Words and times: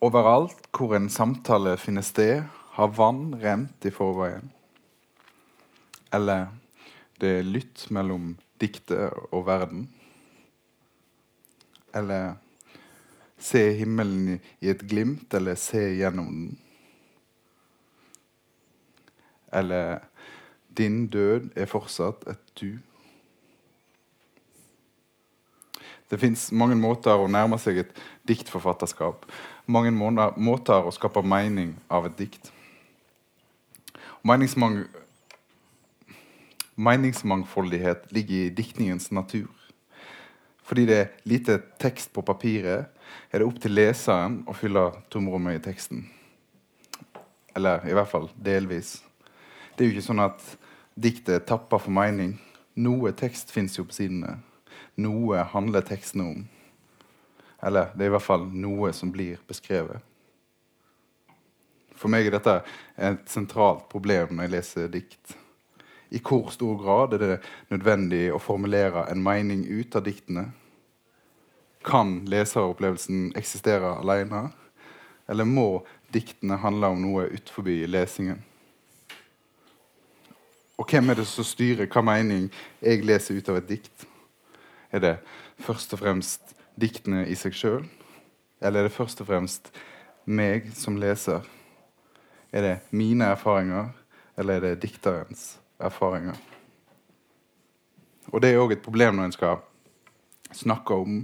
Overalt 0.00 0.70
hvor 0.72 0.94
en 0.96 1.10
samtale 1.12 1.74
finner 1.76 2.04
sted, 2.06 2.46
har 2.72 2.92
vann 2.96 3.34
rent 3.42 3.84
i 3.84 3.90
forveien. 3.92 4.46
Eller 6.12 6.46
det 7.20 7.32
er 7.38 7.44
lytt 7.44 7.84
mellom 7.92 8.30
diktet 8.62 9.12
og 9.28 9.44
verden. 9.46 9.90
Eller 11.92 12.38
se 13.36 13.60
himmelen 13.76 14.38
i 14.60 14.70
et 14.72 14.86
glimt, 14.88 15.34
eller 15.36 15.60
se 15.60 15.82
gjennom 15.98 16.32
den. 16.32 16.58
Eller 19.52 19.98
din 20.78 21.10
død 21.12 21.50
er 21.56 21.68
fortsatt 21.68 22.24
et 22.30 22.54
du. 22.60 22.78
Det 26.10 26.18
fins 26.18 26.48
mange 26.50 26.74
måter 26.74 27.14
å 27.14 27.30
nærme 27.30 27.58
seg 27.62 27.84
et 27.84 28.00
diktforfatterskap. 28.26 29.28
Mange 29.70 29.92
måter 29.94 30.82
å 30.82 30.94
skape 30.94 31.22
mening 31.22 31.76
av 31.88 32.08
et 32.08 32.16
dikt. 32.18 32.50
Meningsmang 34.26 34.82
meningsmangfoldighet 36.80 38.08
ligger 38.14 38.34
i 38.34 38.50
diktningens 38.56 39.10
natur. 39.10 39.48
Fordi 40.64 40.86
det 40.86 40.96
er 40.96 41.08
lite 41.28 41.58
tekst 41.82 42.12
på 42.14 42.22
papiret, 42.22 42.88
er 43.30 43.42
det 43.42 43.46
opp 43.46 43.58
til 43.60 43.74
leseren 43.74 44.40
å 44.48 44.54
fylle 44.56 44.86
tomrommet 45.12 45.58
i 45.58 45.64
teksten. 45.64 46.04
Eller 47.56 47.84
i 47.88 47.94
hvert 47.96 48.10
fall 48.10 48.30
delvis. 48.38 49.00
Det 49.74 49.84
er 49.84 49.90
jo 49.90 49.96
ikke 49.96 50.08
sånn 50.08 50.22
at 50.24 50.44
diktet 50.94 51.34
er 51.34 51.46
tappa 51.46 51.80
for 51.80 51.92
mening. 51.92 52.36
Noe 52.78 53.12
tekst 53.18 53.50
fins 53.52 53.76
jo 53.78 53.84
på 53.88 53.98
sidene. 53.98 54.38
Noe 55.00 55.44
handler 55.52 55.84
tekstene 55.86 56.26
om. 56.28 56.46
Eller 57.62 57.90
det 57.94 58.06
er 58.06 58.10
i 58.10 58.14
hvert 58.14 58.24
fall 58.24 58.46
noe 58.52 58.92
som 58.96 59.12
blir 59.12 59.40
beskrevet. 59.48 60.00
For 62.00 62.08
meg 62.08 62.28
er 62.28 62.38
dette 62.38 62.56
et 62.96 63.28
sentralt 63.28 63.84
problem 63.92 64.36
når 64.36 64.46
jeg 64.46 64.54
leser 64.54 64.92
dikt. 64.92 65.34
I 66.10 66.18
hvor 66.24 66.48
stor 66.50 66.78
grad 66.80 67.14
er 67.14 67.22
det 67.22 67.36
nødvendig 67.70 68.24
å 68.32 68.40
formulere 68.42 69.04
en 69.12 69.20
mening 69.22 69.66
ut 69.68 69.94
av 69.94 70.06
diktene? 70.08 70.48
Kan 71.86 72.22
leseropplevelsen 72.28 73.30
eksistere 73.38 73.92
alene? 74.00 74.48
Eller 75.30 75.46
må 75.46 75.84
diktene 76.10 76.58
handle 76.58 76.90
om 76.90 77.04
noe 77.04 77.28
utenfor 77.30 77.68
lesingen? 77.92 78.40
Og 80.80 80.88
hvem 80.88 81.12
er 81.12 81.20
det 81.20 81.28
som 81.28 81.44
styrer 81.44 81.88
hva 81.92 82.02
mening 82.02 82.48
jeg 82.80 83.04
leser 83.04 83.36
ut 83.36 83.52
av 83.52 83.60
et 83.60 83.68
dikt? 83.68 84.06
Er 84.90 85.00
det 85.00 85.16
først 85.62 85.92
og 85.94 86.02
fremst 86.02 86.54
diktene 86.80 87.24
i 87.30 87.36
seg 87.38 87.54
sjøl? 87.54 87.84
Eller 88.60 88.82
er 88.82 88.88
det 88.88 88.96
først 88.96 89.22
og 89.22 89.30
fremst 89.30 89.70
meg 90.26 90.70
som 90.76 90.98
leser? 91.00 91.46
Er 92.50 92.66
det 92.66 92.76
mine 92.90 93.30
erfaringer, 93.30 93.92
eller 94.36 94.58
er 94.58 94.60
det 94.60 94.82
dikterens 94.82 95.58
erfaringer? 95.78 96.36
Og 98.30 98.42
Det 98.42 98.50
er 98.50 98.60
òg 98.62 98.72
et 98.72 98.82
problem 98.82 99.16
når 99.16 99.30
en 99.30 99.38
skal 99.38 99.62
snakke 100.52 100.94
om 100.94 101.22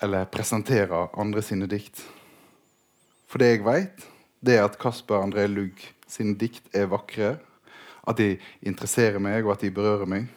eller 0.00 0.24
presentere 0.32 1.08
andre 1.20 1.42
sine 1.42 1.68
dikt. 1.68 2.00
For 3.28 3.38
det 3.38 3.52
jeg 3.52 3.64
veit, 3.64 4.04
det 4.40 4.56
er 4.56 4.64
at 4.64 4.78
Kasper 4.80 5.20
André 5.20 5.44
Lugg 5.46 5.80
sine 6.08 6.34
dikt 6.34 6.64
er 6.74 6.88
vakre, 6.90 7.36
at 8.08 8.16
de 8.18 8.38
interesserer 8.64 9.20
meg, 9.20 9.44
og 9.44 9.52
at 9.54 9.64
de 9.64 9.70
berører 9.70 10.08
meg. 10.08 10.28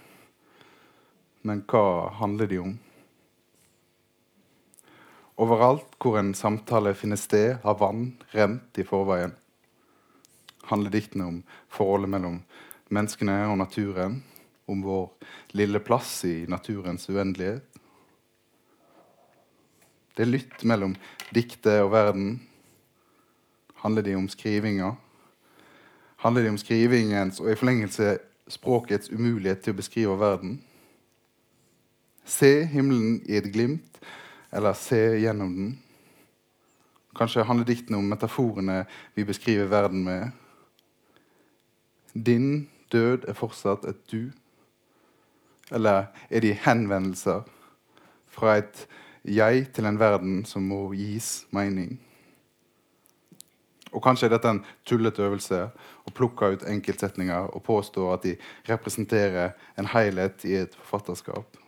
Men 1.44 1.60
hva 1.68 2.10
handler 2.22 2.48
de 2.48 2.60
om? 2.64 2.74
Overalt 5.44 5.98
hvor 6.00 6.16
en 6.20 6.32
samtale 6.38 6.94
finner 6.96 7.20
sted, 7.20 7.58
har 7.66 7.80
vann 7.82 8.14
rent 8.32 8.80
i 8.80 8.86
forveien. 8.88 9.34
Handler 10.70 10.94
diktene 10.94 11.28
om 11.28 11.42
forholdet 11.68 12.14
mellom 12.14 12.40
menneskene 12.94 13.36
og 13.50 13.58
naturen, 13.60 14.22
om 14.72 14.86
vår 14.86 15.10
lille 15.58 15.84
plass 15.84 16.22
i 16.30 16.46
naturens 16.48 17.10
uendelighet. 17.12 17.66
Det 20.16 20.24
er 20.24 20.32
lytt 20.32 20.64
mellom 20.64 20.94
diktet 21.36 21.82
og 21.84 21.92
verden. 21.92 22.36
Handler 23.84 24.06
de 24.06 24.16
om 24.16 24.30
skrivinga? 24.32 24.94
Handler 26.24 26.46
de 26.46 26.54
om 26.54 26.60
skrivingens 26.62 27.42
og 27.44 27.52
i 27.52 27.58
forlengelse 27.60 28.14
språkets 28.48 29.12
umulighet 29.12 29.66
til 29.66 29.76
å 29.76 29.82
beskrive 29.82 30.22
verden? 30.22 30.62
Se 32.26 32.66
himmelen 32.66 33.22
i 33.28 33.38
et 33.38 33.52
glimt, 33.52 34.00
eller 34.52 34.74
se 34.74 35.00
gjennom 35.20 35.56
den. 35.56 35.74
Kanskje 37.18 37.46
handler 37.46 37.68
diktene 37.68 38.00
om 38.00 38.08
metaforene 38.10 38.84
vi 39.16 39.26
beskriver 39.28 39.70
verden 39.70 40.04
med. 40.04 40.32
Din 42.14 42.70
død 42.92 43.28
er 43.28 43.38
fortsatt 43.38 43.86
et 43.86 44.02
du. 44.12 44.32
Eller 45.72 46.06
er 46.30 46.40
de 46.40 46.54
henvendelser 46.54 47.44
fra 48.28 48.58
et 48.58 48.88
jeg 49.24 49.68
til 49.74 49.86
en 49.86 50.00
verden 50.00 50.44
som 50.46 50.66
må 50.68 50.88
gis 50.98 51.46
mening? 51.52 52.00
Og 53.94 54.02
Kanskje 54.02 54.26
er 54.26 54.34
dette 54.34 54.50
en 54.50 54.64
tullete 54.90 55.22
øvelse 55.22 55.60
å 56.06 56.14
plukke 56.18 56.56
ut 56.56 56.66
enkeltsetninger 56.66 57.52
og 57.54 57.64
påstå 57.64 58.08
at 58.14 58.24
de 58.26 58.38
representerer 58.70 59.54
en 59.78 59.90
helhet 59.94 60.46
i 60.50 60.56
et 60.64 60.74
forfatterskap. 60.80 61.63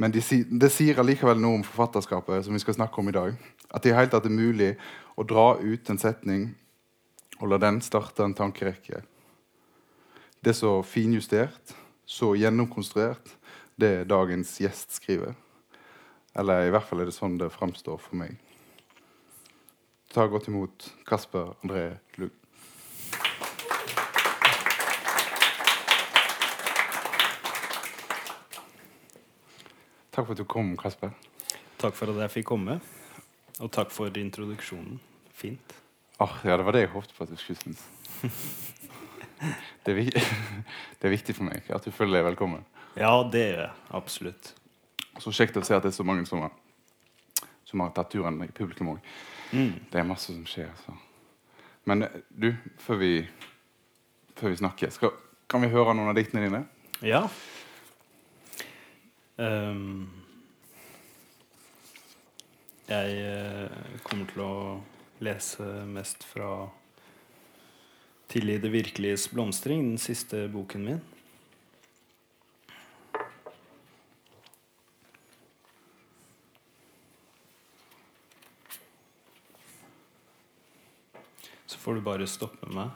Men 0.00 0.14
de, 0.14 0.22
det 0.48 0.70
sier 0.72 0.98
allikevel 1.00 1.40
noe 1.42 1.58
om 1.58 1.66
forfatterskapet, 1.66 2.46
som 2.46 2.56
vi 2.56 2.62
skal 2.62 2.78
snakke 2.78 3.02
om 3.02 3.10
i 3.10 3.14
dag. 3.14 3.34
At 3.68 3.84
det 3.84 3.92
i 3.92 3.96
hele 3.98 4.08
tatt 4.12 4.24
er 4.24 4.32
mulig 4.32 4.70
å 5.20 5.26
dra 5.28 5.52
ut 5.60 5.92
en 5.92 6.00
setning 6.00 6.46
og 7.40 7.50
la 7.52 7.58
den 7.60 7.82
starte 7.84 8.24
en 8.24 8.36
tankerekke. 8.36 9.02
Det 10.40 10.54
er 10.54 10.56
så 10.56 10.78
finjustert, 10.84 11.74
så 12.08 12.32
gjennomkonstruert, 12.36 13.36
det 13.80 14.08
dagens 14.08 14.54
gjest 14.60 14.96
skriver. 14.96 15.36
Eller 16.36 16.68
i 16.68 16.72
hvert 16.72 16.88
fall 16.88 17.02
er 17.02 17.10
det 17.10 17.16
sånn 17.16 17.36
det 17.40 17.52
framstår 17.52 18.00
for 18.00 18.16
meg. 18.20 18.38
Ta 20.10 20.24
godt 20.26 20.48
imot 20.48 20.88
Kasper 21.08 21.52
André 21.60 21.90
Lugg. 22.16 22.39
Takk 30.20 30.26
for 30.26 30.36
at 30.36 30.38
du 30.38 30.44
kom, 30.44 30.76
Kasper. 30.76 31.12
Takk 31.80 31.94
for 31.96 32.10
at 32.12 32.18
jeg 32.20 32.30
fikk 32.34 32.46
komme. 32.50 32.74
Og 33.64 33.70
takk 33.72 33.88
for 33.88 34.12
introduksjonen. 34.20 34.98
Fint. 35.32 35.72
Oh, 36.20 36.34
ja, 36.44 36.58
det 36.60 36.66
var 36.66 36.76
det 36.76 36.82
jeg 36.82 36.90
håpet 36.92 37.14
på 37.16 37.24
at 37.24 37.30
du 37.30 37.38
skulle 37.40 37.56
synes. 37.56 37.80
Det 39.80 39.94
er, 39.94 39.96
viktig, 39.96 40.20
det 41.00 41.08
er 41.08 41.14
viktig 41.14 41.34
for 41.38 41.46
meg 41.48 41.70
at 41.72 41.86
du 41.88 41.88
føler 41.88 42.18
deg 42.18 42.26
velkommen. 42.26 42.66
Ja, 43.00 43.14
det 43.32 43.44
er 43.46 43.56
det. 43.62 43.68
Absolutt. 43.96 44.50
Så 45.24 45.32
kjekt 45.32 45.56
å 45.56 45.62
se 45.64 45.78
at 45.78 45.86
det 45.86 45.94
er 45.94 45.96
så 45.96 46.04
mange 46.04 46.28
som 46.28 46.44
har, 46.44 46.52
som 47.64 47.80
har 47.80 47.94
tatt 47.96 48.12
turen 48.12 48.36
i 48.44 48.50
publikum 48.52 48.90
òg. 48.92 49.14
Mm. 49.56 49.72
Det 49.88 50.02
er 50.02 50.08
masse 50.10 50.34
som 50.34 50.44
skjer. 50.44 50.68
Så. 50.84 50.98
Men 51.88 52.04
du, 52.28 52.50
før 52.84 53.00
vi, 53.00 53.14
før 54.36 54.52
vi 54.52 54.60
snakker, 54.60 54.92
skal, 54.92 55.16
kan 55.48 55.64
vi 55.64 55.72
høre 55.72 55.96
noen 55.96 56.12
av 56.12 56.20
diktene 56.20 56.44
dine? 56.44 56.66
Ja. 57.00 57.24
Um, 59.40 60.10
jeg 62.88 63.12
uh, 63.24 64.00
kommer 64.04 64.26
til 64.28 64.42
å 64.44 64.56
lese 65.24 65.64
mest 65.88 66.26
fra 66.28 66.68
'Til 68.28 68.52
i 68.52 68.58
det 68.60 68.68
virkeliges 68.72 69.30
blomstring', 69.32 69.80
den 69.80 69.98
siste 69.98 70.44
boken 70.52 70.84
min. 70.84 71.00
Så 81.66 81.78
får 81.78 81.94
du 81.94 82.00
bare 82.00 82.28
stoppe 82.28 82.68
meg. 82.68 82.92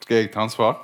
Skal 0.00 0.16
jeg 0.16 0.32
ta 0.32 0.40
ansvar? 0.40 0.80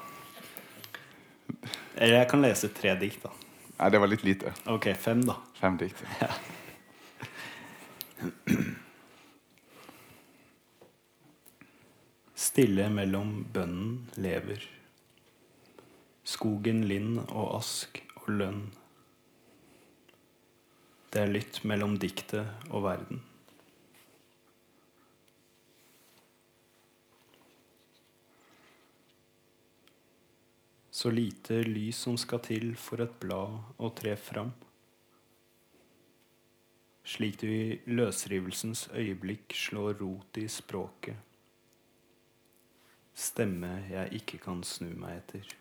Eller 1.97 2.21
jeg 2.21 2.29
kan 2.29 2.43
lese 2.45 2.69
tre 2.69 2.93
dikt, 3.01 3.25
da. 3.25 3.48
Nei, 3.79 3.91
det 3.95 3.99
var 4.03 4.11
litt 4.11 4.25
lite. 4.27 4.53
Ok, 4.67 4.91
fem, 4.99 5.21
da. 5.27 5.37
Fem 5.55 5.77
dikt. 5.79 6.03
Ja. 6.19 6.33
Stille 12.35 12.89
mellom 12.91 13.45
bønnen 13.55 14.09
lever. 14.19 14.65
Skogen 16.27 16.83
lind 16.91 17.21
og 17.29 17.55
ask 17.61 18.03
og 18.25 18.33
lønn. 18.41 18.65
Det 21.15 21.23
er 21.23 21.31
lytt 21.31 21.63
mellom 21.63 21.95
diktet 22.03 22.69
og 22.69 22.83
verden. 22.85 23.23
Så 30.99 31.11
lite 31.11 31.61
lys 31.63 31.97
som 31.97 32.17
skal 32.19 32.41
til 32.43 32.73
for 32.75 33.05
et 33.05 33.13
blad 33.23 33.61
å 33.79 33.91
tre 33.95 34.17
fram. 34.19 34.51
slik 37.09 37.39
du 37.41 37.47
i 37.49 37.79
løsrivelsens 37.87 38.89
øyeblikk 38.93 39.55
slår 39.57 39.95
rot 40.01 40.37
i 40.37 40.45
språket. 40.49 41.17
Stemme 43.15 43.71
jeg 43.89 44.21
ikke 44.21 44.43
kan 44.43 44.61
snu 44.63 44.91
meg 44.93 45.23
etter. 45.23 45.55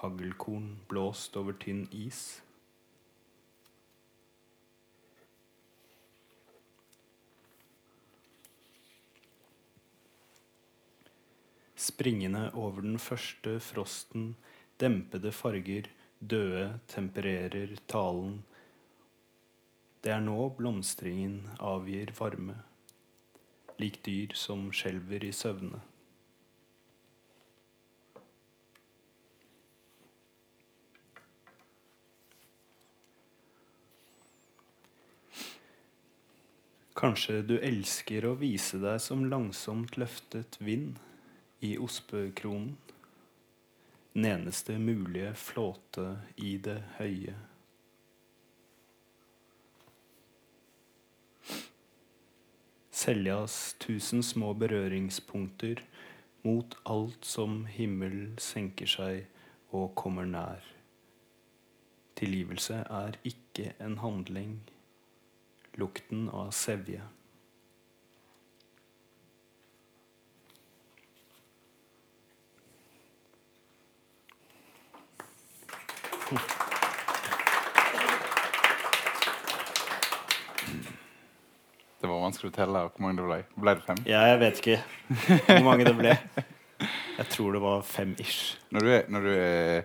Haglkorn 0.00 0.72
blåst 0.88 1.36
over 1.36 1.52
tynn 1.52 1.86
is. 1.92 2.40
Springende 11.80 12.50
over 12.60 12.82
den 12.84 12.98
første 13.00 13.54
frosten, 13.64 14.34
dempede 14.80 15.32
farger, 15.32 15.86
døde 16.20 16.66
tempererer 16.92 17.72
talen. 17.88 18.42
Det 20.04 20.12
er 20.12 20.20
nå 20.20 20.50
blomstringen 20.58 21.38
avgir 21.56 22.12
varme, 22.20 22.58
lik 23.80 24.02
dyr 24.04 24.36
som 24.36 24.68
skjelver 24.76 25.24
i 25.24 25.32
søvne. 25.32 25.80
Kanskje 37.00 37.40
du 37.40 37.56
elsker 37.56 38.26
å 38.28 38.36
vise 38.36 38.76
deg 38.82 39.00
som 39.00 39.30
langsomt 39.32 39.96
løftet 39.96 40.60
vind 40.60 40.98
i 41.60 41.76
ospekronen. 41.78 42.76
Den 44.12 44.24
eneste 44.24 44.78
mulige 44.78 45.34
flåte 45.34 46.18
i 46.36 46.56
det 46.58 46.80
høye. 46.98 47.36
Seljas 52.90 53.76
tusen 53.80 54.22
små 54.22 54.50
berøringspunkter 54.60 55.84
mot 56.42 56.74
alt 56.84 57.24
som 57.24 57.62
himmel 57.70 58.34
senker 58.42 58.90
seg 58.90 59.22
og 59.70 59.94
kommer 59.96 60.26
nær. 60.28 60.66
Tilgivelse 62.18 62.82
er 62.90 63.16
ikke 63.24 63.72
en 63.80 63.96
handling. 64.02 64.58
Lukten 65.80 66.26
av 66.28 66.50
sevje. 66.52 67.06
Det 82.00 82.08
var 82.08 82.20
vanskelig 82.22 82.52
å 82.52 82.54
telle 82.54 82.82
hvor 82.86 83.02
mange 83.02 83.18
det 83.18 83.26
ble. 83.26 83.38
Ble 83.60 83.74
det 83.76 83.84
fem? 83.84 84.00
Ja, 84.08 84.22
jeg 84.30 84.38
vet 84.40 84.60
ikke 84.62 84.78
hvor 85.48 85.64
mange 85.66 85.84
det 85.88 85.96
ble. 85.98 86.14
Jeg 87.20 87.26
tror 87.34 87.52
det 87.52 87.60
var 87.60 87.82
fem 87.84 88.14
ish. 88.22 88.56
Når 88.72 88.80
du, 88.86 88.90
er, 88.94 89.02
når 89.12 89.26
du, 89.26 89.32
er, 89.34 89.82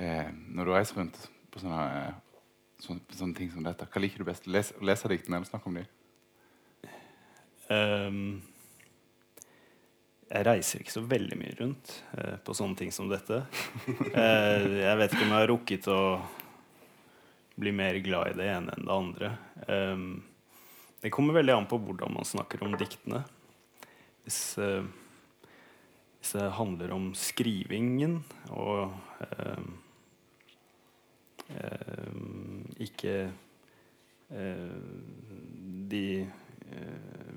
eh, 0.00 0.30
når 0.56 0.64
du 0.64 0.72
reiser 0.72 1.02
rundt 1.02 1.18
på 1.52 1.60
sånne, 1.60 1.82
eh, 1.98 2.46
sånne, 2.80 3.18
sånne 3.18 3.36
ting 3.36 3.50
som 3.52 3.66
dette, 3.66 3.84
hva 3.84 4.00
liker 4.00 4.22
du 4.22 4.28
best? 4.30 4.46
Les, 4.48 4.72
lese 4.80 5.10
diktene 5.12 5.40
eller 5.40 5.50
snakke 5.50 5.68
om 5.68 5.76
dem? 5.80 5.90
Ehm, 7.72 8.42
jeg 10.32 10.46
reiser 10.46 10.80
ikke 10.80 10.94
så 10.94 11.02
veldig 11.04 11.36
mye 11.36 11.56
rundt 11.58 11.90
eh, 12.16 12.36
på 12.40 12.54
sånne 12.56 12.78
ting 12.78 12.92
som 12.94 13.10
dette. 13.10 13.44
Eh, 14.12 14.64
jeg 14.82 14.96
vet 14.98 15.12
ikke 15.12 15.24
om 15.26 15.32
jeg 15.32 15.40
har 15.42 15.50
rukket 15.50 15.86
å 15.92 16.00
bli 17.60 17.72
mer 17.72 17.98
glad 18.04 18.32
i 18.32 18.36
det 18.40 18.48
ene 18.48 18.74
enn 18.74 18.86
det 18.88 18.94
andre. 18.94 19.30
Ehm, 19.68 20.22
det 21.02 21.12
kommer 21.12 21.36
veldig 21.36 21.54
an 21.54 21.68
på 21.68 21.78
hvordan 21.82 22.14
man 22.16 22.28
snakker 22.28 22.62
om 22.64 22.76
diktene. 22.80 23.22
Hvis, 24.24 24.58
eh, 24.58 24.84
hvis 26.20 26.34
det 26.38 26.50
handler 26.58 26.94
om 26.96 27.10
skrivingen 27.18 28.20
og 28.54 28.92
ehm, 29.26 29.72
ehm, 31.52 32.62
ikke 32.88 33.16
eh, 34.30 34.78
de 35.92 36.06
eh, 36.22 36.41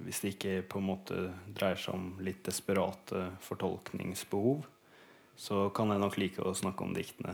Hvis 0.06 0.20
det 0.22 0.34
ikke 0.36 0.56
på 0.70 0.78
en 0.80 0.86
måte 0.86 1.18
dreier 1.58 1.80
seg 1.82 1.96
om 1.98 2.04
litt 2.22 2.44
desperate 2.46 3.24
fortolkningsbehov, 3.42 4.66
så 5.36 5.66
kan 5.76 5.90
jeg 5.92 6.00
nok 6.04 6.18
like 6.22 6.44
å 6.46 6.54
snakke 6.56 6.86
om 6.86 6.94
diktene. 6.96 7.34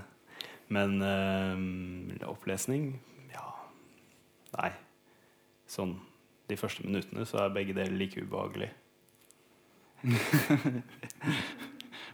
Men 0.71 1.01
øh, 1.03 2.27
opplesning 2.31 2.93
ja. 3.33 3.43
Nei. 4.55 4.71
Sånn 5.67 5.97
de 6.47 6.55
første 6.59 6.83
minuttene 6.87 7.25
så 7.27 7.43
er 7.43 7.53
begge 7.55 7.75
deler 7.75 7.95
like 7.99 8.23
ubehagelig. 8.23 8.71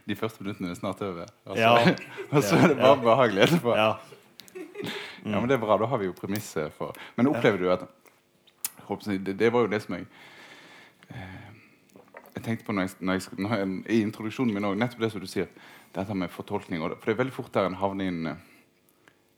De 0.08 0.16
første 0.16 0.42
minuttene 0.44 0.70
er 0.72 0.78
snart 0.78 1.00
over. 1.04 1.26
Og 1.46 1.56
så, 1.56 1.60
Ja. 1.62 1.72
og 2.32 2.42
så 2.44 2.56
er 2.56 2.68
det 2.72 2.76
bare 2.78 2.96
Ja. 2.96 3.02
behagelig 3.02 3.42
etterpå. 3.46 3.74
Ja. 3.76 3.90
Ja. 5.24 5.40
men 5.40 5.48
det 5.48 5.54
er 5.58 5.62
bra. 5.64 5.76
Da 5.78 5.86
har 5.86 5.98
vi 5.98 6.06
jo 6.06 6.12
premisset 6.12 6.72
for 6.72 6.94
Men 7.16 7.26
opplever 7.26 7.58
du 7.58 7.70
at 7.72 7.84
det, 9.06 9.38
det 9.38 9.52
var 9.52 9.60
jo 9.60 9.66
det 9.66 9.82
som 9.82 9.94
jeg 9.94 10.06
Jeg 12.38 12.44
tenkte 12.46 12.68
på 12.68 12.74
når 12.76 12.86
jeg, 12.86 12.94
når 13.02 13.18
jeg, 13.18 13.38
når 13.42 13.54
jeg, 13.56 13.70
i 13.90 14.00
introduksjonen 14.06 14.54
min 14.54 14.68
òg, 14.68 14.76
nettopp 14.78 15.02
det 15.02 15.10
som 15.10 15.22
du 15.22 15.26
sier, 15.26 15.48
dette 15.96 16.14
med 16.14 16.30
fortolkning. 16.30 16.84
Og 16.84 16.92
det, 16.92 16.98
for 17.00 17.10
det 17.10 17.16
er 17.16 17.22
veldig 17.24 17.34
fort 17.34 17.50
der 17.56 17.66
en 17.66 17.78
havner 17.80 18.10
inn 18.12 18.28
eh, 18.30 18.42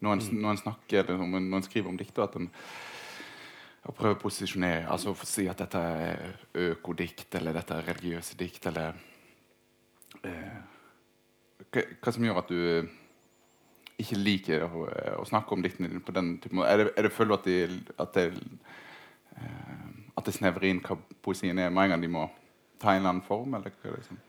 når 0.04 0.16
en, 0.18 0.40
når 0.42 0.50
en 0.50 0.60
snakker 0.60 1.06
eller 1.06 1.22
når 1.24 1.56
en, 1.56 1.64
skriver 1.64 1.88
om 1.88 1.96
dikter, 1.96 2.26
at 2.26 2.36
en 2.36 2.50
prøver 3.96 4.18
å 4.18 4.20
posisjonere, 4.20 4.84
altså 4.92 5.14
å 5.14 5.28
si 5.28 5.46
at 5.48 5.62
dette 5.62 5.80
er 5.80 6.34
økodikt, 6.68 7.32
eller 7.40 7.56
dette 7.56 7.78
er 7.78 7.88
religiøse 7.88 8.36
dikt, 8.40 8.68
eller 8.68 9.00
eh, 10.28 10.58
hva, 11.70 11.86
hva 12.02 12.14
som 12.14 12.26
gjør 12.26 12.42
at 12.42 12.52
du 12.52 12.58
eh, 12.60 12.90
ikke 14.00 14.20
liker 14.20 14.66
å, 14.66 14.84
eh, 14.92 15.14
å 15.20 15.24
snakke 15.28 15.56
om 15.56 15.64
diktene 15.64 15.88
dine 15.88 16.04
på 16.04 16.16
den 16.16 16.34
typen? 16.42 16.64
Er 16.68 16.84
det, 16.84 16.90
er 16.96 17.08
det 17.08 17.14
føler 17.16 17.32
du 17.32 17.38
at, 17.38 17.48
de, 17.48 17.96
at, 17.96 18.20
det, 18.20 18.60
eh, 19.40 19.88
at 20.20 20.28
det 20.28 20.36
snevrer 20.36 20.68
inn 20.68 20.84
hva 20.84 21.00
poesien 21.24 21.56
er, 21.56 21.72
med 21.72 21.88
en 21.88 21.96
gang 21.96 22.04
de 22.04 22.12
må 22.12 22.28
ta 22.80 22.92
en 22.92 23.02
eller 23.02 23.14
annen 23.14 23.26
form? 23.26 23.54
Eller 23.54 23.74
hva 23.82 23.94
liksom? 23.96 24.20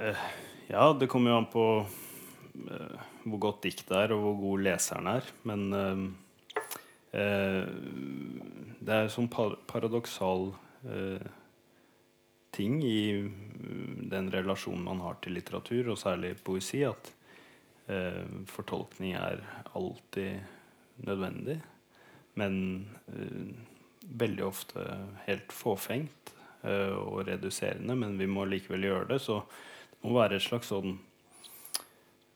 Eh, 0.00 0.28
ja, 0.68 0.92
det 0.92 1.08
kommer 1.12 1.32
jo 1.32 1.40
an 1.40 1.48
på 1.52 1.64
eh, 2.72 3.08
hvor 3.26 3.42
godt 3.48 3.64
diktet 3.66 3.92
er, 3.96 4.14
og 4.16 4.22
hvor 4.24 4.38
god 4.42 4.64
leseren 4.66 5.10
er. 5.10 5.32
Men 5.48 5.66
eh, 5.80 6.04
eh, 7.20 7.66
det 8.80 8.96
er 8.96 9.12
sånn 9.12 9.30
par 9.32 9.58
paradoksal 9.68 10.50
eh, 10.88 11.28
ting 12.56 12.80
i 12.86 13.00
mm, 13.28 14.08
den 14.12 14.32
relasjonen 14.32 14.86
man 14.86 15.04
har 15.04 15.20
til 15.20 15.36
litteratur, 15.36 15.92
og 15.92 16.00
særlig 16.00 16.36
poesi, 16.46 16.82
at 16.88 17.12
eh, 17.92 18.24
fortolkning 18.48 19.16
er 19.20 19.44
alltid 19.76 20.40
nødvendig. 21.06 21.60
Men 22.36 22.54
veldig 24.20 24.44
ofte 24.44 24.82
helt 25.24 25.52
fåfengt 25.56 26.35
og 26.66 27.26
reduserende. 27.28 27.96
Men 27.98 28.18
vi 28.18 28.28
må 28.30 28.44
likevel 28.48 28.88
gjøre 28.88 29.10
det. 29.14 29.20
Så 29.22 29.40
det 29.96 30.02
må 30.06 30.16
være 30.18 30.38
et 30.38 30.46
slags 30.46 30.72
sånn 30.72 30.96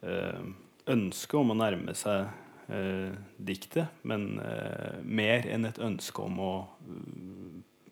eh, 0.06 0.44
ønske 0.90 1.38
om 1.38 1.52
å 1.52 1.58
nærme 1.58 1.94
seg 1.98 2.28
eh, 2.72 3.16
diktet, 3.36 4.00
men 4.02 4.38
eh, 4.42 5.00
mer 5.04 5.48
enn 5.50 5.68
et 5.68 5.80
ønske 5.82 6.24
om 6.24 6.40
å 6.42 6.52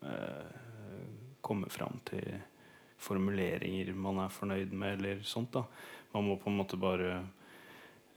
eh, 0.03 0.55
komme 1.45 1.69
fram 1.71 2.01
til 2.09 2.39
formuleringer 2.99 3.93
man 3.95 4.19
er 4.25 4.33
fornøyd 4.33 4.73
med, 4.75 4.99
eller 4.99 5.21
sånt. 5.23 5.53
da. 5.53 5.63
Man 6.11 6.27
må 6.27 6.39
på 6.41 6.51
en 6.51 6.57
måte 6.59 6.79
bare 6.79 7.13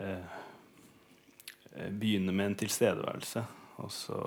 eh, 0.02 0.38
eh, 1.76 1.90
begynne 1.90 2.34
med 2.34 2.50
en 2.50 2.58
tilstedeværelse, 2.64 3.44
og 3.82 3.92
så 3.94 4.18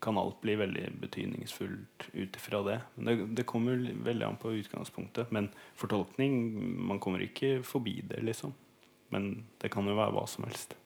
kan 0.00 0.18
alt 0.18 0.40
bli 0.40 0.54
veldig 0.54 0.92
betydningsfullt 1.00 2.04
ut 2.12 2.36
ifra 2.36 2.60
det. 2.62 2.76
Men 2.94 3.08
det, 3.08 3.14
det 3.40 3.46
kommer 3.50 3.80
veldig 4.04 4.26
an 4.26 4.38
på 4.38 4.52
utgangspunktet. 4.54 5.32
Men 5.34 5.48
fortolkning 5.78 6.36
Man 6.86 7.00
kommer 7.02 7.24
ikke 7.24 7.56
forbi 7.66 7.96
det, 8.06 8.20
liksom. 8.22 8.54
Men 9.08 9.48
det 9.58 9.72
kan 9.72 9.88
jo 9.88 9.96
være 9.98 10.14
hva 10.14 10.26
som 10.30 10.46
helst. 10.46 10.76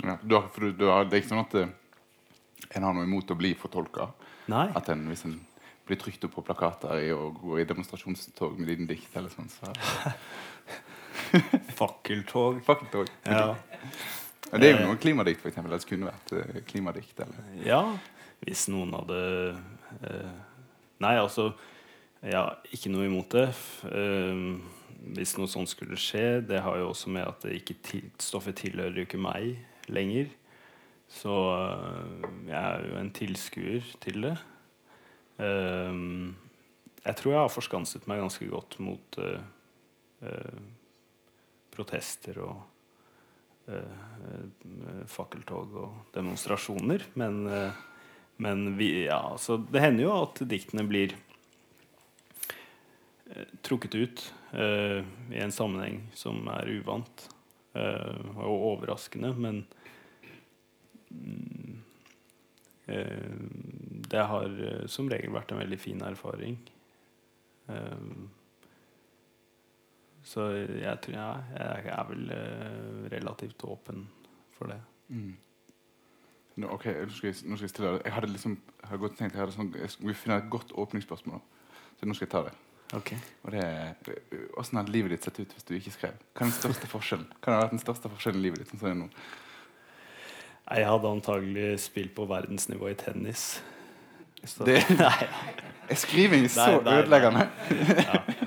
Ja, 0.00 0.16
du 0.22 0.34
har, 0.34 0.48
for 0.48 0.66
du, 0.66 0.72
du 0.72 0.86
har, 0.88 1.04
det 1.04 1.18
er 1.18 1.22
ikke 1.22 1.34
sånn 1.34 1.44
at 1.44 1.54
eh, 1.60 1.72
en 2.72 2.86
har 2.86 2.96
noe 2.96 3.06
imot 3.06 3.30
å 3.30 3.38
bli 3.38 3.52
fortolka? 3.58 4.08
At 4.48 4.88
en, 4.92 5.04
hvis 5.10 5.26
en 5.28 5.36
blir 5.86 5.98
trykt 6.00 6.24
opp 6.26 6.34
på 6.38 6.44
plakater 6.46 7.02
i, 7.02 7.10
og 7.14 7.38
går 7.42 7.62
i 7.62 7.68
demonstrasjonstog 7.68 8.58
med 8.58 8.72
dine 8.72 8.88
dikt 8.88 9.14
eller 9.18 9.32
sånn, 9.32 9.50
så 9.52 9.72
Fakkeltog. 11.80 12.62
Fakkeltog. 12.66 13.12
Ja. 13.28 13.52
Ja, 14.52 14.58
det 14.60 14.68
er 14.68 14.74
jo 14.82 14.88
noe 14.90 15.00
klimadikt, 15.00 15.46
eksempel. 15.48 15.72
Det 15.72 15.88
kunne 15.88 16.10
vært 16.10 16.32
eh, 16.36 16.58
klimadikt. 16.68 17.22
Eller. 17.24 17.52
ja. 17.64 17.82
Hvis 18.42 18.66
noen 18.72 18.90
hadde 18.96 19.18
eh, 20.02 20.32
Nei, 21.02 21.12
altså 21.14 21.52
Ja, 22.26 22.44
ikke 22.74 22.90
noe 22.92 23.06
imot 23.08 23.32
det. 23.32 23.48
Eh, 23.88 24.42
hvis 25.16 25.32
noe 25.38 25.50
sånt 25.50 25.70
skulle 25.72 25.96
skje 25.98 26.42
Det 26.46 26.60
har 26.62 26.76
jo 26.78 26.90
også 26.90 27.10
med 27.14 27.26
at 27.26 27.46
det 27.46 27.56
ikke 27.60 28.02
stoffet 28.22 28.60
tilhører 28.60 29.00
jo 29.00 29.06
ikke 29.06 29.22
meg 29.22 29.56
lenger. 29.88 30.28
Så 31.12 31.32
eh, 31.54 32.28
jeg 32.50 32.58
er 32.60 32.86
jo 32.90 32.98
en 33.00 33.12
tilskuer 33.16 33.88
til 34.04 34.28
det. 34.28 34.36
Eh, 35.42 36.02
jeg 37.02 37.18
tror 37.18 37.32
jeg 37.32 37.40
har 37.40 37.50
forskanset 37.56 38.04
meg 38.10 38.20
ganske 38.22 38.50
godt 38.52 38.78
mot 38.84 39.18
eh, 39.22 39.40
eh, 40.28 40.60
protester 41.74 42.38
og 42.44 42.60
eh, 42.60 42.71
fakkeltog 45.08 45.74
og 45.76 46.14
demonstrasjoner. 46.14 47.04
Men, 47.14 47.46
eh, 47.46 47.72
men 48.36 48.76
vi, 48.76 49.04
ja, 49.04 49.36
så 49.38 49.56
det 49.56 49.80
hender 49.80 50.04
jo 50.06 50.14
at 50.24 50.42
diktene 50.48 50.84
blir 50.88 51.14
eh, 53.30 53.46
trukket 53.62 53.94
ut 53.94 54.24
eh, 54.52 55.00
i 55.32 55.40
en 55.42 55.54
sammenheng 55.54 56.02
som 56.14 56.48
er 56.52 56.72
uvant 56.78 57.28
eh, 57.74 58.18
og 58.36 58.68
overraskende, 58.72 59.32
men 59.36 59.64
mm, 61.10 61.80
eh, 62.86 63.32
det 64.12 64.28
har 64.34 64.60
eh, 64.68 64.86
som 64.90 65.10
regel 65.12 65.34
vært 65.34 65.52
en 65.54 65.62
veldig 65.62 65.80
fin 65.80 66.02
erfaring. 66.04 66.58
Så 70.24 70.44
jeg 70.54 70.98
tror 71.02 71.14
ja, 71.16 71.30
jeg 71.58 71.88
er 71.92 72.04
vel 72.08 72.28
eh, 72.30 73.08
relativt 73.12 73.64
åpen 73.66 74.04
for 74.56 74.70
det. 74.70 74.78
Mm. 75.08 75.32
Nå, 76.62 76.68
ok, 76.76 76.84
nå 76.86 77.14
skal, 77.16 77.30
jeg, 77.32 77.38
nå 77.48 77.56
skal 77.56 77.66
jeg 77.66 77.72
stille 77.72 77.90
deg. 77.96 78.02
Jeg 78.06 78.12
hadde 78.14 78.28
liksom 78.34 78.58
jeg 78.60 78.88
hadde 78.90 79.00
godt 79.02 79.16
tenkt, 79.18 79.34
jeg 79.34 79.40
hadde 79.42 79.54
sånn, 79.56 79.72
jeg 79.80 79.90
skulle 79.94 80.14
finne 80.20 80.36
et 80.42 80.50
godt 80.52 80.74
åpningsspørsmål. 80.78 81.40
Så 81.98 82.06
nå 82.06 82.14
skal 82.18 82.26
jeg 82.28 82.32
ta 82.34 82.42
det. 82.50 82.52
Ok. 82.92 83.10
Og 83.46 83.54
det 83.54 83.62
er 83.64 83.94
Åssen 84.60 84.76
hadde 84.78 84.92
livet 84.92 85.14
ditt 85.14 85.24
sett 85.24 85.38
ut 85.40 85.54
hvis 85.56 85.64
du 85.64 85.72
ikke 85.78 85.94
skrev? 85.94 86.18
Hva 86.36 86.44
er 86.44 86.50
den 86.50 86.58
største 86.58 86.90
forskjellen? 86.92 87.26
Hva 87.40 87.54
har 87.54 87.62
vært 87.64 87.72
den 87.78 87.80
største 87.82 88.10
forskjellen 88.12 88.42
i 88.42 88.44
livet 88.50 88.62
ditt? 88.66 88.74
Sånn? 88.82 89.06
Jeg 90.72 90.86
hadde 90.88 91.08
antagelig 91.16 91.70
spilt 91.82 92.12
på 92.16 92.26
verdensnivå 92.28 92.90
i 92.92 92.98
tennis. 93.00 93.46
Så, 94.44 94.64
Det- 94.68 94.84
nei, 95.00 95.28
Er 95.90 95.98
skriving 95.98 96.44
så 96.52 96.68
Nei, 96.68 96.76
nei, 96.76 96.84
nei. 96.84 97.00
ødeleggende? 97.02 98.41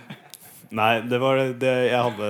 Nei, 0.75 0.91
det 1.07 1.19
var 1.21 1.39
det, 1.59 1.73
jeg 1.89 2.03
hadde 2.09 2.29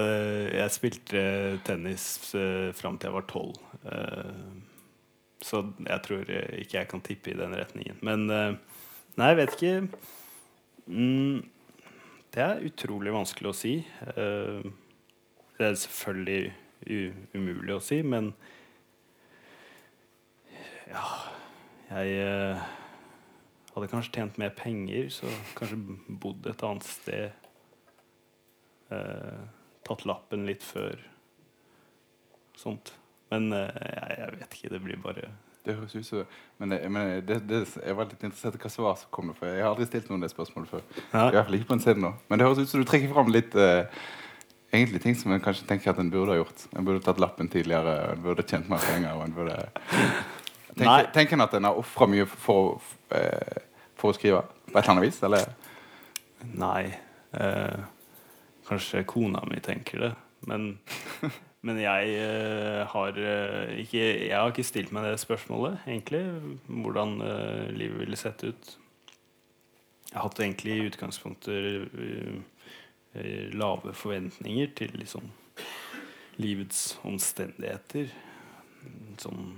Jeg 0.54 0.74
spilte 0.76 1.26
tennis 1.68 2.06
uh, 2.38 2.72
fram 2.78 3.00
til 3.00 3.10
jeg 3.10 3.18
var 3.18 3.28
tolv. 3.30 3.60
Eh, 3.86 4.46
så 5.46 5.62
jeg 5.86 6.02
tror 6.06 6.32
eh, 6.32 6.62
ikke 6.64 6.80
jeg 6.80 6.90
kan 6.90 7.04
tippe 7.06 7.32
i 7.32 7.38
den 7.38 7.54
retningen. 7.58 8.00
Men 8.06 8.30
eh, 8.34 8.56
Nei, 9.16 9.30
jeg 9.32 9.38
vet 9.40 9.54
ikke. 9.56 10.00
Mm, 10.92 11.38
det 12.36 12.42
er 12.44 12.66
utrolig 12.68 13.14
vanskelig 13.16 13.52
å 13.52 13.56
si. 13.56 13.76
Eh, 14.12 14.66
det 15.56 15.70
er 15.70 15.78
selvfølgelig 15.80 16.42
umulig 17.38 17.78
å 17.78 17.84
si, 17.84 18.02
men 18.04 18.34
ja 20.90 21.06
Jeg 21.86 22.18
eh, 22.26 22.66
hadde 23.72 23.90
kanskje 23.92 24.18
tjent 24.18 24.38
mer 24.42 24.52
penger, 24.58 25.08
så 25.14 25.30
kanskje 25.56 25.80
bodd 26.22 26.48
et 26.50 26.64
annet 26.66 26.88
sted. 26.90 27.45
Eh, 28.94 29.42
tatt 29.86 30.06
lappen 30.06 30.46
litt 30.48 30.64
før. 30.66 31.00
Sånt. 32.58 32.94
Men 33.34 33.52
eh, 33.54 33.82
jeg, 33.82 34.20
jeg 34.20 34.38
vet 34.40 34.58
ikke. 34.58 34.74
Det 34.74 34.82
blir 34.84 35.02
bare 35.02 35.30
Det 35.66 35.74
høres 35.76 35.96
ut 35.96 36.06
som 36.06 36.26
Men, 36.58 36.70
det, 36.70 36.80
men 36.90 37.26
det, 37.26 37.40
det, 37.50 37.64
jeg 37.82 37.98
var 37.98 38.10
litt 38.10 38.22
interessert 38.24 38.60
i 38.60 38.62
hva 38.62 38.72
svar 38.72 39.00
som 39.02 39.10
kom. 39.12 39.32
nå, 39.32 39.38
For 39.40 39.50
jeg 39.50 39.64
har 39.64 39.72
aldri 39.72 39.90
stilt 39.90 40.12
noen 40.12 40.22
det 40.26 40.32
spørsmålet 40.34 40.76
før. 40.76 40.86
I 40.86 41.34
hvert 41.34 41.50
fall 41.50 41.60
ikke 41.60 41.72
på 41.72 41.80
en 41.80 41.84
scene 41.88 42.06
nå. 42.06 42.14
Men 42.30 42.40
det 42.40 42.48
høres 42.48 42.62
ut 42.62 42.72
som 42.72 42.84
du 42.84 42.90
trekker 42.90 43.14
fram 43.16 43.34
litt 43.34 43.58
eh, 43.58 44.06
egentlig 44.76 45.02
ting 45.04 45.18
som 45.18 45.34
en 45.34 45.44
kanskje 45.44 45.68
tenker 45.70 45.94
at 45.94 46.02
en 46.02 46.12
burde 46.14 46.36
ha 46.36 46.42
gjort. 46.44 46.68
En 46.76 46.86
burde 46.86 47.04
tatt 47.06 47.22
lappen 47.24 47.50
tidligere, 47.52 47.98
en 48.14 48.24
burde 48.26 48.46
tjent 48.46 48.70
mer 48.70 48.84
penger. 48.86 49.18
Og 49.18 49.26
en 49.26 49.36
burde 49.36 49.58
tenker, 50.78 51.10
tenker 51.18 51.40
en 51.40 51.48
at 51.48 51.58
en 51.58 51.70
har 51.72 51.82
ofra 51.82 52.10
mye 52.12 52.30
for, 52.30 52.78
for, 52.86 53.66
for 53.98 54.14
å 54.14 54.18
skrive? 54.18 54.46
På 54.70 54.78
et 54.78 54.84
eller 54.84 54.94
annet 54.96 55.08
vis? 55.08 55.20
Eller? 55.26 55.50
Nei. 56.54 56.94
Eh, 57.36 57.84
kanskje 58.68 59.04
kona 59.08 59.44
mi 59.50 59.60
tenker 59.64 60.00
det. 60.00 60.12
Men, 60.50 60.78
men 61.66 61.82
jeg 61.82 62.16
eh, 62.22 62.82
har 62.92 63.20
eh, 63.20 63.78
ikke 63.86 64.04
Jeg 64.04 64.36
har 64.36 64.52
ikke 64.52 64.68
stilt 64.68 64.94
meg 64.96 65.08
det 65.08 65.22
spørsmålet, 65.22 65.80
egentlig. 65.88 66.24
Hvordan 66.68 67.16
eh, 67.26 67.70
livet 67.76 68.04
ville 68.04 68.20
sett 68.20 68.44
ut. 68.46 68.76
Jeg 70.12 70.20
har 70.20 70.28
hatt 70.30 70.40
egentlig 70.40 70.76
i 70.76 70.86
utgangspunktet 70.90 72.44
lave 73.56 73.94
forventninger 73.96 74.70
til 74.76 74.92
liksom 75.00 75.28
livets 76.40 76.98
omstendigheter. 77.08 78.12
Sånn 79.20 79.56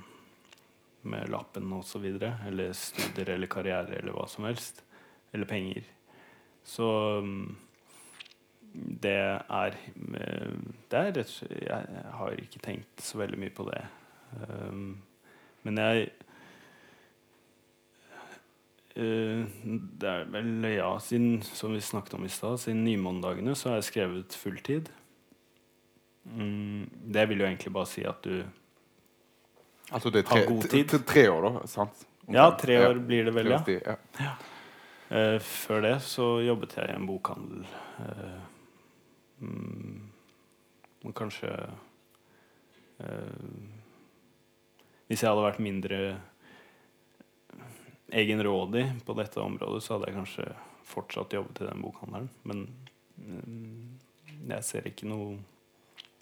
med 1.08 1.30
lappen 1.30 1.72
og 1.74 1.86
så 1.86 2.02
videre. 2.02 2.36
Eller 2.48 2.74
studier 2.78 3.36
eller 3.36 3.50
karriere 3.52 4.00
eller 4.00 4.16
hva 4.16 4.26
som 4.30 4.48
helst. 4.48 4.84
Eller 5.34 5.50
penger. 5.50 5.86
Så 6.68 6.88
mm, 7.24 7.56
det 8.78 9.18
er 9.18 9.76
eh, 10.20 10.54
er 10.92 11.20
slett 11.26 11.58
Jeg 11.64 12.06
har 12.14 12.38
ikke 12.38 12.62
tenkt 12.64 13.04
så 13.04 13.20
veldig 13.22 13.40
mye 13.42 13.54
på 13.54 13.66
det. 13.70 13.82
Um, 14.48 15.00
men 15.64 15.80
jeg 15.80 16.10
uh, 18.98 19.48
Det 20.02 20.10
er 20.12 20.28
vel, 20.34 20.52
ja, 20.76 20.92
siden, 21.00 21.42
som 21.42 21.74
vi 21.74 21.82
snakket 21.82 22.18
om 22.20 22.26
i 22.26 22.32
stad, 22.32 22.60
siden 22.62 22.84
nymondagene 22.86 23.56
så 23.56 23.72
har 23.72 23.82
jeg 23.82 23.90
skrevet 23.92 24.38
fulltid. 24.38 24.92
Um, 26.28 26.90
det 27.14 27.28
vil 27.30 27.42
jo 27.42 27.50
egentlig 27.50 27.74
bare 27.74 27.90
si 27.90 28.06
at 28.06 28.24
du 28.24 28.44
Altså 29.88 30.12
tre, 30.12 30.44
god 30.44 30.66
tid. 30.68 30.84
tre, 30.84 31.00
tre 31.00 31.30
år, 31.32 31.46
da? 31.48 31.68
Sant? 31.72 32.06
Ja, 32.28 32.50
tre 32.60 32.76
år 32.90 32.98
blir 33.00 33.24
det 33.24 33.32
vel, 33.38 33.54
ja. 33.56 33.96
ja. 34.20 34.34
Uh, 35.08 35.40
før 35.40 35.82
det 35.86 35.94
så 36.04 36.42
jobbet 36.44 36.76
jeg 36.76 36.92
i 36.92 36.98
en 36.98 37.08
bokhandel. 37.08 37.64
Mm, 37.98 38.57
og 39.42 41.14
kanskje 41.16 41.52
eh, 43.04 43.44
Hvis 45.08 45.22
jeg 45.24 45.30
hadde 45.30 45.46
vært 45.46 45.64
mindre 45.64 46.00
egenrådig 48.08 48.86
på 49.06 49.16
dette 49.20 49.40
området, 49.44 49.84
så 49.84 49.96
hadde 49.96 50.10
jeg 50.10 50.18
kanskje 50.18 50.48
fortsatt 50.88 51.36
jobbet 51.36 51.62
i 51.62 51.68
den 51.68 51.84
bokhandelen. 51.84 52.30
Men 52.48 52.64
mm, 53.16 54.00
jeg 54.54 54.68
ser 54.68 54.88
ikke 54.88 55.10
noe, 55.10 55.36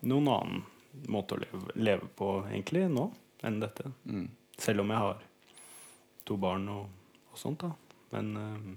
noen 0.05 0.31
annen 0.33 0.63
måte 1.11 1.35
å 1.35 1.41
leve, 1.41 1.75
leve 1.77 2.09
på 2.17 2.29
egentlig 2.47 2.87
nå 2.89 3.09
enn 3.45 3.59
dette. 3.61 3.91
Mm. 4.09 4.27
Selv 4.57 4.81
om 4.85 4.93
jeg 4.93 5.03
har 5.03 5.23
to 6.25 6.37
barn 6.41 6.65
og, 6.73 6.89
og 7.31 7.39
sånt, 7.39 7.65
da. 7.65 7.71
Men 8.15 8.35
uh, 8.37 8.73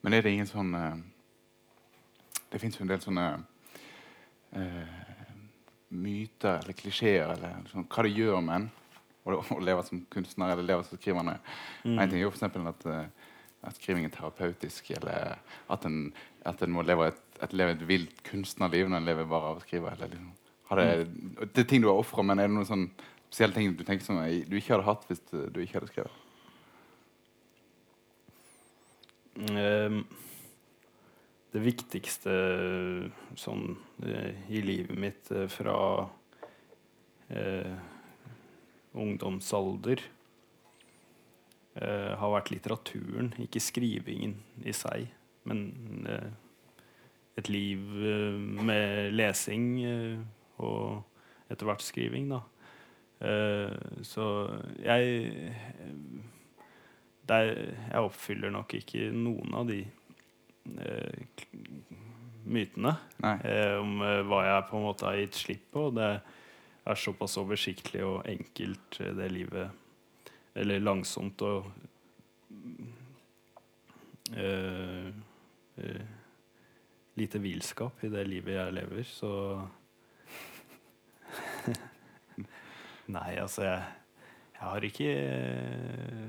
Men 0.00 0.14
er 0.14 0.22
det 0.22 0.30
ingen 0.30 0.46
sånn 0.46 0.74
eh, 0.78 1.00
Det 2.48 2.60
fins 2.62 2.78
jo 2.78 2.84
en 2.84 2.90
del 2.90 3.00
sånne 3.02 3.26
eh, 4.56 4.98
myter 5.88 6.62
eller 6.62 6.76
klisjeer 6.76 7.34
eller 7.34 7.64
sånn, 7.70 7.88
hva 7.88 8.04
det 8.04 8.14
gjør 8.16 8.42
med 8.44 8.56
en 8.60 8.68
å, 9.28 9.58
leve 9.60 9.84
som 9.84 10.00
kunstner 10.12 10.52
eller 10.52 10.66
leve 10.66 10.86
som 10.88 11.00
skriver. 11.00 11.34
Mm. 11.84 11.98
En 11.98 12.08
ting 12.08 12.18
er 12.20 12.24
jo 12.24 12.32
eksempel 12.32 12.68
at, 12.70 12.86
eh, 12.88 13.34
at 13.68 13.80
skriving 13.80 14.08
er 14.08 14.14
terapeutisk, 14.14 14.92
eller 14.96 15.38
at 15.68 15.88
en, 15.88 16.06
at 16.48 16.62
en 16.64 16.74
må 16.74 16.84
leve 16.86 17.10
et, 17.12 17.20
et, 17.42 17.56
leve 17.56 17.76
et 17.76 17.86
vilt 17.88 18.22
kunstnerliv 18.26 18.88
når 18.88 19.02
en 19.02 19.10
lever 19.10 19.28
bare 19.28 19.52
av 19.52 19.60
å 19.60 19.64
skrive. 19.66 19.92
Eller 19.96 20.14
liksom. 20.14 20.30
har 20.70 20.82
det, 20.82 20.88
det 21.42 21.64
er 21.64 21.68
ting 21.68 21.84
du 21.84 21.90
har 21.90 22.00
ofra, 22.00 22.24
men 22.24 22.40
er 22.40 22.48
det 22.48 22.56
noen 22.56 22.70
sånn 22.70 22.88
spesielle 23.28 23.56
ting 23.56 23.76
du 23.76 23.84
tenker 23.84 24.06
som 24.06 24.22
du 24.22 24.56
ikke 24.56 24.76
hadde 24.76 24.88
hatt 24.88 25.04
hvis 25.10 25.20
du 25.28 25.60
ikke 25.60 25.80
hadde 25.80 25.92
skrevet? 25.92 26.24
Ehm, 29.38 30.00
det 31.58 31.64
viktigste 31.64 32.32
sånn 33.38 33.72
eh, 34.06 34.34
i 34.54 34.62
livet 34.62 34.94
mitt 34.94 35.30
eh, 35.34 35.48
fra 35.50 36.06
eh, 37.34 37.74
ungdomsalder 38.98 40.02
eh, 41.74 42.12
har 42.20 42.34
vært 42.36 42.52
litteraturen, 42.54 43.32
ikke 43.42 43.62
skrivingen 43.62 44.36
i 44.62 44.74
seg, 44.76 45.08
men 45.48 46.06
eh, 46.06 46.30
et 47.40 47.50
liv 47.50 47.82
eh, 48.06 48.38
med 48.38 49.18
lesing 49.18 49.68
og 50.62 51.02
etter 51.48 51.66
hvert 51.66 51.82
skriving, 51.82 52.30
da. 52.30 52.42
Så 54.06 54.24
jeg 54.78 55.30
det 57.26 57.34
er, 57.34 57.48
jeg 57.90 58.04
oppfyller 58.04 58.52
nok 58.54 58.74
ikke 58.78 59.08
noen 59.10 59.56
av 59.58 59.64
de 59.66 59.80
mytene 62.48 62.94
eh, 63.44 63.76
om 63.78 64.02
eh, 64.04 64.22
hva 64.26 64.42
jeg 64.46 64.66
på 64.70 64.78
en 64.78 64.86
måte 64.86 65.06
har 65.08 65.18
gitt 65.20 65.38
slipp 65.38 65.66
på. 65.74 65.88
Det 65.96 66.08
er 66.88 66.98
såpass 66.98 67.36
oversiktlig 67.40 68.04
og 68.06 68.26
enkelt, 68.28 69.00
eh, 69.00 69.14
det 69.16 69.28
livet. 69.32 69.70
Eller 70.58 70.80
langsomt 70.82 71.42
og 71.46 71.68
eh, 74.36 75.10
eh, 75.76 76.06
Lite 77.18 77.40
villskap 77.42 78.04
i 78.06 78.08
det 78.12 78.22
livet 78.28 78.54
jeg 78.54 78.74
lever, 78.76 79.02
så 79.02 79.30
Nei, 83.16 83.32
altså 83.42 83.64
jeg, 83.64 83.80
jeg 84.52 84.62
har 84.62 84.86
ikke 84.86 85.08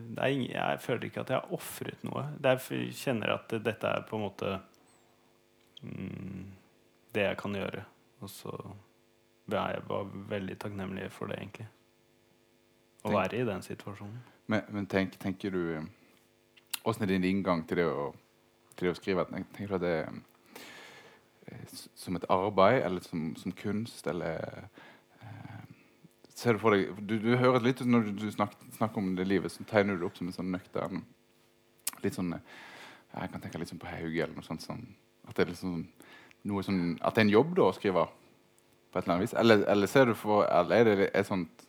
det 0.10 0.24
er 0.24 0.34
ingen, 0.34 0.50
Jeg 0.50 0.82
føler 0.82 1.06
ikke 1.06 1.22
at 1.22 1.30
jeg 1.30 1.38
har 1.44 1.54
ofret 1.54 2.02
noe. 2.08 2.24
Derfor 2.42 2.82
kjenner 2.90 3.30
jeg 3.30 3.38
at 3.38 3.56
dette 3.68 3.94
er 4.00 4.08
på 4.10 4.18
en 4.18 4.26
måte 4.26 4.50
det 5.82 7.26
jeg 7.26 7.38
kan 7.40 7.56
gjøre. 7.56 7.84
Og 8.20 8.30
så 8.30 8.54
jeg 9.50 9.84
bare 9.88 10.26
veldig 10.30 10.58
takknemlig 10.62 11.12
for 11.12 11.32
det, 11.32 11.40
egentlig. 11.40 11.68
Å 13.00 13.08
Tenk- 13.08 13.16
være 13.16 13.40
i 13.40 13.46
den 13.48 13.62
situasjonen. 13.66 14.20
Men, 14.50 14.66
men 14.70 14.88
tenk, 14.90 15.16
tenker 15.22 15.52
du 15.54 15.62
Åssen 16.88 17.04
er 17.04 17.12
din 17.12 17.26
inngang 17.28 17.66
til 17.68 17.78
det 17.82 17.86
å, 17.92 18.14
til 18.76 18.88
det 18.88 18.92
å 18.94 18.98
skrive? 18.98 19.26
Tenker 19.28 19.68
du 19.68 19.76
at 19.76 19.84
det 19.84 19.92
er 20.00 20.14
eh, 21.52 21.74
som 22.00 22.16
et 22.16 22.26
arbeid, 22.32 22.80
eller 22.86 23.04
som, 23.04 23.36
som 23.36 23.52
kunst, 23.52 24.08
eller 24.08 24.64
eh, 25.22 25.66
Ser 26.40 26.56
du 26.56 26.62
for 26.64 26.72
deg 26.76 26.96
Du, 27.04 27.18
du 27.20 27.36
høres 27.38 27.66
litt 27.66 27.82
ut 27.84 27.92
når 27.92 28.08
du, 28.08 28.12
du 28.24 28.32
snakker, 28.32 28.72
snakker 28.78 29.04
om 29.04 29.12
det 29.20 29.28
livet, 29.28 29.52
så 29.52 29.66
tegner 29.68 29.98
du 29.98 30.06
det 30.06 30.10
opp 30.10 30.18
som 30.18 30.32
en 30.32 30.38
sånn 30.40 30.52
nøktern 30.56 31.04
Litt 32.04 32.16
sånn 32.16 32.34
eh, 32.38 32.58
Jeg 33.12 33.34
kan 33.36 33.44
tenke 33.44 33.60
litt 33.62 33.74
sånn 33.74 33.82
på 33.84 33.92
Hauge, 33.92 34.24
eller 34.24 34.36
noe 34.40 34.48
sånt 34.48 34.64
som 34.64 34.86
At 35.30 35.36
det 35.38 35.46
er 35.46 35.52
liksom 35.54 35.88
noe 36.50 36.64
som, 36.66 36.98
At 37.02 37.16
det 37.16 37.22
er 37.22 37.28
en 37.28 37.34
jobb, 37.38 37.56
da, 37.56 37.68
å 37.70 37.76
skrive 37.78 38.08
på 38.92 38.98
et 39.00 39.04
eller 39.06 39.14
annet 39.16 39.28
vis? 39.28 39.34
Eller, 39.38 39.64
eller 39.70 39.88
ser 39.92 40.06
du 40.10 40.16
for 40.18 40.44
Eller 40.50 40.76
er 40.76 40.84
det 41.04 41.10
et 41.14 41.28
sånt 41.28 41.66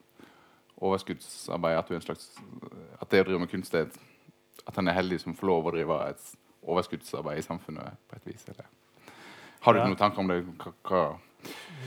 overskuddsarbeid, 0.81 1.77
at 1.79 1.89
du 1.89 1.95
er 1.95 1.99
en 2.01 2.07
slags 2.07 2.31
At 3.01 3.11
det 3.13 3.21
å 3.25 3.27
drive 3.29 3.43
med 3.43 3.51
kunst 3.53 3.75
er 3.77 3.91
At 4.67 4.77
han 4.79 4.89
er 4.89 4.97
heldig 4.97 5.21
som 5.21 5.35
får 5.37 5.47
lov 5.51 5.67
å 5.69 5.75
drive 5.75 5.99
et 6.09 6.31
overskuddsarbeid 6.63 7.39
i 7.41 7.45
samfunnet 7.45 7.97
på 8.09 8.17
et 8.19 8.27
vis? 8.33 8.45
Eller? 8.49 8.67
Har 9.65 9.73
du 9.75 9.79
Ja. 9.81 9.87
noen 9.87 9.97
tanker 9.97 10.21
om 10.21 10.29
det? 10.29 10.45
K 10.59 10.73
hva 10.85 11.19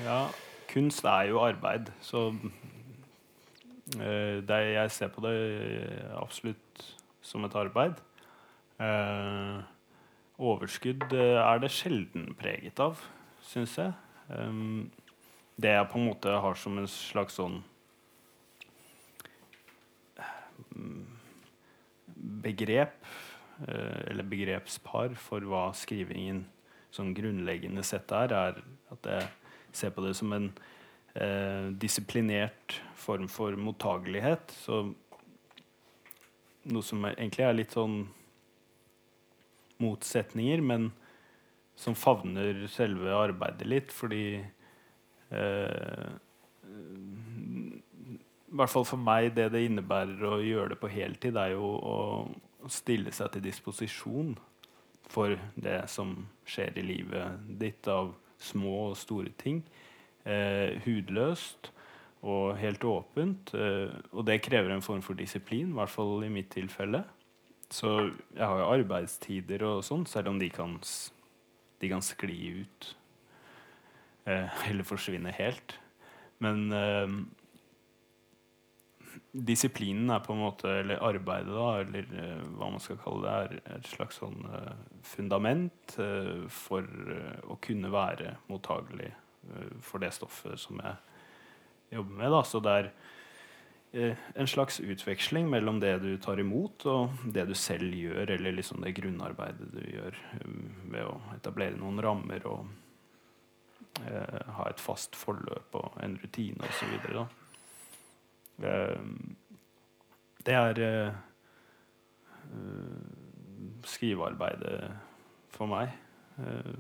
Ja, 0.04 0.28
kunst 0.68 1.06
er 1.06 1.28
jo 1.30 1.40
arbeid, 1.46 1.92
så 2.02 2.32
eh, 4.00 4.42
det, 4.42 4.50
er- 4.50 4.74
Jeg 4.82 4.92
ser 4.92 5.08
på 5.14 5.22
det 5.22 5.36
absolutt 6.18 6.84
som 7.22 7.46
et 7.46 7.56
arbeid. 7.56 7.94
Eh, 8.80 9.62
overskudd 10.42 11.14
eh, 11.14 11.40
er 11.42 11.62
det 11.62 11.72
sjelden 11.74 12.32
preget 12.40 12.80
av, 12.84 13.02
syns 13.46 13.78
jeg. 13.80 13.94
Um, 14.30 14.90
det 15.60 15.76
jeg 15.76 15.90
på 15.92 16.00
en 16.00 16.08
måte 16.08 16.34
har 16.46 16.58
som 16.58 16.80
en 16.82 16.90
slags 16.90 17.38
sånn 17.38 17.60
mm, 20.74 21.04
begrep, 22.44 22.98
eh, 23.68 24.00
eller 24.10 24.28
begrepspar, 24.28 25.14
for 25.20 25.46
hva 25.46 25.68
skrivingen 25.78 26.46
sånn 26.94 27.14
grunnleggende 27.18 27.84
sett 27.86 28.12
er, 28.14 28.34
er 28.34 28.60
at 28.94 29.10
jeg 29.10 29.30
ser 29.74 29.94
på 29.94 30.04
det 30.06 30.14
som 30.18 30.34
en 30.36 30.50
eh, 31.18 31.70
disiplinert 31.82 32.80
form 32.98 33.30
for 33.32 33.58
mottagelighet. 33.58 34.54
Så 34.54 34.84
noe 36.64 36.86
som 36.86 37.06
egentlig 37.10 37.46
er 37.46 37.58
litt 37.58 37.74
sånn 37.76 38.04
motsetninger, 39.82 40.62
men 40.62 40.92
som 41.76 41.96
favner 41.98 42.68
selve 42.72 43.14
arbeidet 43.18 43.68
litt, 43.68 43.94
fordi 43.94 44.38
eh, 45.34 46.10
I 48.54 48.54
hvert 48.54 48.74
fall 48.74 48.86
for 48.86 49.02
meg, 49.02 49.32
det 49.38 49.50
det 49.56 49.64
innebærer 49.66 50.22
å 50.30 50.42
gjøre 50.44 50.76
det 50.76 50.82
på 50.82 50.92
heltid, 50.94 51.38
er 51.40 51.56
jo 51.56 51.74
å 51.78 52.70
stille 52.72 53.12
seg 53.12 53.34
til 53.34 53.48
disposisjon 53.48 54.36
for 55.12 55.36
det 55.60 55.82
som 55.92 56.16
skjer 56.48 56.78
i 56.80 56.86
livet 56.86 57.42
ditt 57.60 57.88
av 57.92 58.14
små 58.44 58.92
og 58.92 59.00
store 59.00 59.34
ting. 59.40 59.64
Eh, 60.24 60.80
hudløst 60.86 61.72
og 62.24 62.56
helt 62.60 62.86
åpent. 62.88 63.52
Eh, 63.58 63.92
og 64.14 64.26
det 64.28 64.42
krever 64.46 64.72
en 64.74 64.86
form 64.86 65.04
for 65.04 65.20
disiplin, 65.20 65.74
i 65.74 65.78
hvert 65.78 65.92
fall 65.92 66.24
i 66.24 66.32
mitt 66.32 66.52
tilfelle. 66.54 67.04
Så 67.74 67.90
jeg 68.06 68.46
har 68.46 68.60
jo 68.60 68.72
arbeidstider 68.76 69.64
og 69.66 69.86
sånn, 69.86 70.06
selv 70.10 70.30
om 70.34 70.42
de 70.42 70.50
kan, 70.54 70.76
de 71.82 71.90
kan 71.90 72.04
skli 72.06 72.60
ut. 72.62 72.90
Eh, 74.30 74.60
eller 74.70 74.86
forsvinne 74.88 75.34
helt. 75.36 75.78
Men 76.44 76.68
eh, 76.76 77.16
disiplinen 79.34 80.14
er 80.14 80.22
på 80.24 80.36
en 80.36 80.44
måte, 80.44 80.70
eller 80.84 81.02
arbeidet, 81.04 81.54
da, 81.56 81.70
eller 81.82 82.14
eh, 82.22 82.44
hva 82.60 82.70
man 82.76 82.84
skal 82.84 83.00
kalle 83.02 83.26
det, 83.26 83.34
er 83.34 83.80
et 83.80 83.90
slags 83.90 84.22
sånn 84.22 84.46
eh, 84.52 84.86
fundament 85.08 85.98
eh, 86.04 86.46
for 86.54 86.86
eh, 86.86 87.42
å 87.50 87.58
kunne 87.64 87.92
være 87.94 88.38
mottagelig 88.52 89.10
eh, 89.10 89.74
for 89.82 90.04
det 90.04 90.14
stoffet 90.14 90.62
som 90.62 90.78
jeg 90.84 91.98
jobber 91.98 92.22
med. 92.22 92.36
Da. 92.38 92.44
Så 92.46 92.62
det 92.64 92.78
er 92.84 92.94
en 93.94 94.48
slags 94.48 94.80
utveksling 94.80 95.50
mellom 95.50 95.80
det 95.80 95.98
du 96.02 96.18
tar 96.18 96.40
imot, 96.42 96.86
og 96.90 97.26
det 97.30 97.46
du 97.46 97.54
selv 97.54 97.94
gjør, 97.94 98.32
eller 98.34 98.56
liksom 98.58 98.82
det 98.82 98.96
grunnarbeidet 98.98 99.68
du 99.70 99.84
gjør 99.86 100.18
eh, 100.40 100.56
ved 100.90 101.06
å 101.06 101.20
etablere 101.36 101.78
noen 101.78 102.02
rammer 102.02 102.48
og 102.50 102.66
eh, 104.02 104.40
ha 104.58 104.66
et 104.70 104.82
fast 104.82 105.18
forløp 105.18 105.78
og 105.78 106.00
en 106.02 106.18
rutine 106.24 106.66
osv. 106.66 106.96
Eh, 108.66 108.98
det 110.44 110.58
er 110.58 110.82
eh, 110.88 111.22
eh, 112.50 113.06
skrivearbeidet 113.94 114.80
for 115.54 115.70
meg. 115.70 115.94
Eh, 116.42 116.74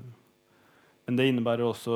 men 1.06 1.19
det 1.19 1.30
innebærer 1.30 1.67
også 1.67 1.95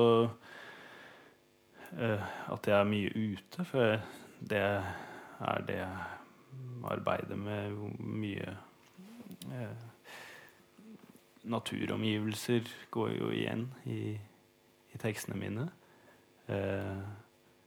eh, 1.97 2.21
at 2.53 2.69
jeg 2.69 2.77
er 2.77 2.89
mye 2.93 3.09
ute, 3.17 3.65
for 3.65 3.97
det 4.45 4.63
er 5.39 5.67
det 5.67 5.81
arbeidet 6.87 7.37
med 7.39 7.77
mye 7.99 8.55
eh, 9.51 9.85
Naturomgivelser 11.47 12.67
går 12.91 13.11
jo 13.15 13.29
igjen 13.31 13.69
i, 13.87 14.17
i 14.91 14.99
tekstene 14.99 15.37
mine. 15.39 15.69
Eh, 16.51 17.05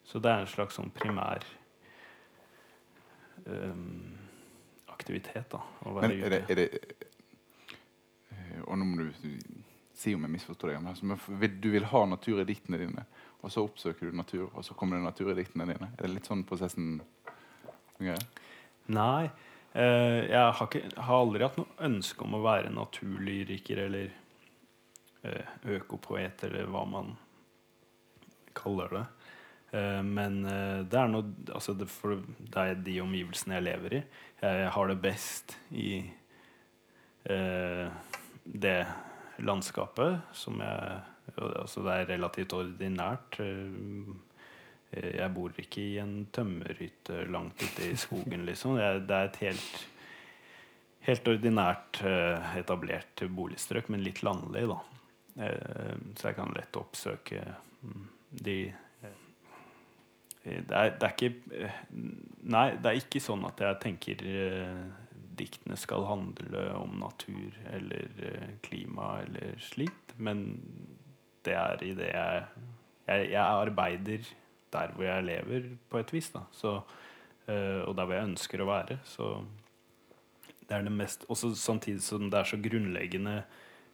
så 0.05 0.21
det 0.21 0.33
er 0.33 0.43
en 0.43 0.51
slags 0.51 0.77
sånn 0.77 0.91
primær 0.93 1.47
eh, 3.47 3.81
aktivitet, 4.93 5.49
da. 5.55 5.63
Å 5.87 5.95
være 5.97 6.11
Men 6.11 6.27
er 6.27 6.35
det, 6.35 6.43
er 6.53 6.61
det 6.61 6.69
eh, 8.35 8.61
Og 8.67 8.77
nå 8.81 8.91
må 8.91 9.01
du 9.01 9.09
si 10.01 10.15
om 10.17 10.25
jeg 10.25 10.35
misforstår 10.35 10.75
deg. 10.75 10.83
Men 10.83 10.93
altså, 10.95 11.51
du 11.61 11.71
vil 11.73 11.89
ha 11.93 12.05
natur 12.09 12.41
i 12.41 12.49
diktene 12.49 12.81
dine, 12.81 13.05
og 13.41 13.53
så 13.53 13.65
oppsøker 13.65 14.11
du 14.11 14.17
natur, 14.17 14.49
og 14.51 14.65
så 14.65 14.77
kommer 14.77 14.99
det 14.99 15.09
natur 15.09 15.33
i 15.33 15.39
diktene 15.41 15.69
dine. 15.69 15.91
Er 15.97 16.05
det 16.07 16.15
litt 16.15 16.29
sånn 16.29 16.45
prosessen 16.49 16.99
fungerer? 18.01 18.27
Nei. 18.91 19.31
Uh, 19.71 20.27
jeg 20.27 20.41
har, 20.41 20.67
ikke, 20.67 20.83
har 20.99 21.21
aldri 21.23 21.47
hatt 21.47 21.59
noe 21.61 21.87
ønske 21.87 22.27
om 22.27 22.35
å 22.35 22.43
være 22.43 22.73
naturlyriker 22.75 23.85
eller 23.85 24.09
uh, 25.23 25.53
økopoet, 25.77 26.43
eller 26.49 26.71
hva 26.73 26.83
man 26.91 27.13
kaller 28.59 28.97
det. 28.97 29.05
Uh, 29.71 30.01
men 30.03 30.41
det 30.91 30.99
er 30.99 31.13
noe 31.13 31.53
altså 31.55 31.77
det, 31.79 31.87
For 31.93 32.19
det 32.19 32.65
er 32.65 32.83
de 32.83 32.97
omgivelsene 33.05 33.61
jeg 33.61 33.69
lever 33.69 34.01
i. 34.01 34.03
Jeg 34.41 34.73
har 34.75 34.91
det 34.91 34.99
best 35.05 35.55
i 35.77 36.01
det 37.21 38.79
landskapet 39.45 40.33
som 40.33 40.63
jeg 40.65 41.01
Altså 41.39 41.85
det 41.85 41.95
er 41.95 42.09
relativt 42.15 42.55
ordinært. 42.57 43.39
Eh, 43.43 44.11
jeg 44.91 45.31
bor 45.35 45.55
ikke 45.55 45.83
i 45.83 45.99
en 46.03 46.25
tømmerhytte 46.35 47.25
langt 47.31 47.63
ute 47.63 47.91
i 47.93 47.97
skogen, 47.99 48.45
liksom. 48.49 48.79
Det 49.07 49.17
er 49.17 49.29
et 49.29 49.41
helt, 49.45 49.83
helt 51.07 51.31
ordinært 51.31 52.01
eh, 52.03 52.57
etablert 52.59 53.23
boligstrøk, 53.31 53.91
men 53.93 54.03
litt 54.03 54.25
landlig, 54.27 54.67
da. 54.73 54.81
Eh, 55.47 55.95
så 56.19 56.31
jeg 56.31 56.39
kan 56.41 56.55
lett 56.57 56.79
oppsøke 56.81 57.43
mm, 57.87 58.07
de 58.43 58.57
eh, 58.67 59.21
det 60.43 60.75
er, 60.75 60.97
det 60.99 61.07
er 61.07 61.15
ikke 61.15 61.31
eh, 61.55 61.79
Nei, 62.51 62.67
det 62.81 62.91
er 62.91 62.99
ikke 62.99 63.23
sånn 63.23 63.45
at 63.47 63.61
jeg 63.63 63.79
tenker 63.85 64.25
eh, 64.27 64.83
diktene 65.41 65.79
skal 65.79 66.09
handle 66.09 66.65
om 66.77 66.99
natur 67.01 67.55
eller 67.71 68.11
eh, 68.27 68.51
klima 68.65 69.21
eller 69.23 69.55
slikt, 69.63 70.17
men 70.19 70.49
det 71.47 71.55
er 71.57 71.87
i 71.87 71.95
det 71.97 72.11
jeg 72.11 72.67
Jeg, 73.11 73.31
jeg 73.33 73.43
arbeider 73.43 74.27
der 74.73 74.93
hvor 74.95 75.07
jeg 75.07 75.25
lever, 75.27 75.73
på 75.91 76.01
et 76.01 76.13
vis, 76.13 76.31
da. 76.35 76.45
Så, 76.53 76.81
eh, 77.47 77.81
og 77.87 77.97
der 77.97 78.07
hvor 78.07 78.17
jeg 78.17 78.29
ønsker 78.31 78.63
å 78.63 78.69
være. 78.71 78.99
Så 79.05 79.33
det 80.69 80.77
er 80.77 80.87
det 80.87 80.95
mest 80.95 81.25
Også 81.29 81.55
samtidig 81.59 82.03
som 82.03 82.29
det 82.31 82.39
er 82.39 82.47
så 82.47 82.59
grunnleggende 82.63 83.41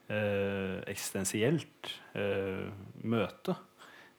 eh, 0.09 0.77
eksistensielt 0.87 1.93
eh, 2.15 2.67
møte. 3.03 3.57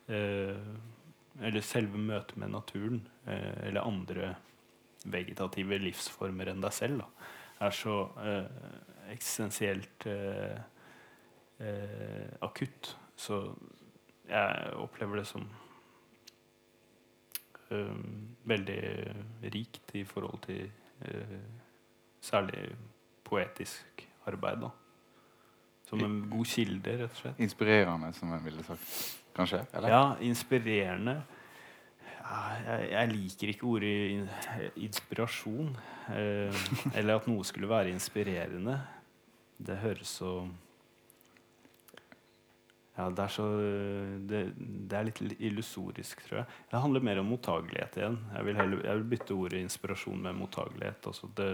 Eller 0.09 1.61
selve 1.61 1.99
møtet 2.01 2.39
med 2.41 2.49
naturen, 2.49 3.03
eller 3.29 3.85
andre 3.85 4.31
vegetative 5.05 5.77
livsformer 5.83 6.49
enn 6.49 6.63
deg 6.65 6.73
selv, 6.73 7.03
da, 7.03 7.27
er 7.67 7.77
så 7.77 7.97
eksistensielt 9.13 10.07
akutt. 12.41 12.95
Så 13.21 13.43
jeg 14.33 14.73
opplever 14.81 15.21
det 15.21 15.29
som 15.29 15.45
veldig 18.49 18.83
rikt 19.55 19.95
i 19.95 20.05
forhold 20.09 20.41
til 20.47 20.71
eh, 21.05 21.39
særlig 22.21 22.69
poetisk 23.25 24.07
arbeid. 24.27 24.61
da. 24.63 24.71
Som 25.89 26.05
en 26.05 26.31
god 26.31 26.45
kilde, 26.45 26.95
rett 27.03 27.11
og 27.11 27.17
slett. 27.17 27.41
Inspirerende, 27.41 28.13
som 28.13 28.33
en 28.33 28.45
ville 28.45 28.65
sagt. 28.65 28.95
Kanskje? 29.37 29.63
Eller? 29.73 29.89
Ja, 29.89 30.15
inspirerende. 30.21 31.23
Ja, 32.19 32.41
jeg, 32.67 32.89
jeg 32.91 33.13
liker 33.13 33.49
ikke 33.49 33.67
ordet 33.67 33.93
in 34.11 34.27
inspirasjon. 34.77 35.77
Eh, 36.13 36.65
eller 36.95 37.17
at 37.17 37.29
noe 37.31 37.45
skulle 37.45 37.71
være 37.71 37.95
inspirerende. 37.95 38.81
Det 39.59 39.79
høres 39.81 40.19
så 40.21 40.43
Ja, 42.99 43.07
det 43.15 43.23
er 43.23 43.31
så 43.31 43.47
Det, 44.29 44.41
det 44.59 44.97
er 44.99 45.07
litt 45.07 45.21
illusorisk, 45.39 46.25
tror 46.27 46.41
jeg. 46.41 46.55
Det 46.71 46.81
handler 46.83 47.05
mer 47.07 47.21
om 47.23 47.29
mottagelighet 47.31 47.99
igjen. 48.01 48.17
Jeg 48.35 48.47
vil, 48.49 48.59
heller, 48.59 48.81
jeg 48.89 48.99
vil 48.99 49.11
bytte 49.13 49.37
ordet 49.37 49.61
inspirasjon 49.63 50.25
med 50.25 50.39
mottagelighet. 50.41 51.07
Altså 51.07 51.31
det, 51.39 51.51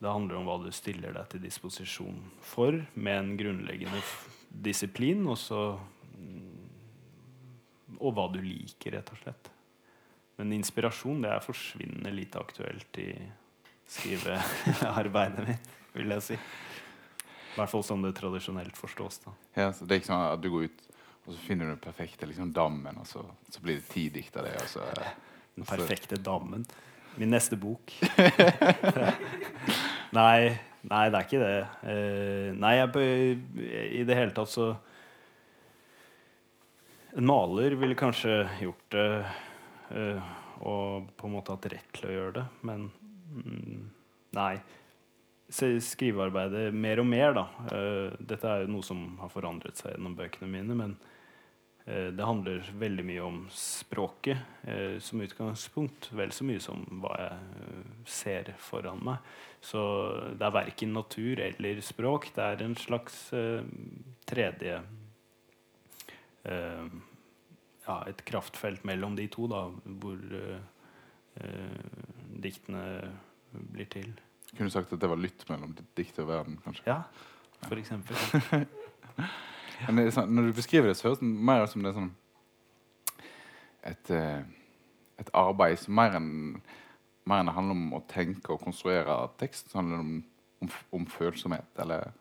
det 0.00 0.12
handler 0.12 0.38
om 0.38 0.48
hva 0.48 0.56
du 0.62 0.70
stiller 0.72 1.12
deg 1.16 1.28
til 1.32 1.44
disposisjon 1.44 2.22
for, 2.44 2.80
med 2.94 3.18
en 3.20 3.34
grunnleggende 3.36 4.00
disiplin, 4.48 5.20
og, 5.28 5.36
så, 5.36 5.60
mm, 6.16 7.96
og 7.98 8.16
hva 8.16 8.30
du 8.32 8.40
liker, 8.40 8.96
rett 8.96 9.12
og 9.12 9.20
slett. 9.20 9.52
Men 10.36 10.52
inspirasjon 10.56 11.20
det 11.24 11.32
er 11.32 11.44
forsvinnende 11.44 12.12
lite 12.12 12.40
aktuelt 12.40 13.00
i 13.00 13.10
skrivearbeidet 13.88 15.44
mitt, 15.46 15.70
vil 15.96 16.16
jeg 16.16 16.24
si. 16.24 16.40
I 17.56 17.62
hvert 17.62 17.72
fall 17.72 17.84
sånn 17.88 18.04
det 18.04 18.12
tradisjonelt 18.18 18.76
forstås. 18.76 19.22
da. 19.24 19.32
Ja, 19.56 19.70
så 19.72 19.88
det 19.88 19.96
er 19.96 20.02
ikke 20.02 20.12
sånn 20.12 20.26
at 20.28 20.42
du 20.44 20.50
går 20.52 20.68
ut 20.68 20.86
og 21.26 21.34
så 21.34 21.40
finner 21.42 21.66
du 21.66 21.72
den 21.72 21.82
perfekte 21.82 22.26
liksom, 22.30 22.52
dammen, 22.54 23.00
og 23.02 23.06
så, 23.08 23.24
så 23.50 23.62
blir 23.62 23.80
det 23.80 23.88
ti 23.90 24.06
dikt 24.14 24.36
av 24.38 24.46
det. 24.46 24.54
Og 24.62 24.68
så, 24.70 24.84
den 25.56 25.66
perfekte 25.66 26.18
dammen. 26.22 26.62
Min 27.18 27.32
neste 27.34 27.58
bok. 27.58 27.90
nei, 30.18 30.52
nei, 30.86 31.02
det 31.10 31.18
er 31.18 31.24
ikke 31.24 31.40
det. 31.42 31.56
Uh, 31.82 32.50
nei, 32.54 32.76
jeg, 32.78 33.40
i 33.98 34.04
det 34.06 34.18
hele 34.20 34.36
tatt 34.36 34.52
så 34.52 34.74
En 37.16 37.24
maler 37.24 37.72
ville 37.80 37.96
kanskje 37.96 38.42
gjort 38.60 38.90
det 38.92 39.10
uh, 39.96 40.32
og 40.68 41.06
på 41.16 41.28
en 41.28 41.32
måte 41.32 41.54
hatt 41.54 41.68
rett 41.72 41.94
til 41.96 42.10
å 42.10 42.12
gjøre 42.12 42.34
det, 42.36 42.42
men 42.68 42.82
mm, 43.32 43.86
nei 44.36 44.50
skrivearbeidet 45.56 46.74
mer 46.74 47.00
og 47.02 47.06
mer, 47.08 47.34
da. 47.36 47.44
Uh, 47.70 48.16
dette 48.20 48.48
er 48.48 48.64
jo 48.64 48.72
noe 48.74 48.86
som 48.86 49.04
har 49.20 49.30
forandret 49.32 49.78
seg 49.78 49.94
gjennom 49.94 50.16
bøkene 50.18 50.48
mine, 50.50 50.76
men 50.78 50.94
uh, 51.86 52.10
det 52.14 52.28
handler 52.28 52.68
veldig 52.80 53.06
mye 53.08 53.24
om 53.24 53.38
språket 53.54 54.38
uh, 54.68 54.96
som 55.02 55.22
utgangspunkt. 55.24 56.10
Vel 56.16 56.34
så 56.34 56.46
mye 56.48 56.62
som 56.62 56.84
hva 57.02 57.14
jeg 57.22 57.38
ser 58.18 58.52
foran 58.62 59.02
meg. 59.06 59.32
Så 59.64 59.80
det 60.38 60.46
er 60.46 60.58
verken 60.58 60.94
natur 60.94 61.42
eller 61.42 61.80
språk. 61.82 62.30
Det 62.36 62.44
er 62.44 62.62
en 62.62 62.76
slags 62.78 63.16
tredje 64.28 64.76
Ja, 66.46 67.96
et 68.06 68.22
kraftfelt 68.28 68.84
mellom 68.86 69.16
de 69.18 69.26
to, 69.32 69.48
da, 69.50 69.64
hvor 69.98 70.20
diktene 72.46 72.84
blir 73.74 73.90
til. 73.90 74.14
Kunne 74.52 74.70
du 74.70 74.74
sagt 74.74 74.92
at 74.92 75.00
det 75.02 75.10
var 75.10 75.20
lytt 75.20 75.42
mellom 75.50 75.74
dikt 75.98 76.18
og 76.22 76.28
verden, 76.28 76.58
kanskje? 76.64 76.86
Ja, 76.86 77.02
for 77.66 77.80
eksempel. 77.80 78.16
Men 79.88 80.08
sånn, 80.14 80.30
når 80.32 80.48
du 80.48 80.56
beskriver 80.56 80.88
det, 80.88 80.96
så 80.96 81.08
høres 81.08 81.20
det 81.20 81.28
mer 81.28 81.64
ut 81.64 81.72
som 81.72 81.84
det 81.84 81.90
er 81.90 81.98
sånn 81.98 82.12
et, 83.86 84.10
eh, 84.10 84.42
et 85.20 85.30
arbeid 85.36 85.78
som 85.78 85.94
mer 85.98 86.16
enn 86.18 86.30
mer 87.26 87.42
enn 87.42 87.50
det 87.50 87.56
handler 87.56 87.74
om 87.74 87.94
å 87.98 88.02
tenke 88.06 88.54
og 88.54 88.62
konstruere 88.62 89.14
tekst. 89.40 89.70
Så 89.70 89.80
handler 89.80 89.98
det 89.98 90.04
om, 90.04 90.18
om, 90.62 90.74
om 91.00 91.06
følsomhet, 91.10 91.70
eller 91.82 92.12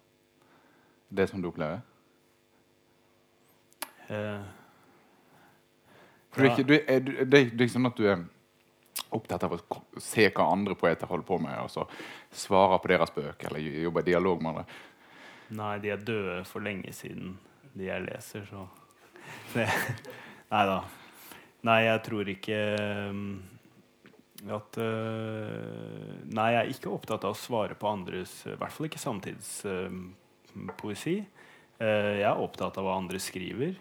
det 1.13 1.27
som 1.29 1.43
du 1.43 1.51
opplever? 1.51 1.83
Uh, 4.09 4.41
For 6.33 6.41
det, 6.41 6.49
er 6.49 6.55
ikke, 6.55 6.67
du, 6.67 6.73
er, 6.75 6.99
det, 6.99 7.19
er, 7.21 7.29
det 7.29 7.39
er 7.39 7.67
ikke 7.67 7.75
sånn 7.77 7.89
at 7.89 7.97
du 7.97 8.09
er 8.09 8.25
opptatt 9.15 9.43
av 9.47 9.53
å 9.55 9.59
se 10.01 10.29
hva 10.29 10.53
andre 10.53 10.75
poeter 10.79 11.07
holder 11.09 11.27
på 11.27 11.37
med, 11.41 11.57
og 11.63 11.69
så 11.71 11.83
svare 12.35 12.79
på 12.81 12.87
deres 12.91 13.13
bøker 13.15 13.47
eller 13.49 13.59
jobbe 13.85 14.01
i 14.03 14.09
dialog 14.11 14.37
med 14.43 14.53
det. 14.59 14.65
Nei, 15.55 15.75
de 15.83 15.87
er 15.93 15.99
døde 16.01 16.43
for 16.49 16.59
lenge 16.65 16.91
siden, 16.95 17.27
de 17.75 17.83
jeg 17.89 18.05
leser, 18.07 18.41
så 18.49 18.59
Nei 19.55 20.63
da. 20.69 20.79
Nei, 21.65 21.79
jeg 21.87 21.99
tror 22.05 22.25
ikke 22.29 22.59
um, 23.09 23.41
at 24.53 24.77
uh, 24.77 26.13
Nei, 26.29 26.49
jeg 26.53 26.59
er 26.59 26.69
ikke 26.75 26.93
opptatt 26.93 27.25
av 27.25 27.31
å 27.33 27.39
svare 27.39 27.75
på 27.79 27.89
andres 27.89 28.45
I 28.51 28.53
hvert 28.59 28.73
fall 28.75 28.87
ikke 28.89 29.01
samtidspoesi. 29.01 31.15
Um, 31.17 31.25
uh, 31.79 32.13
jeg 32.19 32.29
er 32.29 32.43
opptatt 32.43 32.77
av 32.77 32.83
hva 32.85 32.93
andre 32.99 33.19
skriver. 33.21 33.73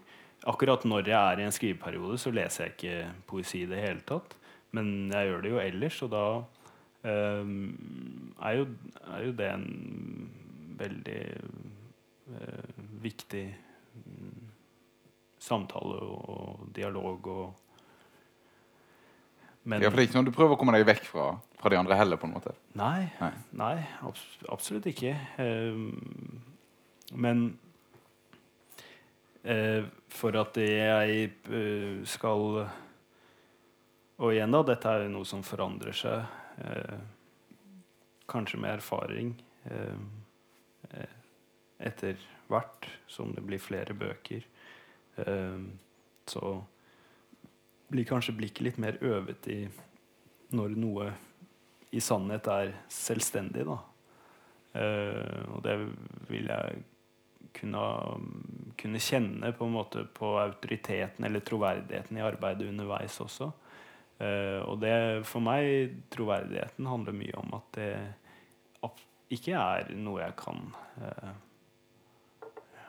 Akkurat 0.49 0.85
når 0.89 1.09
jeg 1.09 1.19
er 1.19 1.41
i 1.41 1.45
en 1.47 1.57
skriveperiode, 1.57 2.19
så 2.21 2.33
leser 2.35 2.67
jeg 2.67 2.73
ikke 2.75 2.97
poesi 3.29 3.59
i 3.65 3.71
det 3.71 3.81
hele 3.81 4.03
tatt. 4.05 4.35
Men 4.75 4.93
jeg 5.13 5.31
gjør 5.31 5.45
det 5.45 5.53
jo 5.53 5.61
ellers, 5.63 5.99
og 6.03 6.13
da 6.15 6.25
um, 7.07 7.59
er, 8.43 8.57
jo, 8.59 8.69
er, 9.05 9.27
jo, 9.27 9.35
det 9.39 9.51
en 9.51 9.67
veldig 10.81 11.21
uh, 12.35 12.81
viktig 13.05 13.45
um, 14.01 14.49
samtale 15.39 16.01
og 16.01 16.65
dialog 16.77 17.29
og 17.35 17.61
men, 19.65 19.81
ja, 19.81 19.89
for 19.89 19.97
det 19.97 20.03
er 20.03 20.09
ikke 20.11 20.19
noe 20.19 20.29
du 20.29 20.35
prøver 20.37 20.53
å 20.53 20.57
komme 20.61 20.75
deg 20.77 20.83
vekk 20.85 21.07
fra, 21.09 21.31
fra 21.57 21.71
de 21.73 21.79
andre 21.79 21.97
heller? 21.97 22.19
på 22.21 22.29
en 22.29 22.35
måte 22.35 22.53
Nei, 22.77 23.07
nei. 23.17 23.31
nei 23.57 23.77
abs 24.05 24.21
absolutt 24.53 24.91
ikke. 24.91 25.15
Um, 25.41 26.43
men 27.17 27.41
uh, 29.49 29.89
for 30.13 30.37
at 30.37 30.61
jeg 30.61 31.31
uh, 31.49 32.05
skal 32.05 32.67
og 34.23 34.31
igjen, 34.31 34.55
da, 34.55 34.63
dette 34.67 34.91
er 34.91 35.09
noe 35.11 35.27
som 35.27 35.43
forandrer 35.47 35.97
seg. 35.97 36.27
Eh, 36.63 36.99
kanskje 38.31 38.61
med 38.63 38.77
erfaring 38.79 39.33
eh, 39.69 40.05
eh, 40.91 41.17
etter 41.89 42.21
hvert 42.49 42.89
som 43.11 43.33
det 43.35 43.43
blir 43.45 43.63
flere 43.63 43.97
bøker. 43.99 44.47
Eh, 45.17 45.59
så 46.31 46.55
blir 47.91 48.09
kanskje 48.09 48.37
blikket 48.39 48.65
litt 48.69 48.81
mer 48.83 48.99
øvet 49.05 49.51
i 49.53 49.61
når 50.55 50.79
noe 50.79 51.11
i 51.95 52.01
sannhet 52.03 52.47
er 52.51 52.73
selvstendig, 52.91 53.67
da. 53.67 53.79
Eh, 54.75 55.43
og 55.55 55.63
det 55.67 55.77
vil 56.31 56.49
jeg 56.51 56.83
kunne, 57.55 57.83
kunne 58.81 59.03
kjenne 59.03 59.53
på 59.55 59.67
en 59.69 59.77
måte 59.77 60.07
på 60.17 60.33
autoriteten 60.41 61.27
eller 61.27 61.45
troverdigheten 61.47 62.19
i 62.19 62.25
arbeidet 62.27 62.71
underveis 62.71 63.21
også. 63.23 63.53
Uh, 64.25 64.63
og 64.71 64.79
det, 64.81 64.95
for 65.29 65.45
meg, 65.45 65.99
troverdigheten 66.15 66.87
handler 66.89 67.17
mye 67.17 67.35
om 67.43 67.57
at 67.59 67.75
det 67.77 67.89
ikke 69.35 69.57
er 69.59 69.89
noe 69.99 70.21
jeg 70.23 70.35
kan 70.39 70.61
uh, 71.01 71.33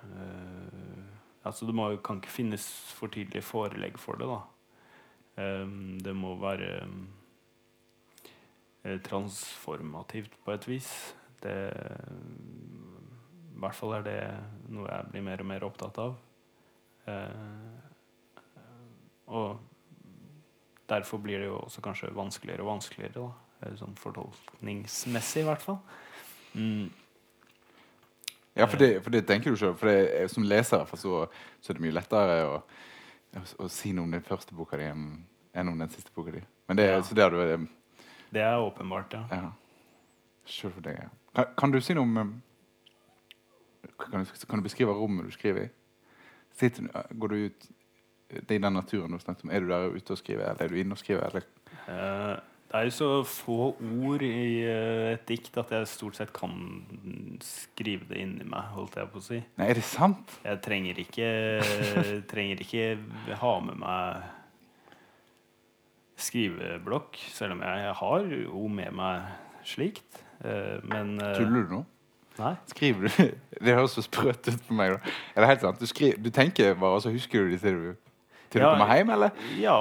uh, 0.04 1.02
Altså, 1.45 1.67
det 1.67 1.76
må, 1.78 1.88
kan 2.02 2.17
ikke 2.21 2.34
finnes 2.34 2.63
for 2.98 3.12
tydelige 3.13 3.45
forelegg 3.45 4.00
for 4.02 4.17
det, 4.17 4.26
da. 4.26 4.39
Det 6.02 6.15
må 6.17 6.32
være 6.41 6.80
transformativt 9.06 10.39
på 10.41 10.56
et 10.56 10.65
vis. 10.65 10.89
Det 11.43 11.54
I 11.69 13.60
hvert 13.62 13.78
fall 13.78 13.93
er 14.00 14.08
det 14.08 14.17
noe 14.74 14.89
jeg 14.89 15.12
blir 15.12 15.28
mer 15.28 15.45
og 15.45 15.50
mer 15.52 15.67
opptatt 15.69 16.02
av. 16.02 16.17
og 19.38 19.74
derfor 20.89 21.17
blir 21.17 21.39
det 21.39 21.50
jo 21.50 21.58
også 21.60 21.82
kanskje 21.82 22.12
vanskeligere 22.15 22.63
og 22.65 22.74
vanskeligere. 22.74 23.13
da, 23.62 23.71
sånn 23.80 23.98
Fortolkningsmessig, 24.00 25.43
i 25.43 25.48
hvert 25.48 25.63
fall. 25.63 25.80
Mm. 26.54 26.89
Ja, 28.56 28.67
for 28.71 28.80
det, 28.80 29.04
for 29.04 29.12
det, 29.12 29.26
tenker 29.28 29.52
du 29.52 29.60
sjøl. 29.60 29.76
Som 30.32 30.48
leser 30.48 30.86
så, 30.95 31.26
så, 31.60 31.71
er 31.71 31.78
det 31.78 31.84
mye 31.84 31.95
lettere 31.95 32.38
å, 32.48 32.60
å, 33.60 33.67
si 33.71 33.91
noe 33.95 34.08
om 34.08 34.15
den 34.15 34.24
første 34.24 34.56
boka 34.56 34.80
di 34.80 34.88
enn, 34.88 35.71
om 35.71 35.80
den 35.80 35.91
siste 35.91 36.13
boka 36.15 36.32
di. 36.36 36.43
Men 36.69 36.80
det, 36.80 36.88
ja. 36.88 37.02
så 37.04 37.17
det, 37.17 37.26
er, 37.26 37.36
du, 37.36 38.04
det 38.32 38.43
er 38.45 38.63
åpenbart, 38.63 39.17
ja. 39.17 39.26
ja. 39.32 39.52
Selv 40.48 40.78
for 40.78 40.86
deg, 40.86 41.02
ja. 41.04 41.10
Kan, 41.36 41.52
kan, 41.60 41.74
du 41.74 41.82
si 41.84 41.98
noe 41.98 42.08
om 42.08 42.36
kan 44.00 44.24
du, 44.24 44.32
kan 44.48 44.62
du 44.62 44.65
beskrive 44.65 44.95
rommet 44.95 45.28
du 45.28 45.36
skriver 45.36 45.67
i? 45.67 45.69
Sitter, 46.56 46.88
går 47.12 47.34
du 47.34 47.50
ut 47.50 47.67
det 48.29 48.57
er 48.57 48.59
den 48.59 48.73
naturen 48.73 49.13
du 49.13 49.21
snakket 49.21 49.45
om. 49.45 49.53
Er 49.53 49.63
du 49.63 49.71
der 49.71 49.95
ute 49.95 50.15
og 50.15 50.19
skriver, 50.19 50.49
eller 50.49 50.65
er 50.65 50.73
du 50.73 50.81
inne 50.81 50.97
og 50.97 51.01
skriver? 51.01 51.27
Eller? 51.29 51.47
Uh, 51.85 52.35
det 52.65 52.79
er 52.79 52.88
jo 52.88 52.93
så 52.95 53.09
få 53.29 53.57
ord 53.77 54.23
i 54.25 54.63
uh, 54.65 55.11
et 55.13 55.27
dikt 55.29 55.57
at 55.61 55.71
jeg 55.71 55.88
stort 55.91 56.17
sett 56.17 56.33
kan 56.35 56.55
skrive 57.45 58.09
det 58.09 58.23
inni 58.23 58.47
meg. 58.47 58.71
holdt 58.75 58.97
jeg 58.99 59.11
på 59.13 59.21
å 59.21 59.27
si. 59.27 59.41
Nei, 59.59 59.69
Er 59.69 59.79
det 59.79 59.85
sant? 59.88 60.39
Jeg 60.43 60.61
trenger 60.65 61.03
ikke, 61.05 61.29
trenger 62.31 62.65
ikke 62.65 62.88
ha 63.43 63.53
med 63.69 63.79
meg 63.83 64.25
skriveblokk, 66.17 67.17
selv 67.33 67.57
om 67.57 67.63
jeg 67.65 67.91
har 67.99 68.29
jo 68.31 68.67
med 68.71 68.95
meg 68.95 69.33
slikt. 69.67 70.21
Eh, 70.43 70.79
men 70.83 71.19
eh, 71.19 71.35
Tuller 71.38 71.67
du 71.67 71.75
nå? 71.77 71.81
Nei. 72.39 72.53
Skriver 72.71 73.07
du? 73.07 73.35
Det 73.65 73.75
høres 73.75 73.95
så 73.95 74.03
sprøtt 74.03 74.47
ut 74.49 74.65
på 74.67 74.75
meg. 74.75 74.95
da. 74.95 75.13
Er 75.35 75.43
det 75.43 75.51
helt 75.53 75.65
sant? 75.67 75.79
Du, 75.79 75.88
skriver, 75.89 76.19
du 76.21 76.31
tenker 76.35 76.75
bare, 76.79 76.97
og 76.99 77.05
så 77.05 77.13
husker 77.13 77.45
du 77.45 77.55
det 77.55 77.61
til 77.63 77.79
du, 77.79 78.04
til 78.55 78.63
Ja, 78.63 78.71
du 78.71 78.79
kommer 78.79 78.95
hjem, 78.97 79.11
eller? 79.15 79.43
Ja, 79.59 79.75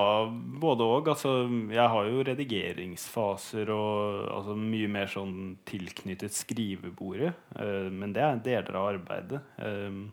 både 0.64 0.88
òg. 0.96 1.08
Altså, 1.14 1.32
jeg 1.72 1.86
har 1.94 2.10
jo 2.10 2.26
redigeringsfaser 2.28 3.72
og 3.74 4.26
altså, 4.34 4.58
mye 4.58 4.90
mer 4.98 5.10
sånn 5.14 5.38
tilknyttet 5.70 6.34
skrivebordet. 6.36 7.32
Uh, 7.56 7.88
men 7.94 8.12
det 8.16 8.26
er 8.26 8.44
deler 8.50 8.80
av 8.82 8.90
arbeidet. 8.96 9.40
Uh, 9.62 10.04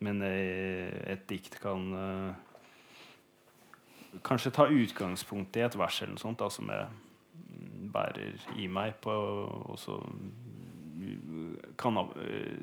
men 0.00 0.22
eh, 0.24 0.88
et 1.12 1.26
dikt 1.28 1.58
kan 1.60 1.82
kanskje 4.24 4.52
ta 4.56 4.64
utgangspunkt 4.72 5.58
i 5.58 5.64
et 5.66 5.76
vers 5.76 6.00
eller 6.00 6.14
noe 6.14 6.22
sånt 6.22 6.40
da, 6.40 6.48
som 6.48 6.70
jeg 6.72 6.86
bærer 7.92 8.46
i 8.60 8.68
meg 8.70 8.96
på 9.02 9.12
og 9.12 9.76
så 9.80 9.98
mm, 10.00 11.74
kan 11.80 11.98
av- 12.00 12.16
eh, 12.22 12.60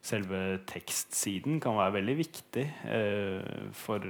selve 0.00 0.60
tekstsiden 0.68 1.60
kan 1.60 1.76
være 1.76 1.98
veldig 1.98 2.16
viktig 2.20 2.64
eh, 2.88 3.68
for, 3.76 4.06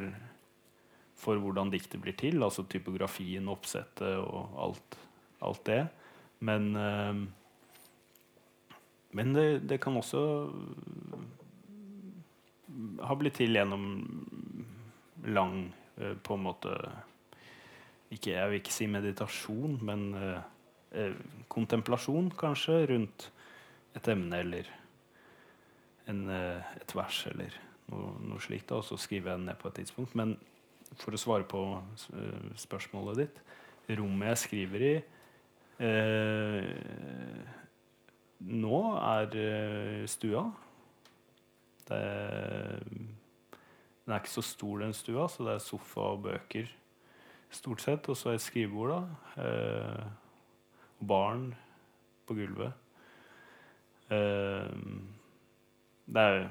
for 1.18 1.42
hvordan 1.42 1.72
diktet 1.72 2.02
blir 2.02 2.16
til. 2.18 2.42
Altså 2.46 2.66
typografien, 2.70 3.50
oppsettet 3.50 4.20
og 4.22 4.54
alt, 4.68 4.98
alt 5.42 5.64
det. 5.66 5.82
Men, 6.46 6.70
eh, 6.78 7.14
men 9.18 9.34
det, 9.34 9.48
det 9.66 9.80
kan 9.82 9.98
også 9.98 10.22
ha 13.02 13.16
blitt 13.18 13.40
til 13.40 13.58
gjennom 13.58 13.84
lang 15.26 15.72
eh, 15.98 16.14
på 16.22 16.36
en 16.36 16.44
måte 16.46 16.74
ikke, 18.10 18.32
Jeg 18.34 18.50
vil 18.50 18.58
ikke 18.58 18.74
si 18.74 18.86
meditasjon, 18.90 19.76
men 19.86 20.08
eh, 20.18 20.40
eh, 20.98 21.18
kontemplasjon, 21.52 22.32
kanskje, 22.38 22.80
rundt 22.90 23.28
et 23.94 24.08
emne 24.10 24.40
eller 24.42 24.70
en, 26.10 26.24
eh, 26.34 26.72
et 26.80 26.94
vers 26.96 27.20
eller 27.30 27.56
noe, 27.90 28.14
noe 28.26 28.42
slikt. 28.42 28.72
Og 28.76 28.84
så 28.86 28.98
skriver 29.00 29.32
jeg 29.32 29.42
det 29.42 29.48
ned 29.48 29.60
på 29.60 29.70
et 29.70 29.78
tidspunkt. 29.80 30.16
Men 30.18 30.36
for 30.98 31.14
å 31.14 31.20
svare 31.20 31.46
på 31.48 31.62
eh, 31.78 32.50
spørsmålet 32.58 33.24
ditt 33.24 33.40
Rommet 33.90 34.28
jeg 34.30 34.40
skriver 34.44 34.82
i 34.86 34.92
eh, 35.82 36.66
nå, 38.46 38.82
er 39.02 39.38
eh, 39.40 40.04
stua. 40.10 40.44
Det 41.88 42.04
den 44.10 44.16
er 44.16 44.24
ikke 44.24 44.32
så 44.32 44.42
stor, 44.42 44.78
den 44.78 44.94
stua, 44.96 45.28
så 45.30 45.44
det 45.46 45.52
er 45.52 45.60
sofa 45.62 46.00
og 46.00 46.22
bøker 46.24 46.70
stort 47.54 47.82
sett. 47.84 48.08
Og 48.10 48.16
så 48.18 48.32
et 48.32 48.42
skrivebord, 48.42 48.90
da. 48.90 49.44
Eh, 49.44 50.06
barn 51.06 51.44
på 52.26 52.34
gulvet. 52.34 52.72
Eh, 54.10 54.72
er, 56.16 56.48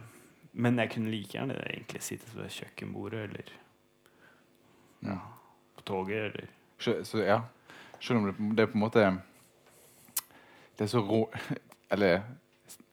men 0.54 0.80
jeg 0.80 0.90
kunne 0.92 1.12
like 1.12 1.32
gjerne 1.38 1.54
egentlig 1.70 2.02
sittet 2.02 2.36
ved 2.36 2.50
kjøkkenbordet 2.50 3.24
eller 3.24 3.44
Ja. 5.04 5.16
på 5.78 5.82
toget 5.86 6.24
eller 6.26 6.46
Så, 6.80 7.04
så 7.04 7.18
ja. 7.24 7.42
Selv 8.00 8.18
om 8.20 8.26
det, 8.26 8.36
det 8.58 8.60
er 8.60 8.66
på 8.66 8.74
en 8.74 8.80
måte 8.80 9.00
Det 10.78 10.82
er 10.82 10.86
så 10.88 11.00
rå 11.00 11.30
Eller 11.92 12.22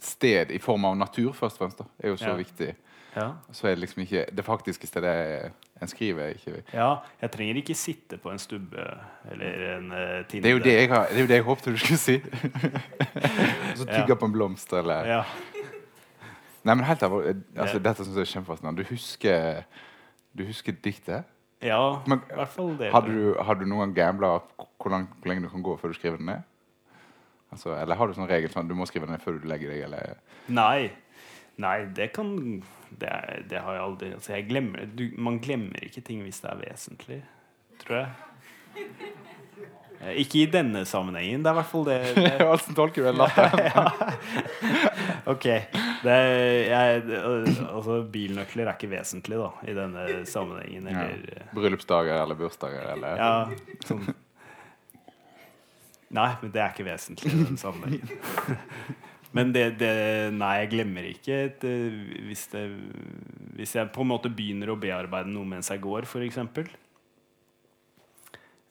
sted 0.00 0.50
i 0.50 0.58
form 0.58 0.84
av 0.84 0.96
natur, 0.96 1.32
først 1.32 1.56
og 1.56 1.58
fremst, 1.58 1.78
da, 1.78 1.84
er 1.98 2.08
jo 2.08 2.16
så 2.16 2.28
Ja. 2.30 2.34
viktig. 2.36 2.74
Ja. 3.16 3.30
Så 3.52 3.66
er 3.66 3.70
det 3.74 3.78
liksom 3.78 4.02
ikke 4.02 4.26
det 4.36 4.44
faktiske 4.44 4.86
stedet 4.86 5.52
en 5.82 5.88
skriver. 5.88 6.26
ikke 6.28 6.62
ja. 6.72 6.96
Jeg 7.20 7.30
trenger 7.30 7.54
ikke 7.56 7.74
sitte 7.74 8.16
på 8.18 8.30
en 8.30 8.38
stubbe 8.38 8.84
eller 9.30 9.76
en 9.78 9.90
uh, 9.92 10.24
tinde. 10.28 10.42
Det 10.42 10.44
er 10.44 10.50
jo 10.52 10.58
det 10.58 10.72
jeg, 10.72 10.88
har, 10.88 11.06
det 11.08 11.28
det 11.28 11.34
jeg 11.34 11.42
håpte 11.42 11.70
du 11.72 11.76
skulle 11.76 11.98
si. 11.98 12.18
Så 13.76 13.84
tygge 13.84 14.08
Ja. 14.08 14.14
på 14.14 14.24
en 14.24 14.32
blomst 14.32 14.72
eller 14.72 15.04
Ja. 15.06 15.22
Nei, 16.66 16.74
men 16.74 16.84
helt 16.88 17.02
alvorlig, 17.06 17.36
altså, 17.54 17.78
Dette 17.78 18.04
synes 18.04 18.16
jeg 18.18 18.26
er 18.26 18.32
kjempefascinerende. 18.34 18.82
Du 18.82 18.90
husker, 18.90 19.62
du 20.36 20.44
husker 20.48 20.74
diktet? 20.84 21.32
ja, 21.64 21.78
Men 22.06 22.20
i 22.26 22.34
hvert 22.36 22.52
fall 22.52 22.74
det. 22.78 22.90
Har 22.92 23.06
du, 23.06 23.34
har 23.40 23.54
du 23.56 23.64
noen 23.64 23.86
gang 23.94 23.94
gambla 23.96 24.32
hvor, 24.36 24.68
hvor 24.82 25.28
lenge 25.30 25.46
du 25.46 25.48
kan 25.52 25.62
gå 25.64 25.76
før 25.80 25.94
du 25.94 25.96
skriver 25.98 26.18
den 26.20 26.26
ned? 26.32 26.42
Altså, 27.54 27.72
eller 27.78 27.96
har 27.96 28.10
du 28.10 28.16
sånn 28.18 28.28
regel 28.28 28.50
sånn 28.52 28.68
du 28.68 28.74
må 28.76 28.84
skrive 28.90 29.06
den 29.06 29.14
ned 29.16 29.22
før 29.24 29.38
du 29.40 29.46
legger 29.48 29.70
deg? 29.72 29.84
Eller? 29.86 30.18
Nei. 30.52 30.90
Nei, 31.62 31.76
det 31.96 32.10
kan 32.12 32.34
Det, 32.90 33.12
det 33.48 33.62
har 33.64 33.72
jeg 33.78 33.82
aldri 33.82 34.10
altså 34.12 34.34
jeg 34.34 34.44
glemmer, 34.50 34.84
du, 34.92 35.06
Man 35.16 35.38
glemmer 35.40 35.86
ikke 35.86 36.02
ting 36.04 36.20
hvis 36.26 36.42
det 36.44 36.50
er 36.52 36.60
vesentlig, 36.60 37.22
tror 37.80 37.96
jeg. 38.02 38.10
Eh, 40.02 40.12
Ikke 40.20 40.42
i 40.42 40.46
denne 40.52 40.84
sammenhengen. 40.84 41.40
Det 41.42 41.48
er 41.50 41.56
i 41.56 41.60
hvert 41.62 41.70
fall 41.70 41.86
det, 41.88 42.44
Åssen 42.44 42.76
tolker 42.78 43.02
du 43.02 43.08
den 43.08 43.22
latteren? 43.22 43.88
Ok. 45.32 45.46
Det, 46.06 46.16
jeg, 46.68 47.02
altså, 47.66 47.98
bilnøkler 48.12 48.68
er 48.68 48.76
ikke 48.76 48.92
vesentlig 48.92 49.40
da, 49.40 49.50
i 49.66 49.74
denne 49.76 50.06
sammenhengen. 50.28 50.86
Ja. 50.92 51.08
Eller, 51.10 51.48
Bryllupsdager 51.56 52.22
eller 52.22 52.38
bursdager 52.38 52.92
eller 52.94 53.20
ja, 53.20 53.32
sånn. 53.88 54.06
Nei, 56.16 56.30
men 56.40 56.52
det 56.54 56.62
er 56.62 56.72
ikke 56.72 56.86
vesentlig 56.86 57.32
i 57.34 57.42
den 57.42 57.60
sammenhengen. 57.60 58.16
Men 59.36 59.50
det, 59.52 59.64
det 59.80 59.92
Nei, 60.32 60.52
jeg 60.62 60.72
glemmer 60.72 61.04
ikke 61.10 61.38
et, 61.48 61.64
eh, 61.66 61.96
hvis, 62.28 62.46
det, 62.54 62.62
hvis 63.58 63.74
jeg 63.76 63.90
på 63.92 64.04
en 64.04 64.12
måte 64.14 64.30
begynner 64.32 64.70
å 64.72 64.78
bearbeide 64.80 65.28
noe 65.28 65.44
mens 65.48 65.68
jeg 65.72 65.82
går, 65.84 66.06
f.eks. 66.08 66.38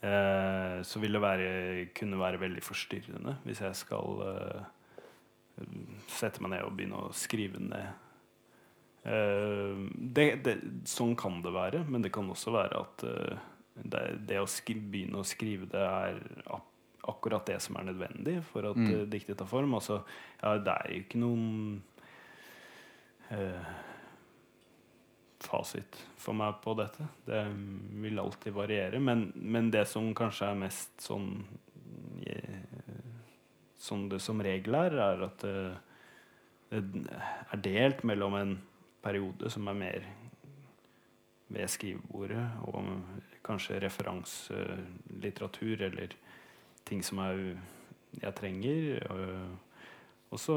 Eh, 0.05 0.77
så 0.85 1.01
vil 1.03 1.17
det 1.17 1.21
være, 1.21 1.49
kunne 1.97 2.17
være 2.21 2.41
veldig 2.41 2.63
forstyrrende 2.65 3.37
hvis 3.45 3.61
jeg 3.63 3.77
skal 3.77 4.25
eh, 4.25 4.65
sette 6.11 6.41
meg 6.43 6.51
ned 6.55 6.65
og 6.67 6.75
begynne 6.75 6.99
å 7.07 7.13
skrive 7.15 7.61
ned. 7.63 7.87
Eh, 9.05 9.81
det, 9.95 10.29
det, 10.45 10.55
sånn 10.89 11.15
kan 11.19 11.41
det 11.45 11.53
være, 11.55 11.83
men 11.87 12.01
det 12.05 12.11
kan 12.15 12.29
også 12.31 12.53
være 12.55 12.81
at 12.81 13.05
eh, 13.07 13.43
det, 13.83 14.05
det 14.27 14.39
å 14.41 14.47
begynne 14.65 15.21
å 15.21 15.27
skrive 15.27 15.67
det 15.71 15.83
er 15.83 16.23
ak 16.45 16.71
akkurat 17.05 17.45
det 17.45 17.59
som 17.61 17.75
er 17.77 17.83
nødvendig 17.85 18.39
for 18.49 18.65
at 18.65 18.77
Mm. 18.81 18.87
eh, 18.89 19.05
diktet 19.05 19.37
tar 19.37 19.45
form. 19.45 19.75
Altså, 19.77 19.99
ja, 20.41 20.57
det 20.57 20.73
er 20.73 20.87
jo 20.89 21.01
ikke 21.03 21.19
noen 21.21 21.83
eh, 23.29 23.67
fasit 25.45 25.99
for 26.17 26.33
meg 26.33 26.55
på 26.63 26.73
dette. 26.79 27.05
Det 27.27 27.43
vil 28.01 28.19
alltid 28.19 28.53
variere. 28.53 28.99
Men, 28.99 29.31
men 29.35 29.69
det 29.71 29.87
som 29.87 30.13
kanskje 30.17 30.49
er 30.49 30.55
mest 30.55 31.05
sånn 31.05 31.45
eh, 32.25 32.54
Sånn 33.85 34.07
det 34.09 34.21
som 34.23 34.41
regel 34.41 34.77
er, 34.79 34.95
er 34.97 35.25
at 35.27 35.43
det, 35.45 35.55
det 36.73 37.03
er 37.53 37.61
delt 37.61 38.01
mellom 38.07 38.33
en 38.39 38.55
periode 39.05 39.51
som 39.53 39.67
er 39.69 39.77
mer 39.77 40.07
ved 41.53 41.69
skrivebordet, 41.69 42.47
og 42.65 42.73
kanskje 43.45 43.79
referanselitteratur 43.83 45.81
eller 45.85 46.15
ting 46.85 47.03
som 47.05 47.21
er, 47.21 47.57
jeg 48.21 48.35
trenger. 48.35 49.05
øh, 49.11 49.49
Og 50.31 50.39
så 50.39 50.53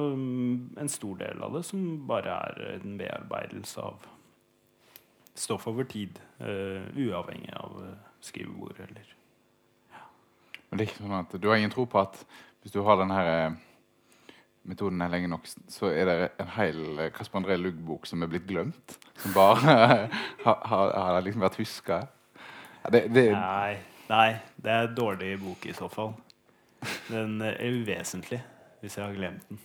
en 0.81 0.89
stor 0.89 1.17
del 1.21 1.43
av 1.43 1.53
det 1.55 1.65
som 1.65 2.07
bare 2.09 2.31
er 2.49 2.81
en 2.81 2.99
bearbeidelse 2.99 3.81
av 3.81 4.07
stoff 5.35 5.67
over 5.67 5.85
tid. 5.85 6.19
øh, 6.41 6.83
uavhengig 6.97 7.53
av 7.53 7.97
skrivebordet 8.21 8.81
eller 8.89 9.15
Men 10.71 10.79
det 10.79 10.85
er 10.85 10.91
ikke 10.91 11.03
sånn 11.03 11.13
at 11.21 11.43
du 11.43 11.49
har 11.49 11.57
ingen 11.57 11.71
tro 11.71 11.85
på 11.85 12.01
at 12.01 12.27
hvis 12.63 12.75
du 12.75 12.81
har 12.87 12.99
denne 13.01 13.19
eh, 13.25 13.57
metoden 14.69 15.01
her 15.01 15.13
lenge 15.13 15.31
nok, 15.33 15.47
så 15.73 15.91
er 15.93 16.09
det 16.09 16.17
en 16.43 16.51
hel 16.57 16.81
eh, 17.05 17.11
Kasper 17.15 17.41
André 17.41 17.57
Lugg-bok 17.61 18.07
som 18.09 18.23
er 18.23 18.31
blitt 18.33 18.47
glemt? 18.49 18.97
Som 19.23 19.35
bare 19.37 19.77
har, 20.45 20.59
har, 20.73 20.93
har 20.99 21.21
liksom 21.27 21.45
vært 21.47 21.59
huska? 21.61 22.03
Det, 22.93 23.05
det, 23.13 23.27
Nei, 23.35 23.77
nei, 24.09 24.29
det 24.57 24.73
er 24.73 24.87
en 24.89 24.95
dårlig 24.97 25.35
bok 25.43 25.67
i 25.69 25.75
så 25.77 25.89
fall. 25.93 26.15
Den 27.11 27.41
er 27.45 27.59
uvesentlig 27.67 28.39
hvis 28.81 28.95
jeg 28.97 29.05
har 29.05 29.17
glemt 29.17 29.49
den. 29.51 29.59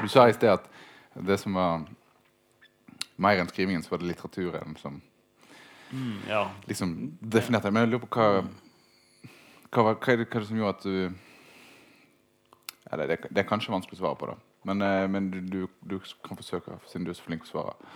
Du 0.00 0.08
sa 0.10 0.24
i 0.28 0.34
sted 0.34 0.50
at 0.56 0.64
det 1.14 1.36
som 1.38 1.54
var 1.54 1.84
mer 3.20 3.38
enn 3.42 3.50
skrivingen, 3.50 3.82
så 3.84 3.92
var 3.94 4.02
det 4.02 4.10
litteraturen 4.14 4.76
som 4.80 5.00
Mm, 5.90 6.20
ja. 6.28 6.44
liksom 6.70 6.90
definerte. 7.18 7.66
Men 7.74 7.82
jeg 7.82 7.88
lurer 7.90 8.04
på 8.04 8.10
hva 8.14 8.26
hva, 9.74 9.82
var, 9.88 9.96
hva, 9.96 10.12
er 10.12 10.20
det, 10.20 10.26
hva 10.30 10.36
er 10.38 10.44
det 10.44 10.46
som 10.46 10.60
gjorde 10.60 10.76
at 10.76 10.84
du 10.84 11.29
Eller 12.92 13.10
det, 13.10 13.20
det 13.30 13.42
er 13.42 13.48
kanskje 13.48 13.72
vanskelig 13.74 13.98
å 13.98 14.02
svare 14.02 14.18
på, 14.18 14.30
da. 14.32 14.36
Men, 14.68 14.82
eh, 14.82 15.06
men 15.10 15.30
du, 15.30 15.40
du, 15.40 15.60
du 15.86 15.98
kan 16.26 16.38
forsøke, 16.38 16.78
siden 16.90 17.06
du 17.06 17.12
er 17.12 17.18
så 17.18 17.26
flink 17.26 17.46
til 17.46 17.54
å 17.54 17.62
svare. 17.62 17.92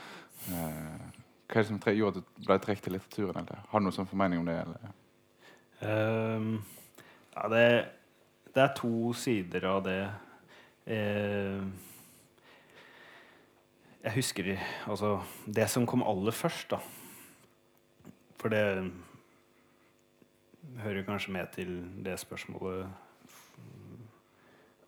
Eh, 0.55 1.23
hva 1.45 1.61
er 1.61 1.65
det 1.65 1.69
som 1.69 1.81
gjorde 1.93 2.23
at 2.23 2.29
du 2.39 2.47
ble 2.47 2.59
trukket 2.63 2.87
til 2.87 2.97
litteraturen? 2.97 3.41
Eller? 3.43 3.65
Har 3.71 3.83
du 3.83 3.87
noen 3.87 3.97
sånn 3.97 4.09
formening 4.09 4.41
om 4.41 4.49
det? 4.49 4.93
Ehm, 5.85 6.53
ja, 7.35 7.49
det, 7.53 7.67
det 8.55 8.63
er 8.65 8.77
to 8.79 9.13
sider 9.19 9.67
av 9.69 9.83
det. 9.85 9.99
Uh, 10.85 11.65
jeg 14.05 14.13
husker 14.19 14.51
altså 14.85 15.15
det 15.47 15.65
som 15.73 15.87
kom 15.89 16.05
aller 16.05 16.35
først, 16.37 16.75
da. 16.75 16.81
For 18.41 18.53
det 18.53 18.93
hører 20.83 21.07
kanskje 21.07 21.33
med 21.33 21.55
til 21.55 21.71
det 22.05 22.19
spørsmålet 22.21 22.89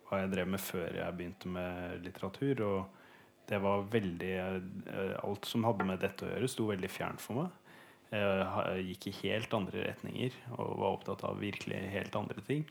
hva 0.07 0.21
jeg 0.21 0.31
drev 0.31 0.49
med 0.53 0.63
før 0.63 0.99
jeg 1.01 1.17
begynte 1.17 1.51
med 1.51 2.03
litteratur. 2.05 2.63
Og 2.67 3.47
det 3.47 3.59
var 3.63 3.87
veldig 3.91 4.33
eh, 4.39 5.15
Alt 5.23 5.47
som 5.47 5.67
hadde 5.67 5.87
med 5.87 6.01
dette 6.03 6.25
å 6.25 6.31
gjøre, 6.31 6.51
sto 6.51 6.67
veldig 6.71 6.91
fjernt 6.91 7.23
for 7.23 7.43
meg. 7.43 7.63
Jeg 8.07 8.83
gikk 8.87 9.09
i 9.09 9.17
helt 9.25 9.51
andre 9.57 9.81
retninger 9.89 10.35
og 10.55 10.77
var 10.79 10.93
opptatt 10.93 11.25
av 11.27 11.41
virkelig 11.43 11.81
helt 11.91 12.15
andre 12.15 12.43
ting. 12.47 12.63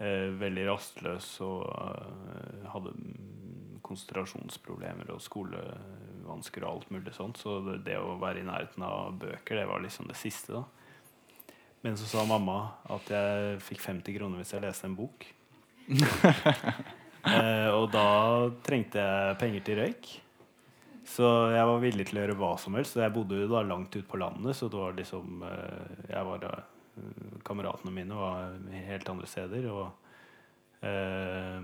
Eh, 0.00 0.30
veldig 0.40 0.68
rastløs 0.70 1.26
og 1.44 1.66
eh, 1.68 2.68
hadde 2.72 2.94
konsentrasjonsproblemer 3.84 5.10
og 5.12 5.20
skolevansker 5.24 6.64
og 6.64 6.70
alt 6.70 6.92
mulig 6.94 7.12
sånt. 7.16 7.40
Så 7.42 7.58
det, 7.84 7.98
å 7.98 8.14
være 8.22 8.40
i 8.40 8.46
nærheten 8.46 8.86
av 8.86 9.18
bøker, 9.20 9.58
det 9.58 9.66
var 9.68 9.82
liksom 9.84 10.08
det 10.08 10.16
siste, 10.20 10.60
da. 10.60 10.64
Men 11.84 11.96
så 11.96 12.06
sa 12.08 12.24
mamma 12.28 12.58
at 12.92 13.08
jeg 13.08 13.60
fikk 13.64 13.80
50 13.82 14.16
kroner 14.18 14.40
hvis 14.40 14.54
jeg 14.54 14.64
leste 14.64 14.88
en 14.88 14.96
bok. 14.98 15.24
eh, 17.34 17.70
og 17.74 17.86
da 17.92 18.08
trengte 18.66 19.02
jeg 19.02 19.38
penger 19.40 19.64
til 19.66 19.80
røyk. 19.80 20.10
Så 21.10 21.26
jeg 21.50 21.66
var 21.66 21.80
villig 21.82 22.06
til 22.06 22.20
å 22.20 22.22
gjøre 22.24 22.36
hva 22.38 22.50
som 22.60 22.76
helst. 22.78 22.98
Jeg 23.00 23.14
bodde 23.14 23.40
jo 23.40 23.48
da 23.50 23.64
langt 23.66 23.94
ute 23.96 24.06
på 24.06 24.20
landet, 24.20 24.54
så 24.56 24.68
det 24.70 24.78
var 24.78 24.94
liksom 24.98 25.42
eh, 25.46 25.96
Jeg 26.12 26.28
var 26.28 26.46
eh, 26.46 26.60
Kameratene 27.46 27.94
mine 27.94 28.18
var 28.18 28.54
helt 28.86 29.10
andre 29.10 29.30
steder. 29.30 29.66
Og, 29.72 30.14
eh, 30.86 31.58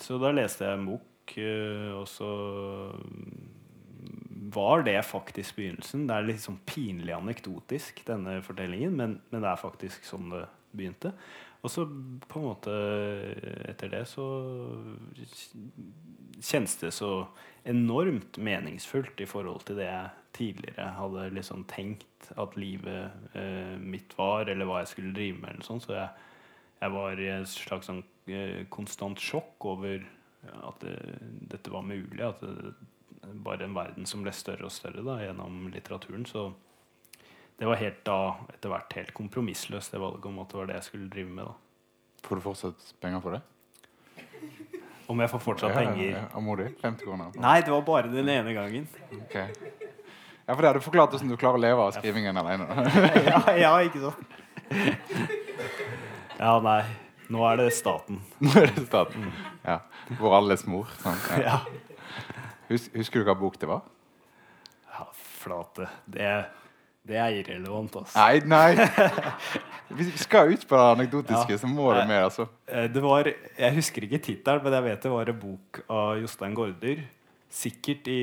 så 0.00 0.20
da 0.22 0.32
leste 0.32 0.70
jeg 0.70 0.86
bok, 0.86 1.36
eh, 1.42 1.92
og 1.96 2.06
så 2.08 2.30
var 4.56 4.86
det 4.86 4.98
faktisk 5.04 5.58
begynnelsen. 5.58 6.06
Det 6.08 6.16
er 6.16 6.28
litt 6.30 6.44
sånn 6.44 6.60
pinlig 6.68 7.12
anekdotisk, 7.16 8.00
denne 8.08 8.38
fortellingen, 8.46 8.94
men, 8.96 9.18
men 9.32 9.44
det 9.44 9.50
er 9.50 9.60
faktisk 9.60 10.06
sånn 10.08 10.30
det 10.32 10.46
begynte. 10.76 11.12
Og 11.66 11.72
så 11.72 11.82
på 12.30 12.38
en 12.38 12.46
måte 12.46 12.74
etter 13.66 13.90
det 13.90 14.04
så 14.06 14.26
kjennes 16.38 16.76
det 16.78 16.92
så 16.94 17.10
enormt 17.66 18.38
meningsfullt 18.38 19.18
i 19.18 19.26
forhold 19.26 19.64
til 19.66 19.80
det 19.80 19.88
jeg 19.88 20.26
tidligere 20.36 20.92
hadde 20.98 21.30
liksom 21.34 21.64
tenkt 21.70 22.28
at 22.38 22.54
livet 22.60 23.34
eh, 23.34 23.74
mitt 23.80 24.14
var, 24.18 24.46
eller 24.52 24.68
hva 24.68 24.82
jeg 24.82 24.92
skulle 24.92 25.14
drive 25.16 25.40
med. 25.40 25.54
eller 25.54 25.66
sånn. 25.66 25.82
Så 25.82 25.96
jeg, 25.96 26.26
jeg, 26.82 26.92
var 26.94 27.22
i 27.22 27.30
et 27.32 27.50
slags 27.50 27.90
sånn, 27.90 28.04
eh, 28.30 28.60
konstant 28.70 29.22
sjokk 29.22 29.66
over 29.72 30.04
at 30.46 30.84
det, 30.84 30.98
dette 31.56 31.72
var 31.72 31.88
mulig. 31.88 32.20
At 32.22 32.44
det, 32.44 32.76
bare 33.42 33.66
en 33.66 33.74
verden 33.74 34.06
som 34.06 34.22
ble 34.22 34.30
større 34.36 34.68
og 34.68 34.74
større 34.74 35.02
da, 35.02 35.18
gjennom 35.24 35.66
litteraturen. 35.72 36.28
Så 36.28 36.50
det 37.58 37.66
var 37.66 37.78
helt 37.80 38.02
da 38.04 38.18
etter 38.52 38.72
hvert 38.72 38.96
helt 38.98 39.12
kompromissløst 39.16 39.94
det 39.94 40.00
valget 40.00 40.26
om 40.28 40.40
at 40.42 40.50
det 40.52 40.58
var 40.60 40.68
det 40.68 40.78
jeg 40.80 40.88
skulle 40.90 41.08
drive 41.12 41.30
med. 41.32 41.44
da. 41.48 41.54
Får 42.26 42.36
du 42.36 42.44
fortsatt 42.44 42.88
penger 43.00 43.22
for 43.24 43.36
det? 43.36 43.42
Om 45.06 45.22
jeg 45.22 45.30
får 45.30 45.42
fortsatt 45.44 45.70
ja, 45.70 45.78
penger? 45.78 46.10
Ja, 46.10 46.24
ja. 46.32 46.40
Må 46.42 46.56
du? 46.58 46.66
50 46.82 47.06
kroner? 47.06 47.30
Nei, 47.40 47.60
det 47.62 47.72
var 47.72 47.84
bare 47.86 48.10
den 48.12 48.28
ene 48.28 48.52
gangen. 48.56 48.88
Ok. 49.14 49.36
Ja, 50.46 50.54
for 50.54 50.62
det 50.62 50.70
hadde 50.72 50.82
forklart 50.84 51.14
hvordan 51.14 51.30
du 51.32 51.36
klarer 51.38 51.58
å 51.58 51.62
leve 51.62 51.86
av 51.86 51.94
skrivingen 51.96 52.36
alene. 52.38 52.66
ja, 53.30 53.40
ja, 53.58 53.72
ikke 53.86 54.04
sant? 54.04 54.38
Ja, 56.36 56.58
nei. 56.60 56.82
Nå 57.32 57.40
er 57.48 57.56
det 57.58 57.70
staten. 57.72 58.20
Nå 58.44 58.52
er 58.60 58.68
det 58.68 58.84
staten. 58.84 59.30
Ja. 59.64 59.78
Vår 60.20 60.36
alles 60.36 60.66
mor. 60.68 60.90
Sånn. 61.00 61.16
Ja. 61.40 61.62
Husker 62.68 63.22
du 63.22 63.30
hva 63.30 63.34
bok 63.38 63.56
det 63.62 63.70
var? 63.70 63.86
Ja, 64.92 65.08
flate. 65.40 65.88
Det 66.04 66.28
det 67.06 67.18
er 67.22 67.40
irrelevant, 67.40 67.96
altså. 68.00 68.18
Nei, 68.18 68.40
nei. 68.50 68.86
Vi 69.98 70.06
skal 70.18 70.50
ut 70.52 70.64
på 70.66 70.78
det 70.78 70.86
anekdotiske, 70.96 71.54
ja. 71.54 71.60
så 71.62 71.68
må 71.70 71.92
det 71.94 72.06
med. 72.08 72.24
altså. 72.24 72.48
Eh, 72.66 72.88
det 72.90 73.02
var, 73.02 73.30
Jeg 73.58 73.76
husker 73.76 74.06
ikke 74.06 74.22
tittelen, 74.22 74.64
men 74.64 74.74
jeg 74.78 74.86
vet 74.88 75.04
det 75.06 75.12
var 75.12 75.30
en 75.30 75.38
bok 75.40 75.82
av 75.86 76.16
Jostein 76.22 76.56
Gaarder. 76.58 77.04
Sikkert 77.56 78.08
i 78.10 78.22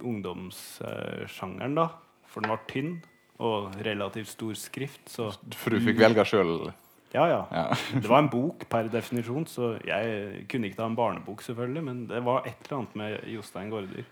ungdomssjangeren, 0.00 1.76
da. 1.76 1.90
For 2.32 2.42
den 2.42 2.54
var 2.54 2.64
tynn 2.70 2.96
og 3.44 3.76
relativt 3.84 4.32
stor 4.32 4.56
skrift. 4.58 5.04
Så 5.10 5.28
For 5.58 5.74
du 5.74 5.84
fikk 5.84 6.00
velge 6.00 6.24
sjøl? 6.28 6.72
Ja, 7.14 7.28
ja, 7.30 7.42
ja. 7.52 7.66
det 8.00 8.08
var 8.10 8.24
en 8.24 8.32
bok 8.32 8.64
per 8.70 8.88
definisjon, 8.90 9.46
så 9.46 9.74
jeg 9.86 10.44
kunne 10.50 10.70
ikke 10.70 10.80
ta 10.80 10.88
en 10.88 10.98
barnebok, 10.98 11.44
selvfølgelig. 11.46 11.84
Men 11.86 12.04
det 12.10 12.24
var 12.26 12.48
et 12.48 12.56
eller 12.64 12.80
annet 12.80 12.96
med 12.98 13.18
Jostein 13.36 13.70
Gaarder. 13.70 14.08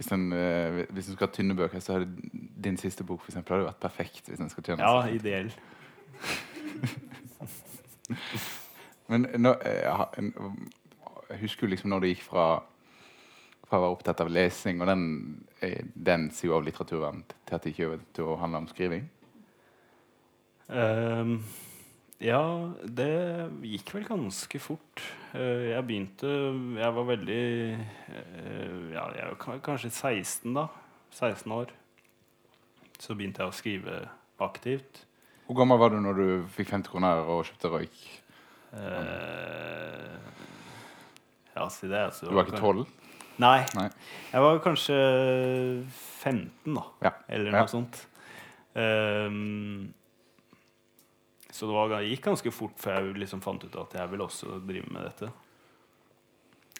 Hvis 0.00 0.12
en, 0.16 0.32
uh, 0.32 0.80
hvis 0.96 1.08
en 1.10 1.12
skal 1.12 1.26
ha 1.26 1.32
tynne 1.34 1.54
bøker, 1.56 1.80
så 1.84 1.98
hadde 1.98 2.08
din 2.64 2.78
siste 2.80 3.04
bok 3.04 3.20
for 3.20 3.28
eksempel, 3.28 3.58
hadde 3.58 3.66
vært 3.66 3.82
perfekt. 3.82 4.28
hvis 4.30 4.40
en 4.40 4.48
skal 4.48 4.64
tjene 4.64 4.86
Ja, 4.86 5.02
ideell. 5.12 5.50
Men 9.12 9.28
nå, 9.36 9.52
uh, 9.52 10.06
jeg 11.28 11.40
husker 11.42 11.66
jo 11.66 11.70
liksom 11.74 11.92
når 11.92 12.00
det 12.00 12.14
gikk 12.14 12.24
fra, 12.30 12.46
fra 13.68 13.76
å 13.76 13.84
være 13.84 13.98
opptatt 13.98 14.24
av 14.24 14.32
lesing 14.32 14.80
og 14.80 14.88
den, 14.88 15.04
uh, 15.60 15.82
den 15.94 16.30
sida 16.32 16.56
av 16.56 16.64
litteraturen 16.64 17.20
til 17.44 17.58
at 17.58 17.68
det 17.68 17.74
ikke 17.74 18.00
til 18.16 18.32
å 18.32 18.40
handle 18.40 18.64
om 18.64 18.70
skriving? 18.72 19.04
Um, 20.70 21.42
ja, 22.20 22.42
det 22.84 23.10
gikk 23.64 23.94
vel 23.96 24.04
ganske 24.04 24.60
fort. 24.60 25.02
Eh, 25.32 25.70
jeg 25.70 25.84
begynte 25.88 26.28
Jeg 26.76 26.92
var 26.96 27.06
veldig 27.08 27.44
eh, 27.72 28.74
Ja, 28.92 29.06
jeg 29.14 29.28
var 29.30 29.62
kanskje 29.64 29.88
16 29.88 30.52
da. 30.56 30.66
16 31.16 31.54
år. 31.56 31.72
Så 33.00 33.16
begynte 33.16 33.40
jeg 33.40 33.50
å 33.52 33.56
skrive 33.56 34.00
aktivt. 34.40 35.06
Hvor 35.46 35.56
gammel 35.62 35.80
var 35.80 35.94
du 35.94 36.00
når 36.04 36.20
du 36.20 36.26
fikk 36.54 36.74
50 36.74 36.92
kroner 36.92 37.22
og 37.24 37.46
kjøpte 37.48 37.70
røyk? 37.72 38.02
Eh, 38.76 40.18
ja, 41.56 41.64
si 41.72 41.88
det. 41.88 42.04
Altså, 42.10 42.28
du 42.28 42.36
var 42.36 42.46
ikke 42.46 42.60
12? 42.60 42.84
Nei. 43.40 43.62
Nei. 43.78 43.88
Jeg 44.34 44.44
var 44.44 44.60
kanskje 44.62 44.98
15, 46.20 46.76
da. 46.76 46.84
Ja. 47.08 47.14
Eller 47.32 47.48
noe 47.50 47.64
ja. 47.64 47.72
sånt. 47.72 48.02
Um, 48.76 49.88
så 51.52 51.66
det 51.66 51.74
var, 51.74 51.94
gikk 52.06 52.26
ganske 52.28 52.52
fort 52.54 52.76
før 52.80 53.00
jeg 53.00 53.20
liksom 53.20 53.42
fant 53.44 53.64
ut 53.64 53.78
at 53.80 53.96
jeg 53.98 54.10
ville 54.12 54.26
også 54.26 54.60
drive 54.66 54.90
med 54.92 55.08
dette. 55.08 55.30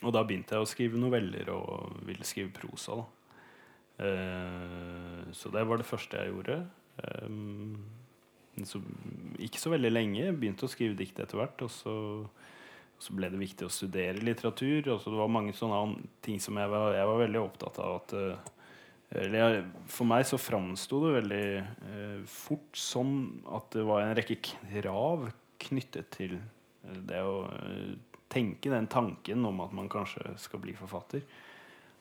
Og 0.01 0.15
da 0.17 0.23
begynte 0.25 0.57
jeg 0.57 0.65
å 0.65 0.69
skrive 0.69 1.01
noveller 1.01 1.51
og 1.53 1.99
ville 2.09 2.25
skrive 2.25 2.53
prosa. 2.55 3.03
Eh, 4.01 5.33
så 5.37 5.53
det 5.53 5.65
var 5.69 5.81
det 5.81 5.89
første 5.89 6.23
jeg 6.23 6.33
gjorde. 6.33 6.57
Eh, 7.03 8.65
så, 8.65 8.81
ikke 9.41 9.61
så 9.61 9.75
veldig 9.75 9.93
lenge. 9.93 10.31
Begynte 10.37 10.69
å 10.69 10.73
skrive 10.73 10.97
dikt 10.97 11.21
etter 11.21 11.41
hvert. 11.41 11.67
Og 11.67 11.73
så, 11.75 11.97
og 12.25 13.05
så, 13.05 13.17
ble 13.17 13.29
det 13.33 13.43
viktig 13.43 13.69
å 13.69 13.75
studere 13.75 14.25
litteratur. 14.25 14.95
Og 14.95 15.03
så 15.03 15.13
det 15.13 15.21
var 15.21 15.35
mange 15.37 15.57
sånne 15.57 16.09
ting 16.25 16.41
som 16.41 16.57
jeg 16.61 16.73
var, 16.73 16.95
jeg 16.97 17.13
var 17.13 17.23
veldig 17.27 17.45
opptatt 17.45 17.83
av. 17.85 18.01
at 18.01 18.17
eh, 18.17 18.57
eller, 19.11 19.65
for 19.91 20.07
meg 20.07 20.23
så 20.29 20.39
framsto 20.39 21.01
det 21.03 21.15
veldig 21.17 21.47
eh, 21.59 22.19
fort 22.31 22.79
som 22.79 23.43
at 23.51 23.73
det 23.75 23.83
var 23.89 24.05
en 24.05 24.15
rekke 24.15 24.37
krav 24.39 25.27
knyttet 25.61 26.13
til 26.15 26.37
eh, 26.39 27.01
det 27.09 27.23
å 27.27 27.41
eh, 27.51 27.97
tenke 28.31 28.71
den 28.71 28.87
tanken 28.91 29.43
om 29.49 29.65
at 29.65 29.75
man 29.75 29.91
kanskje 29.91 30.37
skal 30.39 30.63
bli 30.63 30.77
forfatter. 30.79 31.25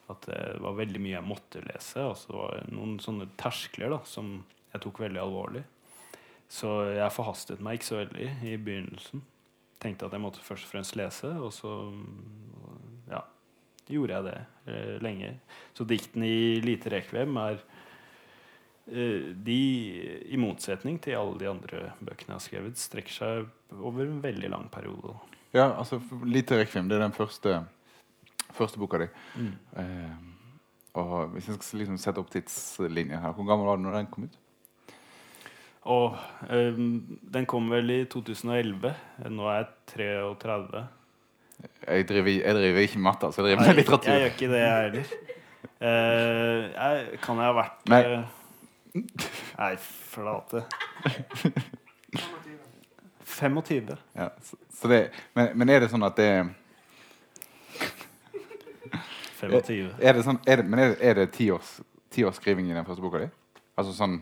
At 0.09 0.27
det 0.29 0.61
var 0.61 0.77
veldig 0.77 1.01
mye 1.01 1.15
jeg 1.15 1.25
måtte 1.25 1.65
lese. 1.65 2.03
Altså 2.03 2.29
det 2.29 2.37
var 2.37 2.69
noen 2.77 2.95
sånne 3.01 3.29
terskler 3.41 3.93
da, 3.95 3.99
som 4.05 4.35
jeg 4.69 4.83
tok 4.85 5.01
veldig 5.01 5.21
alvorlig. 5.23 5.65
Så 6.49 6.69
jeg 6.93 7.13
forhastet 7.13 7.61
meg 7.61 7.77
ikke 7.77 7.89
så 7.89 7.99
veldig 8.03 8.29
i 8.45 8.55
begynnelsen. 8.57 9.25
Tenkte 9.81 10.05
at 10.05 10.13
jeg 10.13 10.21
måtte 10.21 10.45
først 10.45 10.65
og 10.67 10.73
fremst 10.73 10.97
lese, 10.97 11.29
og 11.41 11.53
så 11.55 11.73
ja, 13.09 13.21
gjorde 13.89 14.15
jeg 14.15 14.27
det 14.27 14.37
eh, 14.71 14.95
lenge. 15.03 15.33
Så 15.73 15.85
diktene 15.89 16.29
i 16.29 16.59
Lite 16.63 16.91
rekvem 16.93 17.37
er 17.41 17.59
eh, 18.91 19.29
de, 19.33 19.59
i 20.29 20.39
motsetning 20.39 20.99
til 21.03 21.17
alle 21.19 21.39
de 21.41 21.49
andre 21.51 21.83
bøkene 21.99 22.33
jeg 22.33 22.37
har 22.37 22.45
skrevet, 22.45 22.81
strekker 22.81 23.17
seg 23.17 23.79
over 23.79 24.05
en 24.05 24.21
veldig 24.23 24.53
lang 24.53 24.67
periode. 24.73 25.15
Ja, 25.55 25.71
altså 25.71 26.01
Lite 26.25 26.61
rekvem 26.61 26.89
det 26.89 26.99
er 26.99 27.07
den 27.07 27.15
første, 27.17 27.63
første 28.53 28.81
boka 28.81 29.01
di. 29.01 29.09
Mm. 29.39 29.55
Eh, 29.83 30.19
og 30.99 31.33
Hvis 31.33 31.49
jeg 31.49 31.59
skal 31.61 31.83
liksom 31.83 31.97
sette 32.01 32.21
opp 32.21 32.31
tidslinjen 32.33 33.21
her, 33.21 33.33
hvor 33.33 33.47
gammel 33.47 33.69
var 33.69 33.77
du 33.77 33.85
når 33.85 33.99
den 33.99 34.13
kom 34.13 34.29
ut? 34.29 34.37
Og, 35.89 36.15
um, 36.51 37.19
den 37.33 37.45
kom 37.49 37.69
vel 37.71 37.93
i 37.93 37.99
2011. 38.11 38.91
Nå 39.31 39.45
er 39.47 39.61
jeg 39.61 39.69
33. 39.95 40.81
Jeg 41.89 42.07
driver, 42.09 42.29
jeg 42.29 42.55
driver 42.55 42.79
ikke 42.85 42.99
med 42.99 43.07
matte, 43.09 43.31
så 43.33 43.41
Jeg 43.41 43.47
driver 43.47 43.67
med 43.67 43.75
litteratur. 43.79 44.11
Jeg 44.11 44.19
gjør 44.19 44.33
ikke 44.35 44.49
det, 44.53 44.59
jeg 44.59 44.81
heller. 44.83 45.03
Uh, 45.79 47.19
kan 47.23 47.39
jeg 47.39 47.47
ha 47.47 47.51
vært 47.55 47.87
Nei, 47.87 47.99
uh, 48.05 49.03
nei 49.57 49.73
flate. 49.79 50.63
25. 53.39 53.95
Ja, 54.15 54.27
så, 54.43 54.55
så 54.81 54.87
det, 54.91 55.09
men, 55.33 55.49
men, 55.55 55.69
er 55.69 55.85
det 55.85 55.91
sånn 55.93 56.03
at 56.03 56.17
det 56.19 56.31
25. 59.39 59.93
Er 60.03 60.17
det 60.17 60.25
sånn, 60.25 60.39
er 60.43 60.59
det, 60.59 60.65
men 60.67 60.81
er 60.83 61.21
det, 61.21 61.29
tiårsskriving 61.37 62.67
ti, 62.67 62.73
i 62.73 62.75
den 62.75 62.87
første 62.87 63.03
boka 63.05 63.21
di? 63.23 63.29
Altså 63.79 63.95
sånn 63.95 64.19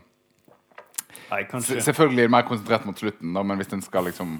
Nei, 1.28 1.42
kanskje. 1.50 1.80
Selvfølgelig 1.84 2.22
er 2.22 2.28
det 2.30 2.32
mer 2.32 2.46
konsentrert 2.48 2.86
mot 2.88 3.00
slutten, 3.00 3.34
da, 3.34 3.42
men 3.44 3.58
hvis 3.60 3.72
en 3.74 3.82
skal 3.84 4.06
liksom 4.08 4.38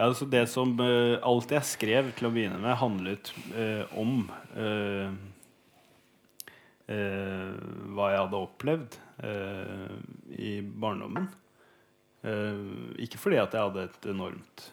Ja, 0.00 0.06
altså 0.08 0.24
det 0.32 0.46
som 0.48 0.70
uh, 0.80 1.20
Alt 1.28 1.50
jeg 1.52 1.68
skrev 1.68 2.06
til 2.16 2.30
å 2.30 2.32
begynne 2.32 2.56
med, 2.56 2.72
handlet 2.80 3.28
uh, 3.52 3.84
om 4.00 4.22
uh, 4.56 5.12
hva 6.90 8.06
jeg 8.10 8.22
hadde 8.24 8.38
opplevd 8.40 8.96
i 10.34 10.56
barndommen. 10.82 11.28
Ikke 12.98 13.20
fordi 13.22 13.38
at 13.38 13.54
jeg 13.54 13.62
hadde 13.62 13.84
et 13.86 14.08
enormt 14.10 14.64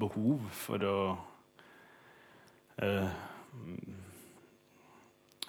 behov 0.00 0.46
for 0.56 0.86
å 0.88 0.96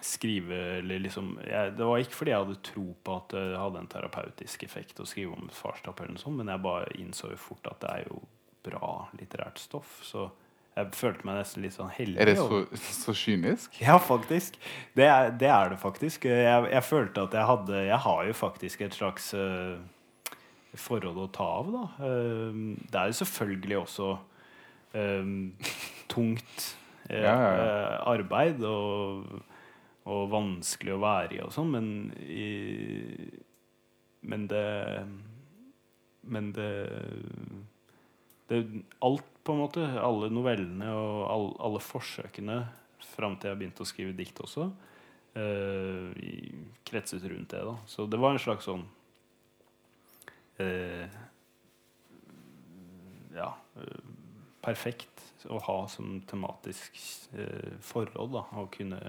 skrive 0.04 0.60
eller 0.82 1.06
liksom 1.06 1.38
jeg, 1.40 1.72
Det 1.80 1.88
var 1.88 2.04
ikke 2.04 2.20
fordi 2.20 2.36
jeg 2.36 2.44
hadde 2.44 2.62
tro 2.68 2.86
på 3.00 3.18
at 3.22 3.38
det 3.38 3.48
hadde 3.64 3.86
en 3.86 3.92
terapeutisk 3.96 4.68
effekt 4.68 5.00
å 5.00 5.08
skrive 5.08 5.40
om 5.40 5.48
et 5.48 5.56
farskap, 5.56 6.04
eller 6.04 6.18
noe 6.18 6.26
sånt, 6.26 6.42
men 6.42 6.52
jeg 6.52 6.66
bare 6.68 6.98
innså 7.00 7.32
jo 7.32 7.40
fort 7.48 7.72
at 7.72 7.80
det 7.86 7.96
er 7.96 8.10
jo 8.12 8.20
bra 8.64 8.94
litterært 9.20 9.62
stoff. 9.62 10.00
Så 10.06 10.30
jeg 10.74 10.90
følte 10.98 11.28
meg 11.28 11.38
nesten 11.38 11.62
litt 11.62 11.76
sånn 11.76 11.92
heldig. 11.94 12.18
Er 12.22 12.32
det 12.32 12.38
så, 12.40 12.64
så 12.98 13.14
kynisk? 13.18 13.76
ja, 13.84 14.00
faktisk. 14.02 14.58
Det 14.98 15.06
er 15.06 15.34
det, 15.38 15.50
er 15.54 15.74
det 15.74 15.80
faktisk. 15.82 16.26
Jeg, 16.26 16.70
jeg 16.72 16.86
følte 16.88 17.28
at 17.28 17.36
jeg 17.38 17.50
hadde 17.50 17.82
Jeg 17.86 18.00
har 18.08 18.22
jo 18.26 18.38
faktisk 18.38 18.82
et 18.82 18.98
slags 18.98 19.30
uh, 19.38 19.78
forhold 20.74 21.20
å 21.22 21.30
ta 21.34 21.50
av, 21.60 21.70
da. 21.76 21.84
Uh, 22.02 22.74
det 22.90 23.02
er 23.02 23.12
jo 23.12 23.20
selvfølgelig 23.22 23.82
også 23.84 24.14
uh, 24.98 25.68
tungt 26.14 26.72
Ja, 27.12 27.20
ja, 27.20 27.48
ja. 27.60 27.96
arbeid 28.08 28.62
og, 28.64 29.26
og 30.08 30.22
vanskelig 30.32 30.94
å 30.96 31.02
være 31.04 31.36
i 31.36 31.42
og 31.44 31.52
sånn, 31.52 31.74
men 31.76 31.88
i, 32.24 32.48
Men 34.24 34.48
det 34.48 34.68
Men 36.24 36.54
det 36.56 36.72
Alt, 39.04 39.28
på 39.44 39.54
en 39.54 39.62
måte, 39.64 39.84
alle 40.00 40.30
novellene 40.32 40.90
og 40.96 41.20
all, 41.28 41.48
alle 41.68 41.82
forsøkene 41.84 42.58
fram 43.14 43.36
til 43.38 43.52
jeg 43.52 43.60
begynte 43.60 43.84
å 43.84 43.90
skrive 43.90 44.16
dikt 44.18 44.40
også, 44.44 44.70
eh, 45.40 46.24
kretset 46.88 47.26
rundt 47.28 47.52
det. 47.52 47.64
da 47.68 47.76
Så 47.90 48.08
det 48.08 48.20
var 48.22 48.34
en 48.34 48.42
slags 48.42 48.70
sånn 48.70 48.86
eh, 50.64 51.08
Ja 53.36 53.52
eh, 53.82 54.04
perfekt 54.64 55.24
å 55.52 55.60
ha 55.60 55.78
som 55.92 56.22
tematisk 56.28 56.96
eh, 57.36 57.76
forhold 57.84 58.32
da, 58.32 58.46
å 58.56 58.68
kunne 58.72 59.00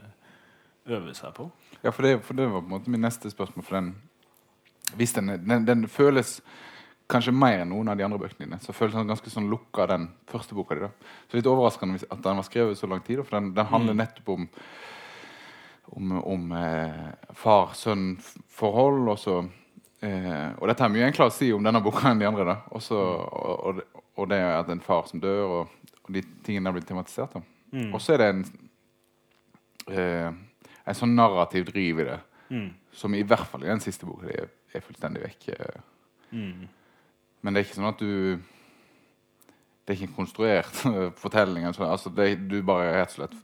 øve 0.84 1.14
seg 1.16 1.34
på. 1.36 1.49
Ja, 1.84 1.92
for 1.92 2.03
det, 2.03 2.18
for 2.26 2.36
det 2.36 2.49
var 2.51 2.61
på 2.61 2.66
en 2.66 2.74
måte 2.74 2.92
min 2.92 3.05
neste 3.05 3.30
spørsmål. 3.30 3.66
For 3.66 3.78
den, 3.78 3.92
hvis 4.99 5.14
den, 5.16 5.30
den, 5.47 5.66
den 5.68 5.86
føles 5.88 6.40
kanskje 7.09 7.33
mer 7.37 7.61
enn 7.61 7.69
noen 7.69 7.89
av 7.89 7.97
de 7.99 8.05
andre 8.05 8.19
bøkene 8.19 8.47
dine. 8.47 8.59
Så 8.65 8.73
føles 8.73 8.95
den 8.95 9.07
ganske 9.11 9.31
sånn 9.31 9.49
lukka, 9.51 9.87
den 9.87 10.09
første 10.27 10.55
boka 10.55 10.75
di. 10.75 10.81
da. 10.81 10.89
Så 11.31 11.37
litt 11.37 11.47
overraskende 11.47 12.01
at 12.11 12.23
den 12.23 12.37
var 12.37 12.43
skrevet 12.47 12.79
så 12.79 12.89
lang 12.89 13.03
tid. 13.05 13.21
For 13.25 13.37
den, 13.41 13.53
den 13.55 13.67
handler 13.67 13.93
Mm. 13.95 13.99
nettopp 14.05 14.29
om 14.29 14.49
om, 15.97 16.13
om 16.25 16.53
eh, 16.53 17.13
far-sønn-forhold. 17.35 19.09
Og, 19.09 19.19
så, 19.19 19.35
eh, 20.03 20.53
og 20.59 20.69
dette 20.69 20.85
er 20.85 20.89
mye 20.95 21.07
enklere 21.09 21.31
å 21.31 21.35
si 21.35 21.53
om 21.53 21.63
denne 21.63 21.83
boka 21.85 22.09
enn 22.11 22.19
de 22.23 22.27
andre. 22.27 22.45
da. 22.45 22.57
Også, 22.75 22.97
og, 22.97 23.67
og, 23.67 23.75
det- 23.77 23.87
og 24.17 24.29
det 24.29 24.39
at 24.41 24.69
en 24.71 24.81
far 24.81 25.07
som 25.07 25.21
dør, 25.21 25.43
og, 25.45 25.69
og 26.05 26.13
de 26.15 26.23
tingene 26.45 26.65
der 26.65 26.73
blir 26.79 26.87
tematisert. 26.89 27.33
da. 27.35 27.41
Mm. 27.73 27.95
Og 27.95 28.01
så 28.01 28.15
er 28.15 28.19
det 28.19 28.29
en, 28.29 28.45
eh, 29.91 30.33
en 30.87 30.95
sånn 30.95 31.15
narrativ 31.15 31.67
driv 31.73 32.01
i 32.01 32.05
det, 32.05 32.21
Mm. 32.51 32.75
som 32.93 33.15
i 33.15 33.23
hvert 33.23 33.47
fall 33.49 33.63
i 33.65 33.67
den 33.67 33.81
siste 33.81 34.05
boka 34.07 34.27
er, 34.29 34.49
er 34.75 34.81
fullstendig 34.81 35.23
vekk. 35.23 35.49
eh. 35.49 35.81
Mm. 36.33 36.69
Men 37.45 37.53
det 37.53 37.61
er 37.61 37.66
ikke 37.66 37.76
sånn 37.76 37.90
at 37.92 38.01
du 38.01 38.12
Det 39.84 39.92
er 39.92 39.99
ikke 39.99 40.09
en 40.09 40.16
konstruert 40.16 40.78
eh, 40.88 41.11
fortelling. 41.20 41.66
Altså, 41.68 41.84
altså 41.84 42.12
det, 42.16 42.30
du 42.49 42.62
bare 42.64 42.95
rett 42.97 43.12
og 43.12 43.18
slett 43.18 43.36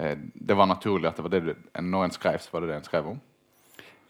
eh, 0.00 0.16
Det 0.32 0.56
var 0.56 0.70
naturlig 0.70 1.10
at 1.10 1.20
det 1.20 1.26
var 1.26 1.34
det 1.34 1.42
du, 1.44 1.52
når 1.84 2.08
en 2.08 2.16
skrev, 2.16 2.40
så 2.40 2.54
var 2.54 2.64
det 2.64 2.72
det 2.72 2.80
en 2.80 2.88
skrev 2.88 3.12
om. 3.12 3.20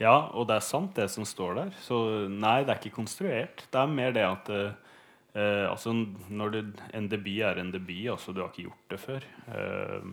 Ja, 0.02 0.14
og 0.34 0.48
det 0.48 0.56
er 0.56 0.64
sant, 0.66 0.96
det 0.96 1.08
som 1.12 1.26
står 1.26 1.58
der. 1.58 1.74
Så 1.82 1.96
nei, 2.30 2.62
det 2.64 2.72
er 2.72 2.80
ikke 2.80 2.96
konstruert. 2.96 3.66
Det 3.70 3.78
er 3.78 3.90
mer 3.90 4.14
det 4.14 4.24
at 4.26 4.50
eh, 4.54 5.66
altså, 5.68 5.94
når 6.30 6.54
det, 6.56 6.62
en 6.94 7.08
debut 7.10 7.42
er 7.46 7.60
en 7.60 7.74
debut, 7.74 8.08
altså 8.14 8.34
du 8.34 8.42
har 8.42 8.50
ikke 8.50 8.68
gjort 8.68 8.94
det 8.94 9.00
før 9.02 9.26
eh, 9.58 10.08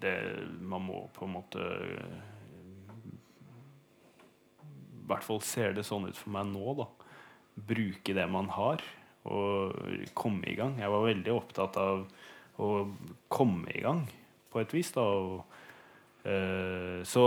det, 0.00 0.14
Man 0.60 0.86
må 0.86 1.06
på 1.12 1.26
en 1.26 1.36
måte 1.36 1.66
I 5.04 5.08
hvert 5.10 5.24
fall 5.26 5.42
ser 5.44 5.74
det 5.76 5.84
sånn 5.84 6.08
ut 6.08 6.16
for 6.16 6.32
meg 6.32 6.48
nå, 6.48 6.76
da. 6.78 6.86
Bruke 7.68 8.14
det 8.16 8.24
man 8.32 8.48
har, 8.56 8.80
og 9.28 9.74
komme 10.16 10.48
i 10.48 10.56
gang. 10.56 10.78
Jeg 10.80 10.92
var 10.92 11.04
veldig 11.04 11.34
opptatt 11.34 11.76
av 11.80 12.06
å 12.60 12.70
komme 13.32 13.68
i 13.74 13.82
gang, 13.84 14.06
på 14.52 14.62
et 14.62 14.72
vis. 14.72 14.94
da, 14.94 15.04
og 15.04 15.44
uh, 16.24 17.04
så 17.04 17.24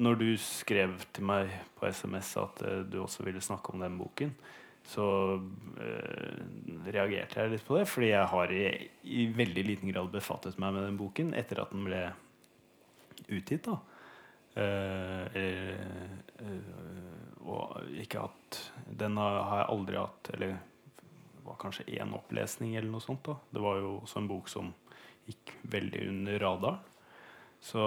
når 0.00 0.16
du 0.16 0.28
skrev 0.40 0.96
til 1.12 1.26
meg 1.28 1.52
på 1.76 1.90
SMS 1.92 2.32
at 2.40 2.64
uh, 2.64 2.80
du 2.88 3.02
også 3.02 3.26
ville 3.26 3.42
snakke 3.44 3.74
om 3.74 3.84
den 3.84 4.00
boken, 4.00 4.32
så 4.90 5.06
uh, 5.36 6.40
reagerte 6.88 7.42
jeg 7.42 7.52
litt 7.52 7.68
på 7.68 7.76
det. 7.76 7.84
Fordi 7.90 8.12
jeg 8.14 8.32
har 8.32 8.56
i, 8.56 8.64
i 9.04 9.28
veldig 9.36 9.66
liten 9.66 9.92
grad 9.92 10.08
befattet 10.14 10.56
meg 10.62 10.72
med 10.76 10.88
den 10.88 11.00
boken 11.00 11.34
etter 11.36 11.60
at 11.66 11.76
den 11.76 11.84
ble 11.84 12.06
utgitt. 13.28 13.68
da. 13.68 13.76
Eh, 14.56 15.36
eh, 15.36 16.10
eh, 16.42 17.44
og 17.46 17.76
ikke 18.02 18.24
at 18.26 18.58
Den 18.98 19.14
har 19.16 19.60
jeg 19.60 19.66
aldri 19.70 19.96
hatt 19.96 20.30
Eller 20.34 20.56
det 20.56 21.44
var 21.46 21.54
kanskje 21.62 21.84
én 21.86 22.10
opplesning 22.16 22.74
eller 22.76 22.90
noe 22.90 23.00
sånt. 23.04 23.22
da. 23.24 23.36
Det 23.50 23.62
var 23.62 23.78
jo 23.80 23.92
også 24.02 24.18
en 24.20 24.26
bok 24.28 24.48
som 24.50 24.72
gikk 25.30 25.52
veldig 25.72 26.02
under 26.10 26.38
radaren. 26.42 26.80
Så 27.60 27.80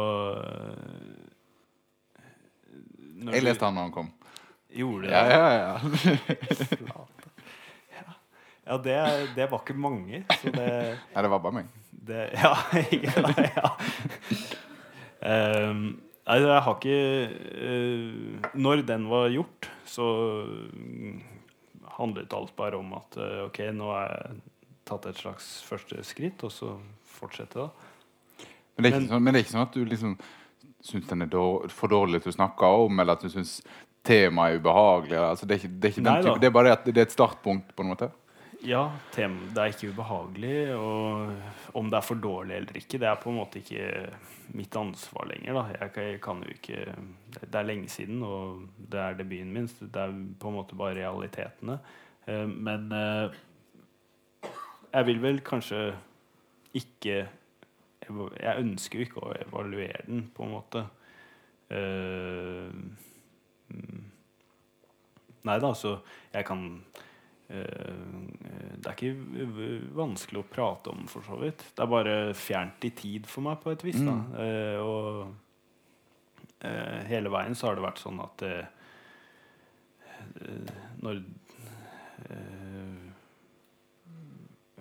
Jeg 3.33 3.43
leste 3.45 3.65
han 3.67 3.77
da 3.77 3.81
han 3.85 3.93
kom. 3.93 4.09
Gjorde 4.73 5.11
Ja, 5.11 5.21
det? 5.23 5.35
ja, 5.37 5.49
ja. 5.53 5.73
Ja, 7.93 8.15
ja 8.65 8.77
det, 8.87 8.97
det 9.35 9.47
var 9.51 9.61
ikke 9.61 9.75
mange, 9.77 10.23
så 10.41 10.51
det, 10.55 10.67
Nei, 11.13 11.21
det 11.27 11.31
var 11.35 11.43
bare 11.45 11.57
meg. 11.59 11.69
det 11.91 12.23
Ja. 12.33 12.55
ja, 13.05 13.49
ja. 13.53 13.67
Ehm, 15.23 16.01
nei, 16.27 16.37
jeg 16.39 16.61
har 16.65 16.75
ikke 16.77 16.97
øh, 17.67 18.49
Når 18.55 18.83
den 18.87 19.07
var 19.11 19.29
gjort, 19.33 19.69
så 19.85 20.05
handlet 21.97 22.33
alt 22.33 22.55
bare 22.57 22.79
om 22.79 22.93
at 22.97 23.17
øh, 23.21 23.45
ok, 23.47 23.59
nå 23.75 23.89
har 23.91 24.07
jeg 24.09 24.37
tatt 24.89 25.05
et 25.11 25.19
slags 25.19 25.49
første 25.67 26.03
skritt, 26.03 26.43
og 26.43 26.51
så 26.51 26.73
fortsette, 27.15 27.59
da. 27.59 28.47
Men 28.75 28.83
det 28.83 28.89
er 28.89 28.95
ikke, 28.95 28.99
Men- 28.99 29.09
sånn, 29.11 29.23
men 29.23 29.33
det 29.33 29.39
er 29.39 29.45
ikke 29.45 29.53
sånn 29.55 29.67
at 29.67 29.75
du 29.77 29.83
liksom 29.85 30.15
syns 30.83 31.07
den 31.07 31.21
er 31.23 31.29
dår, 31.31 31.69
for 31.71 31.87
dårlig 31.93 32.23
til 32.23 32.33
å 32.33 32.35
snakke 32.35 32.71
om, 32.83 32.99
eller 32.99 33.13
at 33.15 33.21
du 33.23 33.29
syns 33.31 33.61
temaet 34.03 34.57
er 34.57 34.59
ubehagelig. 34.59 35.15
Altså, 35.15 35.45
det, 35.47 35.55
er 35.55 35.61
ikke, 35.61 35.75
det, 35.79 35.85
er 35.85 35.93
ikke 35.93 36.03
Nei 36.09 36.17
type, 36.25 36.39
det 36.41 36.49
er 36.49 36.55
bare 36.57 36.67
det 36.67 36.73
at 36.75 36.85
det 36.89 36.97
er 36.97 37.07
et 37.07 37.15
startpunkt. 37.15 37.69
på 37.75 37.85
en 37.85 37.91
måte. 37.93 38.09
Ja, 38.63 38.83
tem, 39.11 39.33
det 39.51 39.59
er 39.59 39.73
ikke 39.73 39.89
ubehagelig. 39.91 40.55
Og 40.77 41.75
om 41.75 41.89
det 41.91 41.97
er 41.99 42.05
for 42.07 42.19
dårlig 42.23 42.55
eller 42.61 42.77
ikke, 42.79 42.99
det 43.01 43.09
er 43.09 43.17
på 43.19 43.31
en 43.31 43.39
måte 43.41 43.59
ikke 43.59 43.89
mitt 44.55 44.75
ansvar 44.79 45.27
lenger. 45.31 45.57
Da. 45.57 45.63
Jeg, 45.81 45.91
kan- 45.93 46.03
jeg 46.11 46.21
kan 46.21 46.43
ikke 46.47 46.95
Det 47.41 47.55
er 47.55 47.63
lenge 47.67 47.89
siden, 47.89 48.23
og 48.23 48.61
det 48.77 48.99
er 48.99 49.13
debuten 49.19 49.51
min. 49.53 49.67
Det 49.67 49.95
er 49.95 50.13
på 50.39 50.47
en 50.47 50.55
måte 50.55 50.75
bare 50.77 50.95
realitetene. 50.95 51.79
Eh, 52.27 52.47
Men 52.47 52.91
eh, 52.91 53.29
jeg 54.93 55.05
vil 55.05 55.19
vel 55.21 55.39
kanskje 55.41 55.95
ikke 56.73 57.27
Jeg 58.39 58.59
ønsker 58.59 58.99
jo 58.99 59.05
ikke 59.05 59.21
å 59.23 59.33
evaluere 59.47 60.01
den, 60.07 60.29
på 60.35 60.43
en 60.43 60.51
måte. 60.51 60.85
Eh, 61.71 62.71
mm. 63.69 64.03
Nei 65.45 65.59
da, 65.59 65.73
så 65.73 65.97
jeg 66.33 66.45
kan 66.45 66.83
Det 67.53 68.89
er 68.89 68.95
ikke 68.97 69.47
vanskelig 69.95 70.41
å 70.41 70.49
prate 70.49 70.91
om, 70.91 71.05
for 71.07 71.25
så 71.27 71.37
vidt. 71.39 71.61
Det 71.75 71.83
er 71.83 71.91
bare 71.91 72.15
fjernt 72.35 72.83
i 72.87 72.91
tid 72.97 73.29
for 73.29 73.45
meg, 73.45 73.59
på 73.63 73.71
et 73.71 73.85
vis. 73.85 73.99
Mm. 74.01 74.23
Eh, 74.41 74.79
og 74.81 75.05
eh, 76.65 76.99
hele 77.07 77.31
veien 77.33 77.55
så 77.55 77.69
har 77.69 77.77
det 77.77 77.85
vært 77.85 78.01
sånn 78.03 78.19
at 78.23 78.43
eh, 78.47 78.65
eh, 80.41 80.73
når 81.05 81.21
eh, 82.27 83.07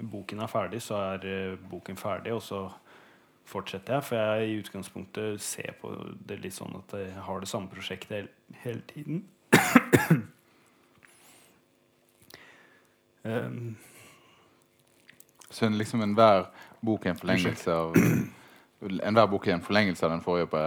boken 0.03 0.43
er 0.43 0.51
ferdig, 0.51 0.83
så 0.83 0.99
er 1.13 1.31
eh, 1.31 1.59
boken 1.71 2.01
ferdig, 2.01 2.35
og 2.35 2.43
så 2.43 2.65
fortsetter 3.53 4.01
jeg. 4.01 4.09
For 4.09 4.19
jeg 4.19 4.51
i 4.51 4.61
utgangspunktet 4.65 5.43
ser 5.45 5.75
på 5.79 5.95
det 6.27 6.43
litt 6.43 6.59
sånn 6.59 6.75
at 6.81 6.99
jeg 6.99 7.27
har 7.29 7.43
det 7.43 7.51
samme 7.51 7.71
prosjektet 7.71 8.19
hele, 8.19 8.31
hele 8.65 8.87
tiden. 8.91 9.27
Um, 13.25 13.77
Så 15.51 15.67
en- 15.67 15.79
liksom 15.79 16.01
enhver 16.03 16.47
bok 16.83 17.07
er 17.07 17.11
en 17.11 17.17
forlengelse 17.17 17.69
av 17.71 17.95
Enhver 18.83 19.27
bok 19.31 19.47
er 19.49 19.53
en 19.55 19.63
forlengelse 19.63 20.03
av 20.05 20.11
den 20.11 20.21
forrige. 20.25 20.47
på 20.51 20.63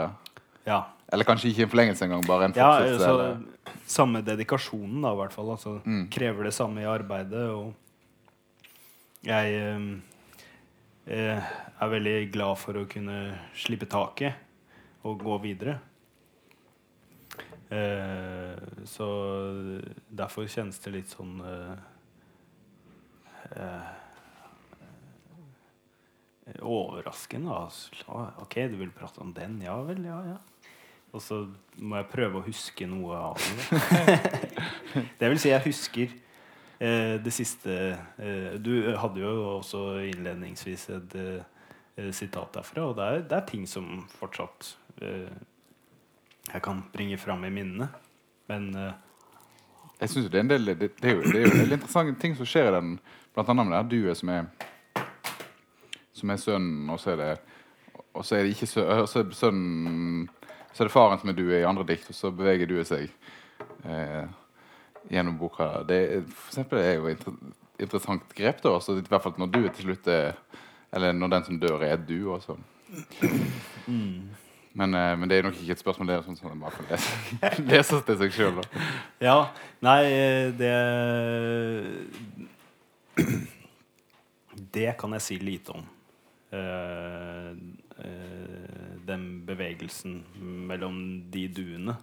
ja, 0.65 0.83
Eller 1.11 1.25
kanskje 1.25 1.49
ikke 1.51 1.63
en 1.63 1.69
forlengelse 1.69 2.05
engang, 2.05 2.23
bare 2.27 2.45
en 2.45 2.53
Ja, 2.55 2.69
fortsettelse. 2.79 3.09
altså, 3.09 3.43
samme 3.85 4.21
dedikasjonen, 4.25 5.01
da, 5.01 5.11
i 5.11 5.15
hvert 5.15 5.33
fall. 5.33 5.49
Altså, 5.51 5.81
Mm. 5.85 6.09
Krever 6.09 6.43
det 6.43 6.53
samme 6.53 6.81
i 6.81 6.85
arbeidet. 6.85 7.49
Og 7.49 7.73
jeg 9.23 9.53
eh, 9.53 9.97
eh, 11.07 11.43
er 11.81 11.89
veldig 11.89 12.31
glad 12.31 12.57
for 12.57 12.73
å 12.73 12.85
kunne 12.89 13.37
slippe 13.53 13.85
taket 13.85 14.33
og 15.03 15.19
gå 15.19 15.37
videre. 15.41 15.79
Eh, 17.71 18.55
så 18.85 19.81
derfor 20.15 20.45
kjennes 20.47 20.79
det 20.83 20.93
litt 20.93 21.09
sånn 21.09 21.41
eh, 21.41 21.75
eh, 23.51 23.93
Overraskende. 26.61 27.49
Altså. 27.49 27.89
OK, 28.41 28.55
du 28.69 28.77
vil 28.77 28.91
prate 28.93 29.21
om 29.23 29.33
den? 29.33 29.57
Ja 29.65 29.79
vel, 29.81 30.03
ja, 30.05 30.19
ja. 30.29 30.37
Og 31.15 31.23
så 31.23 31.39
må 31.79 31.97
jeg 31.97 32.11
prøve 32.11 32.41
å 32.41 32.45
huske 32.45 32.85
noe 32.89 33.17
av 33.31 33.39
det. 33.39 34.19
det 35.19 35.31
vil 35.31 35.41
si, 35.41 35.49
jeg 35.49 35.63
husker 35.65 36.13
eh, 36.77 37.15
det 37.23 37.33
siste 37.33 37.75
eh, 37.95 38.55
Du 38.59 38.73
hadde 38.99 39.23
jo 39.23 39.33
også 39.55 39.85
innledningsvis 40.11 40.89
et 40.97 41.17
eh, 41.21 42.11
sitat 42.11 42.57
derfra, 42.57 42.89
og 42.89 42.97
det 42.99 43.07
er, 43.07 43.21
det 43.31 43.37
er 43.39 43.47
ting 43.47 43.63
som 43.69 44.03
fortsatt 44.19 44.73
eh, 45.01 45.31
jeg 46.51 46.61
kan 46.61 46.83
bringe 46.93 47.17
fram 47.17 47.45
i 47.47 47.53
minnene. 47.53 47.87
Men 48.51 48.69
eh, 48.75 48.93
Jeg 50.01 50.09
synes 50.11 50.29
det 50.29 50.39
er 50.39 50.43
en 50.43 50.51
del 50.51 50.67
det, 50.73 50.91
det, 50.99 51.09
er 51.09 51.15
jo, 51.15 51.23
det 51.23 51.39
er 51.39 51.47
jo 51.47 51.53
en 51.53 51.63
del 51.63 51.77
interessante 51.79 52.19
ting 52.21 52.35
som 52.37 52.49
skjer 52.49 52.69
i 52.69 52.75
den, 52.75 52.97
blant 53.35 53.51
annet 53.51 53.67
med 53.67 53.75
det 53.75 53.81
her 53.83 53.91
duet 53.91 54.21
som 54.21 54.31
er 54.33 54.47
som 56.15 56.31
er 56.31 56.39
sønnen, 56.39 56.89
og 56.89 56.99
så 56.99 57.11
er 57.11 57.21
det 57.21 57.33
og 58.15 58.23
så 58.23 58.37
er 58.37 58.45
det 58.45 58.55
ikke 58.55 58.69
sø, 58.69 58.83
så 59.11 59.21
er 59.21 59.35
sønnen 59.35 60.29
Så 60.73 60.83
er 60.83 60.87
det 60.87 60.93
faren 60.93 61.19
som 61.19 61.29
er 61.31 61.37
due 61.37 61.59
i 61.59 61.67
andre 61.67 61.85
dikt, 61.87 62.09
og 62.11 62.15
så 62.15 62.31
beveger 62.35 62.67
duet 62.67 62.87
seg 62.89 63.05
eh, 63.87 64.25
gjennom 65.07 65.37
boka. 65.39 65.69
Det 65.87 65.99
for 66.27 66.49
eksempel, 66.51 66.79
er 66.79 66.97
jo 66.97 67.07
et 67.07 67.21
inter, 67.21 67.37
interessant 67.79 68.33
grep, 68.35 68.59
da. 68.63 68.73
Altså, 68.75 68.97
I 68.99 69.05
hvert 69.07 69.23
fall 69.23 69.37
når 69.39 69.53
duet 69.53 69.77
til 69.77 69.87
slutt 69.87 70.07
er 70.11 70.33
Eller 70.91 71.13
når 71.13 71.27
den 71.27 71.45
som 71.45 71.59
dør, 71.59 71.83
er 71.83 71.95
du, 71.95 72.17
due 72.17 72.57
Mm. 73.87 74.29
Men, 74.73 74.93
eh, 74.93 75.17
men 75.17 75.29
det 75.29 75.37
er 75.37 75.43
nok 75.43 75.55
ikke 75.61 75.71
et 75.71 75.79
spørsmål 75.79 76.07
det 76.07 76.17
sånn 76.25 76.37
som 76.37 76.49
jeg 76.49 76.59
bare 76.59 76.71
kan 76.75 76.85
lese, 76.89 77.61
lese 77.71 77.99
til 78.05 78.17
seg 78.19 78.33
sjøl. 78.35 78.61
Ja. 79.23 79.37
Nei, 79.85 79.99
eh, 80.11 80.51
det 80.57 80.71
Det 84.75 84.91
kan 84.99 85.15
jeg 85.15 85.21
si 85.23 85.37
lite 85.39 85.71
om. 85.75 85.85
Eh, 86.55 87.49
eh, 88.05 88.93
den 89.05 89.25
bevegelsen 89.45 90.23
mellom 90.67 90.99
de 91.31 91.47
duene. 91.47 91.95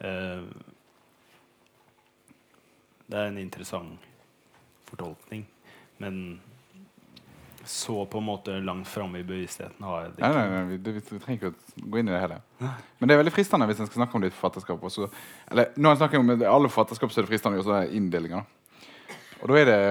Eh, 0.00 0.42
det 3.08 3.16
er 3.16 3.30
en 3.30 3.40
interessant 3.40 4.04
fortolkning. 4.88 5.46
Men 5.98 6.40
så 7.64 8.06
på 8.06 8.18
en 8.18 8.24
måte 8.24 8.60
langt 8.64 8.88
framme 8.88 9.20
i 9.20 9.24
bevisstheten 9.26 9.84
har 9.84 10.04
jeg 10.04 10.12
det 10.16 10.22
Nei, 10.22 10.28
ikke. 10.28 10.38
nei, 10.38 10.52
nei, 10.52 10.76
vi, 10.76 10.92
vi 10.94 11.18
trenger 11.24 11.38
ikke 11.38 11.50
å 11.50 11.88
gå 11.92 11.98
inn 12.00 12.08
i 12.08 12.14
det 12.14 12.20
hele. 12.22 12.38
Men 12.60 13.10
det 13.10 13.16
er 13.16 13.20
veldig 13.22 13.34
fristende 13.34 13.66
hvis 13.68 13.82
en 13.82 13.88
skal 13.90 14.02
snakke 14.02 14.16
om 14.16 14.24
ditt 14.24 14.36
forfatterskap. 14.36 14.84
Også. 14.88 15.08
Eller 15.50 15.74
når 15.76 15.96
en 15.96 16.00
snakker 16.00 16.22
om 16.22 16.32
alle 16.36 16.70
forfatterskap, 16.72 17.12
så 17.12 17.20
er 17.20 17.26
det 17.26 17.32
fristende 17.32 17.60
å 17.60 17.64
gjøre 17.64 17.90
inndelinger. 17.98 18.46
Og 19.42 19.50
da 19.50 19.58
er 19.60 19.68
det 19.68 19.82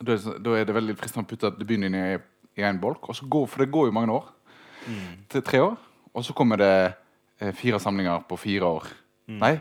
da 0.00 0.12
er, 0.16 0.38
det- 0.38 0.66
det 0.68 0.74
veldig 0.76 0.96
fristende 0.98 1.24
å 1.26 1.30
putte 1.30 1.50
debuten 1.58 1.84
inn 1.88 1.94
i, 1.94 2.18
i 2.60 2.62
en 2.66 2.78
bolk. 2.80 3.00
Går, 3.22 3.46
for 3.48 3.64
det 3.64 3.70
går 3.72 3.86
jo 3.88 3.92
mange 3.96 4.12
år. 4.12 4.26
Til 5.32 5.42
tre 5.42 5.60
år. 5.60 5.76
Og 6.14 6.24
så 6.24 6.32
kommer 6.36 6.56
det 6.60 6.72
eh, 7.40 7.52
fire 7.52 7.78
samlinger 7.82 8.22
på 8.28 8.36
fire 8.38 8.64
år. 8.78 8.84
Nei, 9.28 9.56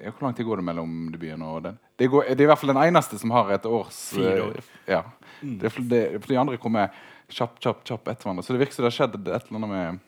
ja, 0.00 0.10
hvor 0.12 0.26
lang 0.28 0.34
tid 0.36 0.44
går 0.46 0.60
det 0.60 0.64
mellom 0.64 0.92
debuten 1.12 1.42
og 1.42 1.62
den? 1.64 1.78
Det, 1.98 2.08
går, 2.12 2.28
det 2.32 2.40
er 2.40 2.46
i 2.46 2.50
hvert 2.50 2.58
fall 2.60 2.70
den 2.74 2.82
eneste 2.82 3.18
som 3.20 3.30
har 3.34 3.50
et 3.52 3.66
års 3.66 3.96
Fire 4.14 4.36
eh, 4.36 4.44
år. 4.46 4.60
Ja. 4.88 5.02
Det 5.40 5.64
er 5.70 5.72
for, 5.72 5.82
det, 5.88 6.02
for 6.20 6.28
de 6.34 6.38
andre 6.40 6.58
kommer 6.60 6.92
kjapp, 7.32 7.58
kjapp, 7.62 7.82
kjapp 7.88 8.08
etter 8.12 8.26
hverandre. 8.28 8.44
Så 8.44 8.52
det 8.54 8.60
virker 8.62 8.76
som 8.76 8.84
det 8.84 8.90
har 8.92 8.96
skjedd 8.98 9.16
et 9.20 9.48
eller 9.48 9.58
annet 9.60 9.72
med 9.74 10.00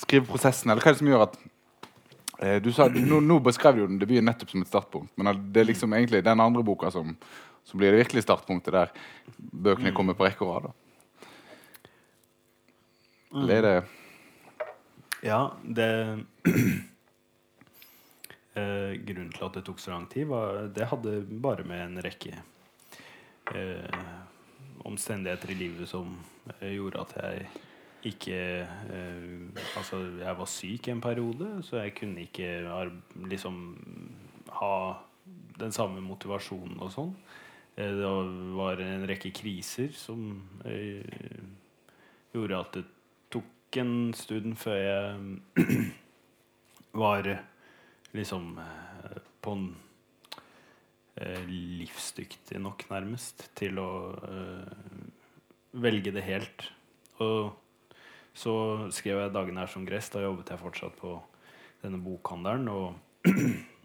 skriveprosessen. 0.00 0.70
Eller 0.72 0.82
hva 0.84 0.90
er 0.90 0.96
det 0.96 1.02
som 1.02 1.10
gjør 1.10 1.24
at 1.26 1.36
eh, 2.40 2.58
du 2.64 2.70
sa, 2.76 2.88
nå, 2.92 3.20
nå 3.24 3.38
beskrev 3.44 3.76
du 3.76 3.82
jo 3.84 3.90
den 3.90 4.00
debuten 4.00 4.28
nettopp 4.28 4.52
som 4.54 4.64
et 4.64 4.70
startpunkt, 4.72 5.12
men 5.20 5.32
det 5.52 5.62
er 5.64 5.68
liksom 5.70 5.92
egentlig 5.96 6.22
den 6.26 6.40
andre 6.44 6.64
boka 6.66 6.90
som, 6.94 7.12
som 7.64 7.78
blir 7.80 7.92
det 7.92 8.02
virkelig 8.02 8.24
startpunktet, 8.26 8.72
der 8.74 8.88
bøkene 9.38 9.94
kommer 9.96 10.16
på 10.18 10.26
rekke 10.26 10.46
og 10.46 10.54
rad. 10.54 10.70
da. 10.70 10.76
Eller 13.40 13.54
er 13.54 13.62
det 13.62 13.84
Ja, 15.22 15.40
det 15.62 15.90
eh, 18.58 18.92
Grunnen 19.06 19.32
til 19.34 19.46
at 19.46 19.54
det 19.54 19.64
tok 19.66 19.78
så 19.78 19.92
lang 19.92 20.08
tid, 20.10 20.26
var 20.26 20.66
Det 20.74 20.88
hadde 20.90 21.20
bare 21.30 21.64
med 21.64 21.84
en 21.84 22.02
rekke 22.02 22.34
eh, 23.54 24.00
omstendigheter 24.84 25.52
i 25.52 25.58
livet 25.60 25.88
som 25.88 26.16
eh, 26.58 26.72
gjorde 26.74 27.04
at 27.04 27.14
jeg 27.20 27.46
ikke 28.10 28.40
eh, 28.64 29.40
Altså, 29.76 30.00
jeg 30.18 30.38
var 30.38 30.48
syk 30.48 30.88
en 30.88 31.00
periode, 31.00 31.62
så 31.62 31.84
jeg 31.84 31.94
kunne 31.94 32.20
ikke 32.24 32.64
liksom 33.28 33.60
ha 34.56 34.74
den 35.60 35.72
samme 35.72 36.00
motivasjonen 36.00 36.80
og 36.80 36.90
sånn. 36.94 37.14
Eh, 37.80 37.92
det 37.96 38.06
var 38.56 38.80
en 38.82 39.06
rekke 39.08 39.32
kriser 39.34 39.92
som 39.96 40.42
eh, 40.68 41.04
gjorde 42.34 42.58
at 42.58 42.76
det 42.76 42.84
tok 43.32 43.78
en 43.80 43.94
stund 44.16 44.58
før 44.60 44.80
jeg 44.80 45.86
var 47.04 47.30
liksom 48.16 48.58
eh, 48.60 49.22
på 49.40 49.56
en 49.56 49.70
livsdyktig 51.20 52.56
nok, 52.62 52.86
nærmest, 52.88 53.42
til 53.58 53.76
å 53.76 53.88
velge 55.76 56.14
det 56.16 56.22
helt. 56.24 56.62
Og 57.20 57.50
så 58.32 58.54
skrev 58.94 59.20
jeg 59.20 59.32
'Dagen 59.34 59.58
er 59.60 59.68
som 59.68 59.84
gress'. 59.84 60.08
Da 60.14 60.22
jobbet 60.22 60.48
jeg 60.48 60.62
fortsatt 60.62 60.96
på 60.96 61.18
denne 61.82 62.00
bokhandelen. 62.00 62.68
Og, 62.72 62.94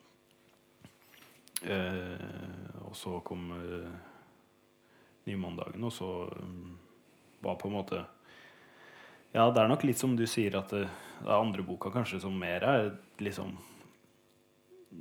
eh, 1.66 2.82
og 2.86 2.96
så 2.98 3.20
kom 3.26 3.50
eh, 3.56 3.94
Nymandagen, 5.26 5.84
og 5.84 5.94
så 5.94 6.10
um, 6.38 6.76
var 7.42 7.56
på 7.58 7.70
en 7.70 7.78
måte 7.80 8.04
Ja, 9.34 9.50
det 9.50 9.62
er 9.62 9.70
nok 9.72 9.84
litt 9.84 9.98
som 9.98 10.14
du 10.16 10.26
sier, 10.30 10.54
at 10.60 10.70
det, 10.70 10.86
det 11.22 11.32
er 11.32 11.40
andre 11.40 11.66
boka 11.66 11.90
kanskje 11.94 12.22
som 12.24 12.36
mer 12.38 12.64
er 12.64 12.92
liksom 13.18 13.56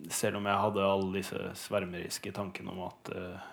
Selv 0.09 0.41
om 0.41 0.49
jeg 0.49 0.63
hadde 0.65 0.87
alle 0.89 1.13
disse 1.19 1.43
svermeriske 1.61 2.33
tankene 2.35 2.73
om 2.73 2.81
at 2.89 3.13
eh, 3.15 3.51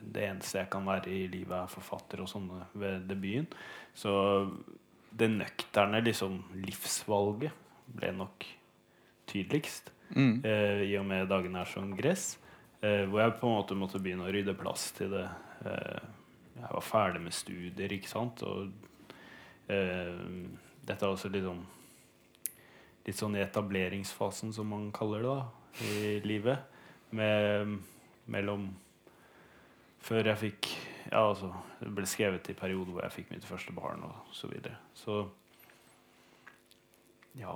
det 0.00 0.28
eneste 0.28 0.62
jeg 0.62 0.70
kan 0.72 0.86
være 0.86 1.10
i 1.12 1.26
livet, 1.28 1.58
er 1.58 1.74
forfatter 1.74 2.22
og 2.22 2.30
sånne 2.30 2.62
ved 2.78 3.04
debuten, 3.10 3.50
så 3.92 4.12
det 5.16 5.28
nøkterne 5.32 6.00
liksom 6.04 6.38
livsvalget 6.64 7.52
ble 7.98 8.12
nok 8.16 8.46
tydeligst. 9.28 9.90
Mm. 10.10 10.34
Eh, 10.44 10.82
I 10.90 10.96
og 11.00 11.06
med 11.08 11.28
dagen 11.30 11.56
er 11.56 11.68
som 11.70 11.94
gress. 11.96 12.36
Eh, 12.80 13.04
hvor 13.08 13.22
jeg 13.22 13.38
på 13.40 13.48
en 13.48 13.56
måte 13.56 13.78
måtte 13.78 14.00
begynne 14.02 14.26
å 14.26 14.32
rydde 14.32 14.56
plass 14.58 14.90
til 14.96 15.10
det. 15.14 15.26
Eh, 15.64 16.04
jeg 16.56 16.72
var 16.72 16.84
ferdig 16.84 17.22
med 17.24 17.36
studier, 17.36 17.92
ikke 17.92 18.10
sant. 18.10 18.42
Og 18.46 18.70
eh, 19.72 20.12
dette 20.86 21.02
er 21.02 21.10
også 21.10 21.32
sånn 21.32 21.64
Litt 23.06 23.20
sånn 23.20 23.36
i 23.38 23.42
etableringsfasen, 23.44 24.50
som 24.50 24.66
man 24.66 24.88
kaller 24.90 25.22
det, 25.22 25.30
da, 25.30 25.84
i 25.86 26.16
livet. 26.26 26.74
Med, 27.14 27.76
mellom 28.26 28.66
Før 30.02 30.26
jeg 30.26 30.40
fikk 30.40 30.68
Ja, 31.12 31.20
altså 31.28 31.52
Det 31.78 31.92
ble 31.94 32.08
skrevet 32.10 32.50
i 32.50 32.56
perioden 32.58 32.96
hvor 32.96 33.04
jeg 33.04 33.14
fikk 33.14 33.30
mitt 33.30 33.46
første 33.46 33.74
barn, 33.76 34.02
og 34.02 34.34
så 34.34 34.50
videre. 34.50 34.80
Så 34.98 35.20
ja. 37.38 37.54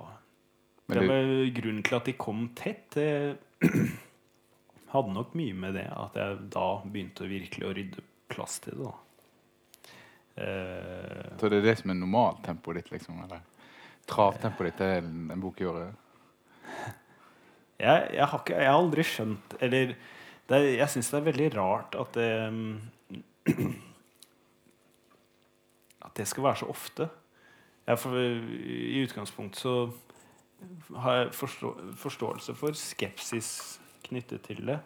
Men 0.91 0.99
det- 0.99 1.09
var 1.11 1.51
grunnen 1.61 1.82
til 1.86 1.97
at 1.99 2.05
de 2.11 2.12
kom 2.18 2.49
tett. 2.59 2.97
Hadde 4.93 5.12
nok 5.14 5.34
mye 5.38 5.55
med 5.55 5.74
det 5.78 5.86
at 5.95 6.16
jeg 6.18 6.38
da 6.51 6.66
begynte 6.84 7.28
virkelig 7.30 7.66
å 7.68 7.74
rydde 7.76 8.03
plass 8.30 8.59
til 8.64 8.74
det. 8.78 8.88
da. 8.88 8.95
Eh, 10.41 11.38
Så 11.38 11.49
det 11.51 11.59
er 11.61 11.66
det 11.68 11.78
som 11.78 11.91
er 11.93 11.99
normaltempoet 12.01 12.80
ditt, 12.80 12.91
liksom? 12.95 13.20
Eller 13.24 13.41
travtempoet 14.11 14.70
ditt? 14.72 14.80
Er 14.86 14.99
en, 15.05 15.30
en 15.34 15.41
bok 15.43 15.61
i 15.61 15.68
året? 15.70 15.95
jeg, 17.80 18.11
jeg, 18.14 18.26
har 18.26 18.38
ikke, 18.43 18.57
jeg 18.59 18.68
har 18.70 18.78
aldri 18.78 19.03
skjønt 19.07 19.55
Eller 19.61 19.95
det, 20.51 20.59
jeg 20.76 20.88
syns 20.93 21.09
det 21.11 21.18
er 21.20 21.26
veldig 21.30 21.49
rart 21.57 21.95
at 21.99 22.14
det 22.18 22.30
At 26.05 26.14
det 26.16 26.26
skal 26.28 26.43
være 26.47 26.57
så 26.62 26.66
ofte. 26.70 27.09
Jeg, 27.86 27.99
for, 28.01 28.16
I 28.16 29.03
utgangspunktet 29.05 29.61
så 29.61 29.74
har 31.04 31.30
forstå, 31.34 31.74
forståelse 32.00 32.54
for 32.58 32.76
skepsis 32.78 33.50
knyttet 34.06 34.44
til 34.48 34.64
det. 34.66 34.80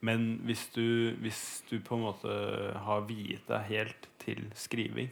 Men 0.00 0.38
hvis 0.46 0.68
du, 0.74 1.14
hvis 1.22 1.64
du 1.70 1.80
på 1.82 1.96
en 1.98 2.06
måte 2.06 2.34
har 2.86 3.06
viet 3.08 3.48
deg 3.50 3.70
helt 3.72 4.08
til 4.22 4.44
skriving 4.54 5.10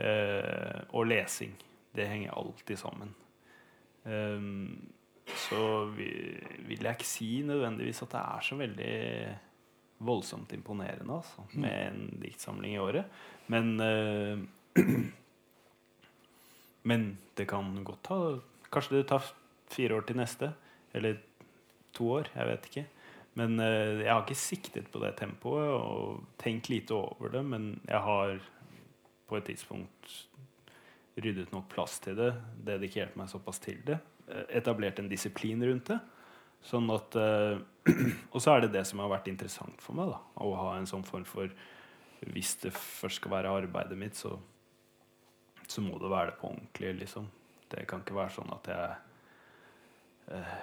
eh, 0.00 0.80
og 0.96 1.10
lesing 1.10 1.52
det 1.94 2.08
henger 2.10 2.34
alltid 2.34 2.78
sammen. 2.78 3.14
Um, 4.02 4.92
så 5.48 5.84
vi, 5.94 6.08
vil 6.66 6.82
jeg 6.82 6.98
ikke 6.98 7.08
si 7.08 7.28
nødvendigvis 7.46 8.02
at 8.04 8.12
det 8.12 8.22
er 8.22 8.44
så 8.44 8.58
veldig 8.58 8.96
voldsomt 10.04 10.52
imponerende 10.52 11.14
altså, 11.16 11.46
med 11.54 11.76
en 11.86 12.18
diktsamling 12.22 12.74
i 12.74 12.82
året. 12.82 13.04
Men 13.46 13.80
uh, 13.80 14.42
Men 16.84 17.14
det 17.38 17.48
kan 17.50 17.70
godt 17.84 18.02
ta 18.06 18.18
Kanskje 18.74 18.98
det 18.98 19.06
tar 19.06 19.26
fire 19.70 19.94
år 19.94 20.06
til 20.08 20.18
neste. 20.18 20.48
Eller 20.94 21.20
to 21.94 22.08
år. 22.16 22.30
Jeg 22.34 22.48
vet 22.48 22.64
ikke. 22.70 22.84
Men 23.38 23.58
uh, 23.62 24.02
jeg 24.02 24.10
har 24.10 24.24
ikke 24.24 24.38
siktet 24.38 24.88
på 24.90 25.02
det 25.02 25.12
tempoet 25.20 25.68
og 25.74 26.24
tenkt 26.42 26.70
lite 26.72 26.96
over 26.96 27.30
det. 27.36 27.44
Men 27.46 27.68
jeg 27.86 28.00
har 28.02 28.40
på 29.30 29.38
et 29.38 29.46
tidspunkt 29.46 30.16
ryddet 31.16 31.52
nok 31.54 31.68
plass 31.70 32.00
til 32.02 32.16
det, 32.18 32.32
dedikert 32.66 33.14
meg 33.18 33.30
såpass 33.30 33.60
til 33.62 33.78
det, 33.86 34.00
eh, 34.26 34.46
etablert 34.58 34.98
en 34.98 35.10
disiplin 35.10 35.62
rundt 35.62 35.92
det. 35.92 36.00
Sånn 36.64 36.88
at 36.94 37.16
eh, 37.20 37.60
Og 38.34 38.40
så 38.40 38.54
er 38.54 38.64
det 38.64 38.72
det 38.72 38.86
som 38.88 39.02
har 39.02 39.10
vært 39.12 39.28
interessant 39.28 39.82
for 39.84 39.96
meg, 39.96 40.08
da. 40.08 40.18
Å 40.40 40.52
ha 40.56 40.70
en 40.78 40.88
sånn 40.88 41.04
form 41.04 41.26
for 41.28 41.52
Hvis 42.32 42.54
det 42.62 42.72
først 42.72 43.20
skal 43.20 43.34
være 43.34 43.52
arbeidet 43.52 43.98
mitt, 44.00 44.16
så, 44.16 44.38
så 45.74 45.82
må 45.82 45.98
det 45.98 46.10
være 46.12 46.30
det 46.30 46.36
på 46.38 46.52
ordentlig, 46.52 46.92
liksom. 47.00 47.26
Det 47.68 47.82
kan 47.90 48.04
ikke 48.04 48.14
være 48.14 48.34
sånn 48.36 48.52
at 48.54 48.68
jeg 48.70 50.36
eh, 50.36 50.56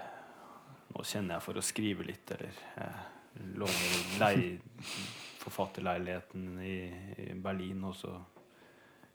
Nå 0.91 1.03
kjenner 1.07 1.38
jeg 1.38 1.43
for 1.43 1.59
å 1.59 1.64
skrive 1.64 2.03
litt, 2.03 2.32
eller 2.36 2.51
jeg 2.51 3.49
låner 3.59 3.99
lei 4.20 4.36
forfatterleiligheten 5.41 6.47
i, 6.68 6.78
i 7.24 7.28
Berlin, 7.39 7.86
og 7.88 7.95
så 7.95 8.12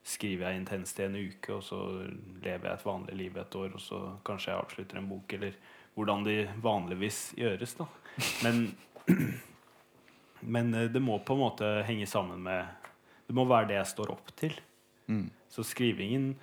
skriver 0.06 0.48
jeg 0.50 0.60
intenst 0.60 1.00
i 1.00 1.04
en 1.06 1.18
uke, 1.18 1.56
og 1.56 1.64
så 1.64 1.80
lever 2.44 2.68
jeg 2.68 2.78
et 2.78 2.86
vanlig 2.86 3.18
liv 3.20 3.36
et 3.40 3.58
år, 3.60 3.74
og 3.76 3.82
så 3.82 4.00
kanskje 4.26 4.52
jeg 4.52 4.62
avslutter 4.62 5.00
en 5.00 5.10
bok, 5.10 5.36
eller 5.36 5.58
hvordan 5.96 6.24
det 6.24 6.38
vanligvis 6.64 7.20
gjøres, 7.40 7.76
da. 7.80 7.88
Men, 8.44 8.62
men 10.56 10.74
eh, 10.74 10.88
det 10.92 11.02
må 11.04 11.18
på 11.24 11.36
en 11.36 11.44
måte 11.44 11.72
henge 11.88 12.08
sammen 12.08 12.44
med 12.44 12.84
Det 13.26 13.34
må 13.34 13.42
være 13.48 13.72
det 13.72 13.80
jeg 13.80 13.90
står 13.90 14.12
opp 14.12 14.28
til. 14.38 14.52
Mm. 15.10 15.26
Så 15.48 15.64
skrivingen, 15.66 16.34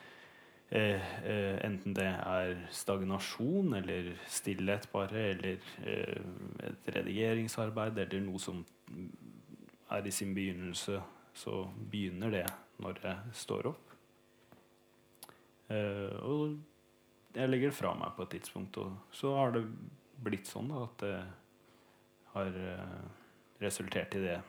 eh, 0.70 1.04
eh, 1.26 1.58
enten 1.66 1.96
det 1.98 2.08
er 2.08 2.68
stagnasjon 2.72 3.76
eller 3.80 4.14
stillhet 4.28 4.90
bare, 4.92 5.30
eller 5.34 5.58
eh, 5.86 6.22
et 6.70 6.94
redigeringsarbeid, 6.96 7.98
eller 8.06 8.24
noe 8.26 8.42
som 8.42 8.64
er 9.94 10.08
i 10.08 10.12
sin 10.12 10.34
begynnelse, 10.36 11.02
så 11.34 11.64
begynner 11.92 12.32
det 12.34 12.46
når 12.82 13.02
jeg 13.04 13.36
står 13.46 13.74
opp. 13.74 13.98
Eh, 15.74 16.16
og 16.26 16.58
jeg 17.34 17.50
legger 17.50 17.72
det 17.72 17.78
fra 17.78 17.94
meg 17.98 18.16
på 18.16 18.26
et 18.26 18.36
tidspunkt, 18.38 18.78
og 18.78 19.14
så 19.14 19.34
har 19.38 19.56
det 19.56 19.66
blitt 20.24 20.50
sånn 20.50 20.70
da, 20.72 20.84
at 20.86 21.04
det 21.04 21.16
har 22.34 22.60
eh, 22.74 22.98
resultert 23.64 24.16
i 24.18 24.24
det 24.24 24.40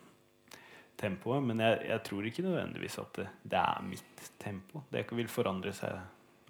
tempoet. 1.04 1.42
Men 1.44 1.60
jeg, 1.64 1.80
jeg 1.92 2.02
tror 2.08 2.26
ikke 2.28 2.42
nødvendigvis 2.48 2.98
at 3.04 3.18
det, 3.20 3.28
det 3.54 3.60
er 3.62 3.82
mitt 3.86 4.30
tempo. 4.42 4.82
Det 4.92 5.04
vil 5.12 5.28
forandre 5.30 5.72
seg 5.76 6.00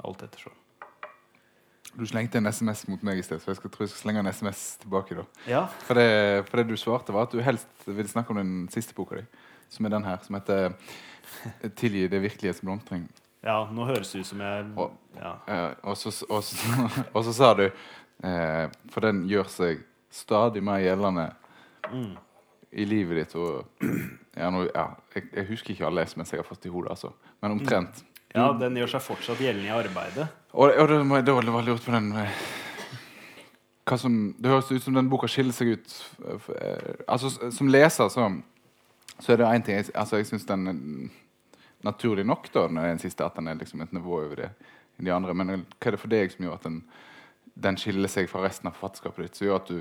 alt 0.04 0.22
ettersom. 0.26 0.54
Du 1.94 2.02
slengte 2.10 2.40
en 2.40 2.48
SMS 2.50 2.80
mot 2.90 3.02
meg 3.06 3.20
i 3.20 3.22
sted, 3.22 3.38
så 3.38 3.52
jeg 3.52 3.60
skal, 3.60 3.70
tror 3.70 3.84
jeg 3.84 3.92
skal 3.92 4.00
slenge 4.08 4.22
en 4.24 4.30
SMS 4.34 4.62
tilbake. 4.82 5.14
da. 5.14 5.24
Ja. 5.46 5.60
For 5.86 5.94
det, 5.94 6.08
for 6.48 6.58
det 6.58 6.64
du 6.72 6.76
svarte, 6.80 7.14
var 7.14 7.28
at 7.28 7.36
du 7.36 7.42
helst 7.46 7.84
vil 7.86 8.08
snakke 8.10 8.34
om 8.34 8.40
den 8.40 8.54
siste 8.74 8.96
boka 8.96 9.20
di, 9.20 9.22
som 9.70 9.86
er 9.86 9.92
den 9.94 10.04
her, 10.08 10.18
som 10.24 10.34
heter 10.34 10.74
'Tilgi 11.78 12.08
det 12.10 12.20
virkelighets 12.22 12.60
blomstring'. 12.64 13.06
ja, 13.44 13.60
nå 13.70 13.84
høres 13.86 14.10
det 14.12 14.20
ut 14.20 14.26
som 14.26 14.40
jeg 14.40 14.66
Og- 14.76 14.92
ja. 15.16 15.74
Og, 15.84 15.96
så, 15.96 16.10
og, 16.30 16.42
så, 16.42 17.06
og 17.14 17.24
så 17.24 17.32
sa 17.32 17.54
du 17.54 17.64
eh, 18.24 18.68
For 18.90 19.00
den 19.00 19.28
gjør 19.28 19.48
seg 19.48 19.84
stadig 20.10 20.62
mer 20.62 20.78
gjeldende 20.82 21.30
Mm. 21.92 22.16
i 22.72 22.84
livet 22.84 23.16
ditt. 23.16 23.34
Og, 23.36 23.66
ja, 24.36 24.50
nå, 24.50 24.64
ja, 24.70 24.88
jeg, 25.14 25.28
jeg 25.30 25.48
husker 25.52 25.74
ikke 25.74 25.86
alle 25.88 26.04
SMS 26.08 26.34
jeg 26.34 26.42
har 26.42 26.48
fått 26.48 26.66
i 26.66 26.72
hodet, 26.72 26.96
altså. 26.96 27.12
men 27.42 27.56
omtrent. 27.56 28.02
ja, 28.34 28.48
den 28.58 28.76
gjør 28.80 28.96
seg 28.96 29.04
fortsatt 29.06 29.42
gjeldende 29.42 29.70
i 29.70 29.74
arbeidet. 29.74 30.28
Og, 30.52 30.70
og 30.70 30.90
det, 30.90 31.00
jeg 31.00 31.26
da 31.26 31.34
var 31.38 31.66
lurt 31.66 31.86
på 31.86 31.94
den 31.94 32.12
eh, 32.18 32.42
som, 33.98 34.18
Det 34.38 34.50
høres 34.50 34.70
ut 34.70 34.84
som 34.84 34.94
den 34.94 35.10
boka 35.10 35.28
skiller 35.30 35.54
seg 35.54 35.74
ut 35.74 35.94
eh, 36.24 36.46
eh, 36.54 37.00
Altså 37.10 37.32
Som 37.52 37.68
leser 37.72 38.08
så, 38.08 38.28
så 39.18 39.34
er 39.34 39.40
det 39.40 39.48
én 39.50 39.64
ting 39.66 39.80
jeg, 39.80 39.90
altså, 39.98 40.20
jeg 40.20 40.28
syns 40.30 40.46
den 40.46 40.70
er 40.70 40.78
naturlig 41.84 42.24
nok 42.24 42.46
da 42.54 42.68
når 42.68 42.80
det 42.80 42.86
er 42.86 42.94
den 42.94 43.02
siste, 43.02 43.26
at 43.26 43.36
den 43.36 43.50
er 43.50 43.58
liksom 43.58 43.82
et 43.84 43.92
nivå 43.92 44.22
over 44.22 44.38
det 44.40 44.50
de 44.96 45.12
andre. 45.12 45.34
Men 45.34 45.50
hva 45.50 45.90
er 45.90 45.96
det 45.96 46.00
for 46.00 46.12
deg 46.12 46.32
som 46.32 46.46
gjør 46.46 46.58
at 46.58 46.66
den, 46.68 46.78
den 47.66 47.78
skiller 47.80 48.10
seg 48.10 48.30
fra 48.30 48.44
resten 48.44 48.70
av 48.70 48.76
forfatterskapet 48.78 49.26
ditt? 49.26 49.38
Som 49.38 49.48
gjør 49.48 49.60
at 49.60 49.72
du 49.72 49.80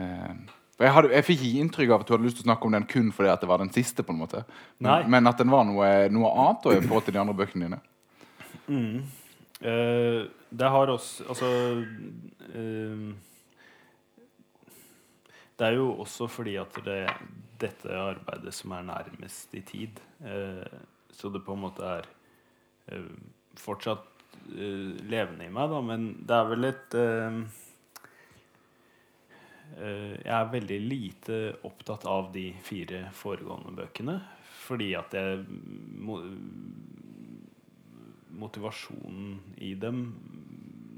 eh, 0.00 0.32
for 0.80 0.86
jeg, 0.86 0.94
hadde, 0.96 1.08
jeg 1.12 1.24
fikk 1.26 1.40
ikke 1.44 1.62
inntrykk 1.62 1.90
av 1.92 2.02
at 2.02 2.08
du 2.08 2.14
hadde 2.14 2.24
lyst 2.24 2.38
til 2.38 2.46
å 2.46 2.48
snakke 2.48 2.64
om 2.64 2.72
den 2.72 2.86
kun 2.88 3.10
fordi 3.12 3.28
at 3.28 3.42
det 3.42 3.48
var 3.50 3.60
den 3.60 3.72
siste. 3.74 4.00
på 4.00 4.14
en 4.14 4.20
måte. 4.22 4.44
Men, 4.80 5.10
men 5.12 5.28
at 5.28 5.42
den 5.42 5.52
var 5.52 5.66
noe, 5.68 5.88
noe 6.08 6.30
annet 6.32 6.68
i 6.72 6.78
forhold 6.86 7.04
til 7.04 7.16
de 7.18 7.20
andre 7.20 7.34
bøkene 7.36 7.68
dine. 7.68 7.80
Mm. 8.70 9.02
Uh, 9.60 10.24
det 10.48 10.68
har 10.72 10.88
også 10.88 11.24
Altså 11.28 11.48
uh, 12.56 13.10
Det 15.58 15.66
er 15.66 15.74
jo 15.76 15.90
også 16.00 16.30
fordi 16.32 16.54
at 16.56 16.78
det, 16.86 17.02
dette 17.60 17.92
arbeidet 17.92 18.54
som 18.56 18.72
er 18.72 18.86
nærmest 18.88 19.52
i 19.52 19.60
tid 19.68 20.00
uh, 20.24 20.64
Så 21.12 21.28
det 21.28 21.44
på 21.44 21.58
en 21.58 21.60
måte 21.66 21.84
er 21.84 22.08
eh, 22.88 23.04
fortsatt 23.60 24.08
levende 24.48 25.46
i 25.46 25.52
meg, 25.52 25.70
da. 25.70 25.80
Men 25.84 26.06
det 26.26 26.36
er 26.36 26.48
vel 26.50 26.68
et 26.70 26.96
eh, 26.98 27.26
eh, 27.28 27.66
Jeg 29.78 30.34
er 30.34 30.52
veldig 30.52 30.78
lite 30.82 31.36
opptatt 31.64 32.04
av 32.10 32.32
de 32.34 32.50
fire 32.66 33.04
foregående 33.16 33.72
bøkene. 33.78 34.16
Fordi 34.66 34.90
at 34.98 35.14
jeg 35.16 35.44
motivasjonen 38.40 39.38
i 39.62 39.72
dem 39.78 40.04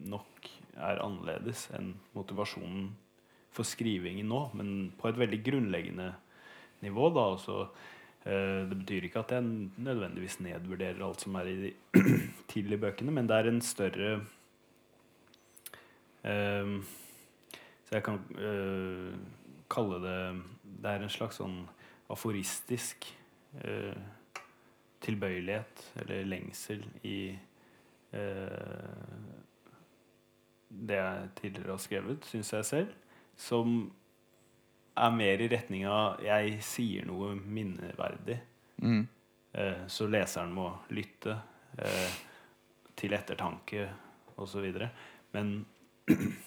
nok 0.09 0.51
er 0.77 1.01
annerledes 1.05 1.67
enn 1.77 1.95
motivasjonen 2.17 2.91
for 3.53 3.69
skrivingen 3.69 4.29
nå, 4.33 4.43
men 4.57 4.93
på 4.99 5.11
et 5.11 5.19
veldig 5.21 5.41
grunnleggende 5.45 6.13
nivå. 6.85 7.11
da, 7.13 7.27
altså 7.35 7.59
eh, 8.25 8.69
Det 8.69 8.79
betyr 8.79 9.09
ikke 9.09 9.25
at 9.25 9.35
jeg 9.37 9.43
nødvendigvis 9.77 10.41
nedvurderer 10.45 11.05
alt 11.05 11.25
som 11.25 11.37
er 11.41 11.51
i 11.51 11.59
de 11.67 11.73
tidlige 12.53 12.81
bøkene, 12.87 13.13
men 13.13 13.29
det 13.29 13.39
er 13.39 13.51
en 13.51 13.61
større 13.65 14.13
eh, 16.25 16.77
Så 17.93 17.99
jeg 17.99 18.05
kan 18.07 18.23
eh, 18.41 19.17
kalle 19.69 19.99
det 20.01 20.19
Det 20.65 20.89
er 20.89 21.03
en 21.05 21.11
slags 21.13 21.37
sånn 21.37 21.59
aforistisk 22.13 23.05
eh, 23.61 23.99
tilbøyelighet 25.05 25.83
eller 26.01 26.25
lengsel 26.25 26.81
i 27.05 27.35
eh, 28.17 29.19
det 30.73 30.97
jeg 30.97 31.29
tidligere 31.43 31.75
har 31.77 31.83
skrevet, 31.85 32.29
syns 32.29 32.53
jeg 32.57 32.69
selv, 32.71 32.95
som 33.37 33.77
er 34.97 35.15
mer 35.15 35.45
i 35.45 35.51
retning 35.53 35.85
av 35.89 36.23
jeg 36.25 36.59
sier 36.65 37.05
noe 37.09 37.35
minneverdig. 37.37 38.39
Mm. 38.81 39.03
Eh, 39.53 39.85
så 39.93 40.09
leseren 40.09 40.57
må 40.57 40.71
lytte 40.97 41.37
eh, 41.77 42.17
til 42.97 43.17
ettertanke 43.17 43.87
osv. 44.41 44.73
Men 45.37 45.55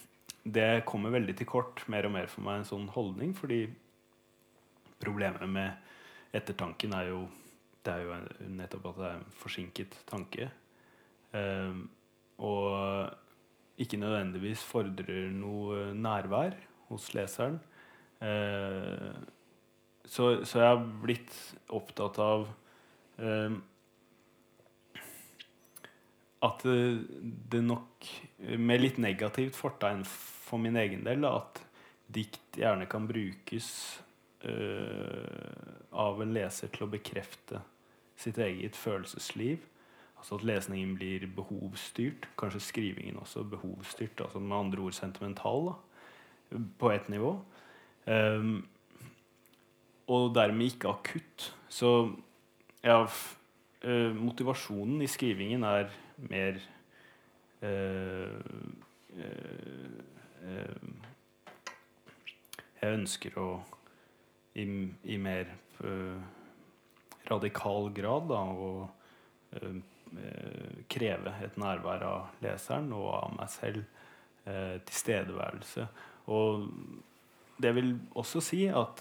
det 0.46 0.86
kommer 0.86 1.14
veldig 1.16 1.36
til 1.40 1.50
kort 1.50 1.82
mer 1.90 2.06
og 2.06 2.14
mer 2.14 2.30
for 2.30 2.46
meg 2.46 2.62
en 2.62 2.70
sånn 2.70 2.86
holdning, 2.94 3.34
fordi 3.38 3.64
problemet 5.02 5.50
med 5.50 6.36
ettertanken 6.38 6.94
er 6.98 7.10
jo 7.10 7.26
det 7.86 7.94
er 7.94 8.06
jo 8.06 8.16
nettopp 8.58 8.88
at 8.90 8.98
det 8.98 9.08
er 9.08 9.18
en 9.20 9.36
forsinket 9.38 9.98
tanke. 10.10 10.48
Um, 11.36 11.84
og 12.42 13.12
ikke 13.82 14.00
nødvendigvis 14.02 14.64
fordrer 14.66 15.30
noe 15.36 15.92
nærvær 15.94 16.56
hos 16.90 17.12
leseren. 17.14 17.60
Uh, 18.18 19.14
så, 20.06 20.32
så 20.46 20.62
jeg 20.62 20.72
har 20.72 20.84
blitt 21.02 21.38
opptatt 21.74 22.20
av 22.22 22.44
eh, 23.18 23.56
at 26.46 26.66
det 26.66 27.62
nok 27.66 28.10
med 28.62 28.84
litt 28.84 29.00
negativt 29.02 29.58
fortegn 29.58 30.04
for 30.46 30.62
min 30.62 30.78
egen 30.78 31.06
del 31.06 31.26
at 31.28 31.62
dikt 32.16 32.60
gjerne 32.62 32.86
kan 32.90 33.08
brukes 33.10 33.70
uh, 34.46 35.72
av 35.92 36.22
en 36.22 36.36
leser 36.36 36.70
til 36.74 36.86
å 36.86 36.92
bekrefte 36.92 37.64
sitt 38.20 38.38
eget 38.42 38.78
følelsesliv. 38.78 39.64
Altså 40.20 40.40
at 40.40 40.46
lesningen 40.48 40.96
blir 40.98 41.26
behovsstyrt. 41.36 42.30
Kanskje 42.40 42.64
skrivingen 42.64 43.20
også 43.22 43.44
behovsstyrt. 43.50 44.22
Altså 44.22 44.40
med 44.40 44.58
andre 44.58 44.86
ord 44.88 44.96
sentimental, 44.98 45.72
da, 45.72 46.62
på 46.80 46.92
ett 46.94 47.10
nivå. 47.14 47.36
Um, 48.06 48.64
og 50.08 50.32
dermed 50.36 50.72
ikke 50.72 50.94
akutt. 50.94 51.50
Så 51.70 51.92
ja, 52.86 53.00
eh, 53.82 54.12
motivasjonen 54.14 55.02
i 55.02 55.10
skrivingen 55.10 55.64
er 55.66 55.90
mer 56.30 56.60
uh, 57.66 58.36
eh, 59.18 60.15
Jeg 62.82 63.00
ønsker 63.00 63.40
å 63.42 63.50
i, 64.56 64.64
i 64.64 65.18
mer 65.20 65.50
eh, 65.84 66.20
radikal 67.28 67.90
grad 67.96 68.30
da, 68.30 68.42
å 68.46 68.70
eh, 69.58 69.76
eh, 70.22 70.80
kreve 70.92 71.34
et 71.44 71.58
nærvær 71.60 72.06
av 72.08 72.44
leseren 72.46 72.94
og 72.96 73.10
av 73.18 73.36
meg 73.40 73.52
selv. 73.52 73.84
Eh, 74.46 74.78
tilstedeværelse. 74.86 75.88
Og 76.30 76.68
det 77.58 77.72
vil 77.74 77.96
også 78.14 78.44
si 78.46 78.68
at 78.70 79.00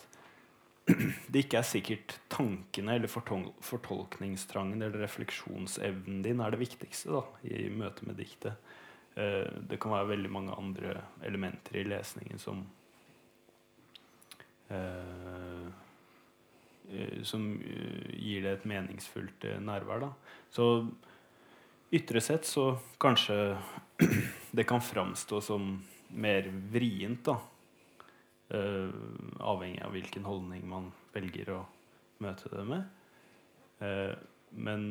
det 1.32 1.42
ikke 1.42 1.58
er 1.60 1.66
sikkert 1.68 2.14
tankene 2.32 2.94
eller 2.96 3.12
fortol 3.12 3.50
fortolkningstrangen 3.64 4.80
eller 4.80 5.04
refleksjonsevnen 5.04 6.22
din 6.24 6.40
er 6.40 6.54
det 6.54 6.62
viktigste 6.62 7.12
da, 7.12 7.22
i 7.44 7.68
møte 7.68 8.08
med 8.08 8.16
diktet. 8.20 8.56
Eh, 9.14 9.46
det 9.68 9.78
kan 9.78 9.94
være 9.94 10.10
veldig 10.10 10.30
mange 10.32 10.54
andre 10.58 10.96
elementer 11.22 11.78
i 11.78 11.86
lesningen 11.86 12.40
som 12.42 12.64
eh, 14.68 15.66
eh 16.90 17.22
Som 17.22 17.46
gir 17.62 18.42
det 18.42 18.50
et 18.52 18.66
meningsfullt 18.68 19.46
nærvær. 19.60 20.00
Da. 20.00 20.10
Så 20.50 20.86
ytre 21.92 22.20
sett 22.20 22.44
så 22.44 22.78
kanskje 22.98 23.56
det 24.56 24.66
kan 24.68 24.82
framstå 24.82 25.40
som 25.40 25.82
mer 26.10 26.50
vrient, 26.70 27.24
da. 27.24 27.38
Avhengig 29.40 29.82
av 29.82 29.94
hvilken 29.96 30.24
holdning 30.28 30.68
man 30.68 30.92
velger 31.14 31.50
å 31.56 31.62
møte 32.22 32.50
det 32.52 32.64
med. 32.68 32.84
Men, 34.52 34.84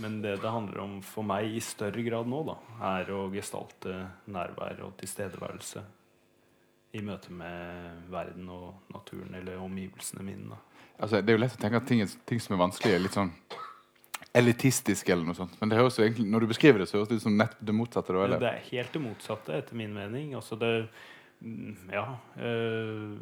men, 0.00 0.20
det 0.22 0.36
det 0.42 0.52
handler 0.52 0.80
om 0.84 0.96
for 1.04 1.26
meg 1.26 1.52
i 1.56 1.60
større 1.60 2.02
grad 2.06 2.28
nå, 2.30 2.42
da, 2.48 2.56
er 2.96 3.12
å 3.12 3.26
gestalte 3.34 3.98
nærvær 4.32 4.82
og 4.86 4.96
tilstedeværelse 5.00 5.84
i 6.96 7.02
møte 7.04 7.32
med 7.34 8.08
verden 8.12 8.48
og 8.52 8.92
naturen 8.94 9.34
eller 9.36 9.60
omgivelsene 9.60 10.24
mine. 10.24 10.58
Altså, 10.96 11.20
det 11.20 11.32
er 11.32 11.36
jo 11.36 11.42
lett 11.42 11.56
å 11.58 11.60
tenke 11.60 11.80
at 11.82 11.88
ting, 11.88 12.02
ting 12.28 12.40
som 12.40 12.56
er 12.56 12.62
vanskelig, 12.62 12.94
er 12.96 13.04
litt 13.04 13.16
sånn 13.16 13.34
elitistisk 14.36 15.08
eller 15.12 15.28
noe 15.28 15.36
sånt. 15.36 15.56
Men 15.60 15.72
det 15.72 15.78
høres 15.80 15.96
jo 15.98 16.04
egentlig, 16.04 16.28
når 16.32 16.44
du 16.44 16.50
beskriver 16.50 16.82
det, 16.82 16.88
så 16.90 16.98
høres 16.98 17.10
det 17.10 17.20
ut 17.20 17.26
som 17.26 17.36
nett 17.36 17.56
det 17.60 17.74
motsatte. 17.76 18.12
Da, 18.12 18.24
eller? 18.24 18.42
Det 18.42 18.50
er 18.52 18.64
helt 18.70 18.96
det 18.96 19.02
motsatte, 19.04 19.56
etter 19.56 19.78
min 19.78 19.94
mening. 19.96 20.32
Altså 20.36 20.58
det 20.60 20.72
mm, 21.40 21.92
Ja. 21.92 22.06
Øh, 22.40 23.16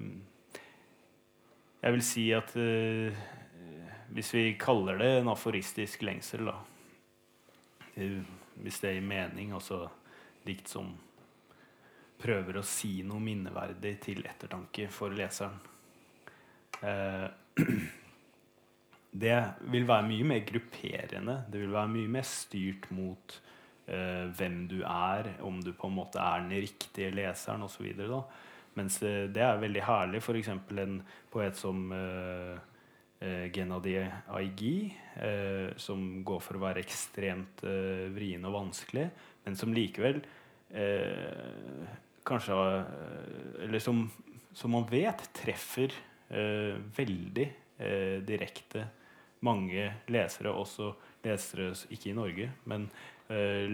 jeg 1.84 1.92
vil 1.92 2.02
si 2.02 2.22
at 2.32 2.54
øh, 2.56 3.12
hvis 4.14 4.34
vi 4.34 4.44
kaller 4.58 4.98
det 5.00 5.10
en 5.18 5.32
aforistisk 5.32 6.04
lengsel, 6.06 6.46
da 6.46 6.60
Hvis 7.94 8.80
det 8.80 8.94
gir 8.94 9.02
mening, 9.02 9.52
altså 9.52 9.88
dikt 10.46 10.68
som 10.70 10.92
prøver 12.20 12.58
å 12.58 12.66
si 12.66 13.02
noe 13.06 13.22
minneverdig 13.22 13.94
til 14.04 14.22
ettertanke 14.26 14.86
for 14.92 15.14
leseren. 15.14 15.56
Eh, 16.80 17.26
det 19.24 19.40
vil 19.74 19.88
være 19.88 20.06
mye 20.08 20.28
mer 20.30 20.44
grupperende. 20.46 21.36
Det 21.50 21.64
vil 21.64 21.74
være 21.74 21.92
mye 21.96 22.12
mer 22.16 22.28
styrt 22.28 22.86
mot 22.94 23.38
eh, 23.86 24.30
hvem 24.30 24.60
du 24.70 24.80
er, 24.82 25.34
om 25.42 25.58
du 25.62 25.72
på 25.74 25.90
en 25.90 25.98
måte 25.98 26.22
er 26.22 26.46
den 26.46 26.54
riktige 26.64 27.10
leseren 27.14 27.66
osv. 27.66 27.90
Mens 28.78 28.98
det, 29.02 29.14
det, 29.34 29.42
er 29.42 29.62
veldig 29.62 29.84
herlig. 29.86 30.22
F.eks. 30.22 30.54
en 30.54 31.00
poet 31.30 31.58
som 31.58 31.84
uh, 31.94 32.58
uh, 33.24 33.50
Gennady 33.52 33.96
Aigi, 34.28 34.94
eh, 35.16 35.76
som 35.76 36.24
går 36.24 36.40
for 36.44 36.58
å 36.58 36.64
være 36.66 36.82
ekstremt 36.84 37.64
eh, 37.66 38.06
vrien 38.12 38.44
og 38.44 38.54
vanskelig, 38.58 39.08
men 39.44 39.56
som 39.56 39.74
likevel 39.76 40.22
kanskje 42.26 42.54
Eller 43.62 43.78
som, 43.78 44.00
som, 44.50 44.72
man 44.72 44.86
vet 44.90 45.20
treffer 45.36 45.92
veldig 46.96 47.44
direkte 48.26 48.82
mange 49.46 49.84
lesere, 50.10 50.50
også 50.50 50.88
lesere 51.22 51.68
ikke 51.94 52.10
i 52.10 52.16
Norge, 52.16 52.48
men 52.66 52.88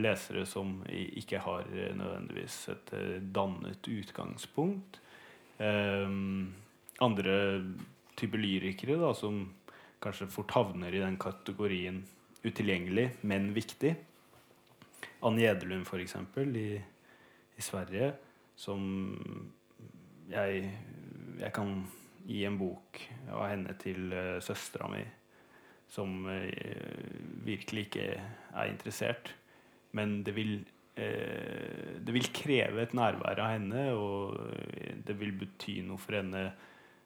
lesere 0.03 0.45
som 0.51 0.83
ikke 0.91 1.41
har 1.47 1.71
nødvendigvis 1.73 2.59
et 2.75 2.93
dannet 3.33 3.89
utgangspunkt. 3.95 5.01
andre 7.01 7.39
typer 8.21 8.43
lyrikere 8.43 8.99
da, 9.01 9.13
som 9.17 9.43
kanskje 10.01 10.31
fort 10.33 10.53
havner 10.57 10.95
i 10.95 11.03
den 11.03 11.19
kategorien 11.21 12.03
utilgjengelig, 12.45 13.11
men 13.29 13.51
viktig. 13.57 13.95
Anne 15.27 15.43
Gjedelund, 15.43 15.85
f.eks., 15.85 16.17
i, 16.57 16.69
i 17.61 17.65
Sverige, 17.65 18.15
som 18.57 18.85
jeg, 20.31 20.71
jeg 21.41 21.53
kan 21.57 21.75
gi 22.29 22.45
en 22.47 22.59
bok 22.61 23.01
av 23.33 23.47
henne 23.51 23.75
til 23.81 24.13
uh, 24.13 24.39
søstera 24.45 24.89
mi 24.93 25.03
som 25.91 26.27
uh, 26.29 26.47
virkelig 27.45 27.89
ikke 27.89 28.07
er 28.15 28.71
interessert. 28.71 29.33
Men 29.97 30.21
det 30.27 30.37
vil, 30.37 30.61
uh, 31.01 31.97
det 32.01 32.15
vil 32.15 32.33
kreve 32.37 32.85
et 32.85 32.97
nærvær 32.97 33.43
av 33.43 33.55
henne, 33.57 33.87
og 33.97 34.39
det 35.07 35.17
vil 35.21 35.35
bety 35.41 35.81
noe 35.87 36.01
for 36.01 36.21
henne 36.21 36.51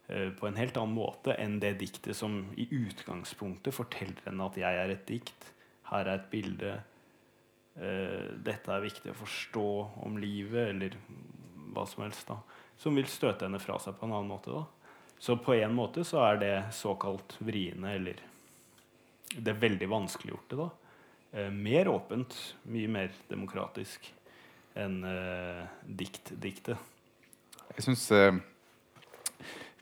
på 0.07 0.46
en 0.46 0.59
helt 0.61 0.76
annen 0.76 0.98
måte 0.98 1.32
enn 1.40 1.55
det 1.62 1.78
diktet 1.80 2.16
som 2.18 2.42
i 2.61 2.66
utgangspunktet 2.68 3.72
forteller 3.72 4.20
henne 4.26 4.44
at 4.44 4.59
'jeg 4.61 4.80
er 4.82 4.90
et 4.92 5.07
dikt', 5.09 5.46
her 5.88 6.05
er 6.05 6.14
et 6.18 6.30
bilde, 6.30 6.72
dette 8.44 8.68
er 8.68 8.84
viktig 8.84 9.11
å 9.11 9.16
forstå 9.16 9.68
om 10.05 10.18
livet, 10.20 10.68
eller 10.68 10.92
hva 11.72 11.86
som 11.88 12.05
helst, 12.05 12.28
da, 12.28 12.36
som 12.76 12.94
vil 12.94 13.09
støte 13.09 13.46
henne 13.46 13.59
fra 13.59 13.78
seg 13.78 13.96
på 13.96 14.07
en 14.07 14.12
annen 14.12 14.28
måte. 14.28 14.52
da. 14.52 14.66
Så 15.18 15.36
på 15.36 15.55
en 15.57 15.74
måte 15.74 16.05
så 16.05 16.20
er 16.28 16.40
det 16.40 16.55
såkalt 16.76 17.36
vriene, 17.40 17.94
eller 17.94 18.20
det 19.34 19.57
veldig 19.61 19.88
vanskeliggjorte, 19.88 20.59
da. 20.59 20.70
Eh, 21.34 21.50
mer 21.50 21.88
åpent, 21.90 22.34
mye 22.70 22.90
mer 22.90 23.14
demokratisk 23.30 24.07
enn 24.78 25.00
eh, 25.09 25.62
dikt-diktet. 25.82 26.78
Jeg 27.74 27.86
syns 27.86 28.05
eh, 28.14 28.36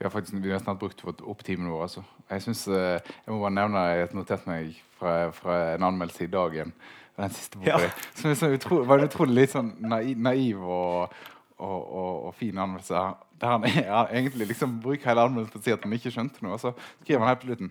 vi, 0.02 0.06
har 0.06 0.10
faktisk, 0.10 0.34
vi 0.34 0.52
har 0.52 0.58
snart 0.58 0.78
brukt 0.78 1.04
opp 1.06 1.44
timen 1.44 1.68
vår. 1.70 1.82
Altså. 1.82 2.00
Jeg 2.30 2.42
synes, 2.42 2.68
eh, 2.68 2.98
jeg 3.22 3.30
må 3.30 3.36
bare 3.38 3.54
nevne 3.54 3.82
jeg 3.86 4.00
har 4.00 4.14
notert 4.18 4.46
meg 4.50 4.80
fra, 4.98 5.12
fra 5.30 5.58
en 5.76 5.84
anmeldelse 5.86 6.24
i 6.24 6.30
dag 6.32 6.56
igjen. 6.56 6.72
Den 7.20 7.30
siste 7.36 7.60
boka 7.60 7.76
ja. 7.84 7.90
Som 8.18 8.34
så 8.34 8.48
utro, 8.50 8.80
var 8.88 8.98
en 8.98 9.06
utrolig 9.06 9.36
litt 9.36 9.52
sånn 9.54 9.68
naiv, 9.78 10.18
naiv 10.18 10.64
og, 10.64 11.14
og, 11.54 11.76
og, 11.78 12.10
og, 12.26 12.34
fin 12.34 12.58
anmeldelse. 12.58 13.04
Der 13.38 13.54
han, 13.54 13.68
er, 13.68 14.10
egentlig 14.10 14.48
liksom 14.50 14.80
bruker 14.82 15.12
hele 15.12 15.28
anmeldelsen 15.28 15.54
på 15.54 15.62
å 15.62 15.66
si 15.68 15.76
at 15.76 15.86
han 15.86 15.94
ikke 15.94 16.14
skjønte 16.16 16.42
noe. 16.42 16.58
Og 16.58 16.64
så 16.64 16.74
skriver 17.04 17.22
han 17.22 17.30
helt 17.30 17.44
på 17.44 17.52
slutten 17.52 17.70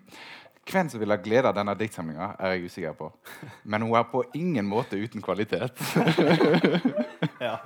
hvem 0.71 0.88
som 0.93 1.01
vil 1.01 1.11
ha 1.11 1.17
glede 1.19 1.49
av 1.49 1.57
denne 1.57 1.73
diktsamlinga, 1.75 2.36
er 2.39 2.53
jeg 2.53 2.69
usikker 2.69 2.93
på. 2.95 3.09
Men 3.67 3.84
hun 3.84 3.97
er 3.97 4.05
på 4.07 4.21
ingen 4.38 4.69
måte 4.69 4.95
uten 4.95 5.23
kvalitet. 5.25 5.82
ja. 7.49 7.57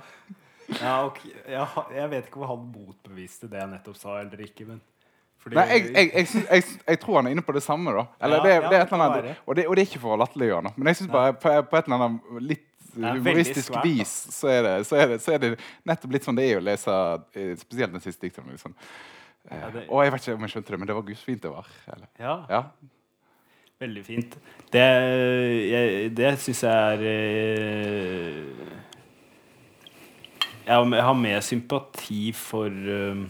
Ja, 0.80 0.98
okay. 1.06 1.30
jeg, 1.46 1.66
jeg 1.94 2.10
vet 2.10 2.28
ikke 2.28 2.42
om 2.42 2.50
han 2.50 2.68
motbeviste 2.74 3.48
det 3.50 3.60
jeg 3.60 3.70
nettopp 3.70 3.98
sa, 4.00 4.20
eller 4.20 4.44
ikke. 4.46 4.66
men 4.68 4.82
Nei, 5.46 5.62
jeg, 5.70 6.10
jeg, 6.10 6.62
jeg, 6.88 6.98
tror 6.98 7.20
han 7.20 7.28
er 7.28 7.36
inne 7.36 7.42
på 7.46 7.54
det 7.54 7.62
samme. 7.62 7.92
da 7.94 8.06
eller, 8.18 8.40
ja, 8.40 8.42
det, 8.42 8.70
det, 8.70 8.78
er 8.80 8.94
annet, 8.96 9.36
og, 9.46 9.56
det, 9.56 9.66
og, 9.68 9.76
det, 9.76 9.82
er 9.82 9.86
ikke 9.86 10.00
for 10.02 10.16
å 10.16 10.18
latterliggjøre 10.24 10.72
Men 10.74 10.90
jeg 10.90 10.98
synes 11.00 11.12
bare 11.12 11.36
på, 11.38 11.52
på, 11.70 11.78
et 11.78 11.86
eller 11.86 12.02
annet 12.02 12.40
litt 12.42 12.64
humoristisk 12.96 13.68
svært, 13.68 13.84
vis 13.84 14.14
så 14.34 14.50
er, 14.50 14.68
så, 14.88 14.96
er 14.98 15.14
så 15.22 15.36
er, 15.36 15.42
det, 15.44 15.52
nettopp 15.86 16.16
litt 16.16 16.26
sånn 16.26 16.38
det 16.38 16.48
er 16.48 16.58
å 16.58 16.64
lese 16.64 16.96
eh, 17.36 17.52
spesielt 17.60 17.94
den 17.94 18.02
siste 18.02 18.26
dikten. 18.26 18.48
Liksom. 18.50 18.74
Ja, 19.50 19.70
det... 19.70 19.86
Og 19.86 20.02
jeg 20.02 20.14
vet 20.16 20.26
ikke 20.26 20.36
om 20.40 20.46
jeg 20.48 20.54
skjønte 20.56 20.74
det, 20.74 20.80
men 20.82 20.90
det 20.90 20.98
var 20.98 21.06
gudsfint 21.12 21.42
det 21.44 21.52
var. 21.52 21.70
Eller? 21.94 22.10
Ja. 22.18 22.36
ja. 22.50 22.62
Veldig 23.84 24.04
fint. 24.06 24.36
Det, 24.72 24.84
jeg, 25.68 26.10
det 26.16 26.32
syns 26.42 26.64
jeg 26.64 26.96
er 26.96 27.06
eh, 27.12 28.85
Jeg 30.66 31.02
har 31.06 31.18
mer 31.18 31.42
sympati 31.46 32.32
for 32.34 32.66
eh, 32.66 33.20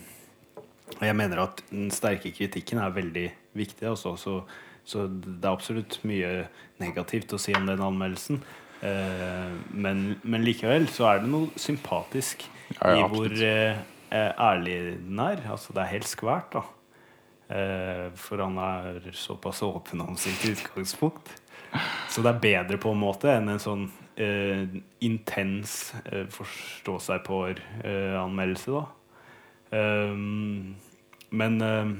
Og 0.97 1.03
jeg 1.05 1.17
mener 1.19 1.43
at 1.43 1.61
den 1.69 1.91
sterke 1.93 2.33
kritikken 2.33 2.81
er 2.81 2.95
veldig 2.95 3.27
viktig. 3.59 3.89
Også, 3.91 4.15
så, 4.17 4.37
så 4.85 5.05
det 5.09 5.43
er 5.43 5.51
absolutt 5.53 5.99
mye 6.09 6.47
negativt 6.81 7.35
å 7.37 7.41
si 7.41 7.53
om 7.57 7.67
den 7.69 7.83
anmeldelsen. 7.85 8.41
Eh, 8.81 9.53
men, 9.73 10.07
men 10.23 10.47
likevel 10.47 10.89
så 10.93 11.11
er 11.11 11.23
det 11.25 11.33
noe 11.33 11.51
sympatisk 11.61 12.47
ja, 12.79 12.95
i 12.95 13.05
hvor 13.11 13.33
eh, 13.33 13.83
ærlig 14.13 14.79
den 15.03 15.21
er. 15.21 15.45
Altså, 15.51 15.77
det 15.77 15.85
er 15.85 15.93
helt 15.93 16.09
skvært, 16.09 16.57
da. 16.57 16.65
Eh, 17.47 18.07
for 18.19 18.43
han 18.43 18.57
er 18.59 19.13
såpass 19.15 19.63
åpen 19.67 20.03
om 20.07 20.17
sitt 20.21 20.43
utgangspunkt. 20.49 21.35
Så 22.11 22.25
det 22.25 22.33
er 22.33 22.43
bedre 22.43 22.81
på 22.81 22.93
en 22.95 23.03
måte 23.03 23.31
enn 23.35 23.53
en 23.53 23.63
sånn 23.63 23.89
eh, 24.17 24.67
intens 25.05 25.95
eh, 26.05 26.27
forstå 26.33 26.99
seg 27.09 27.25
på-anmeldelse, 27.27 28.77
da. 28.77 28.87
Um, 29.77 30.77
men 31.35 31.57
um, 31.63 31.97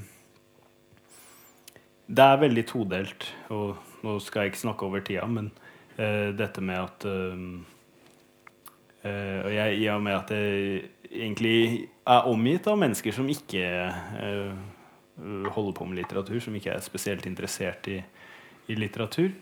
det 2.07 2.23
er 2.23 2.43
veldig 2.45 2.63
todelt, 2.71 3.27
og 3.51 3.81
nå 4.07 4.19
skal 4.23 4.45
jeg 4.45 4.53
ikke 4.53 4.63
snakke 4.63 4.87
over 4.87 5.03
tida, 5.03 5.27
men 5.27 5.51
uh, 5.99 6.31
dette 6.37 6.63
med 6.63 6.79
at 6.79 7.07
eh, 7.11 7.43
uh, 9.07 9.41
Og 9.47 9.51
jeg, 9.55 9.81
i 9.83 9.89
og 9.91 10.03
med 10.03 10.15
at 10.15 10.31
jeg 10.31 10.85
egentlig 11.11 11.89
er 12.07 12.31
omgitt 12.31 12.67
av 12.71 12.79
mennesker 12.79 13.15
som 13.15 13.29
ikke 13.31 13.67
uh, 13.91 14.55
holder 15.51 15.75
på 15.75 15.89
med 15.89 15.99
litteratur, 15.99 16.39
som 16.41 16.55
ikke 16.55 16.77
er 16.77 16.87
spesielt 16.87 17.27
interessert 17.27 17.89
i, 17.91 17.99
i 18.69 18.79
litteratur, 18.79 19.33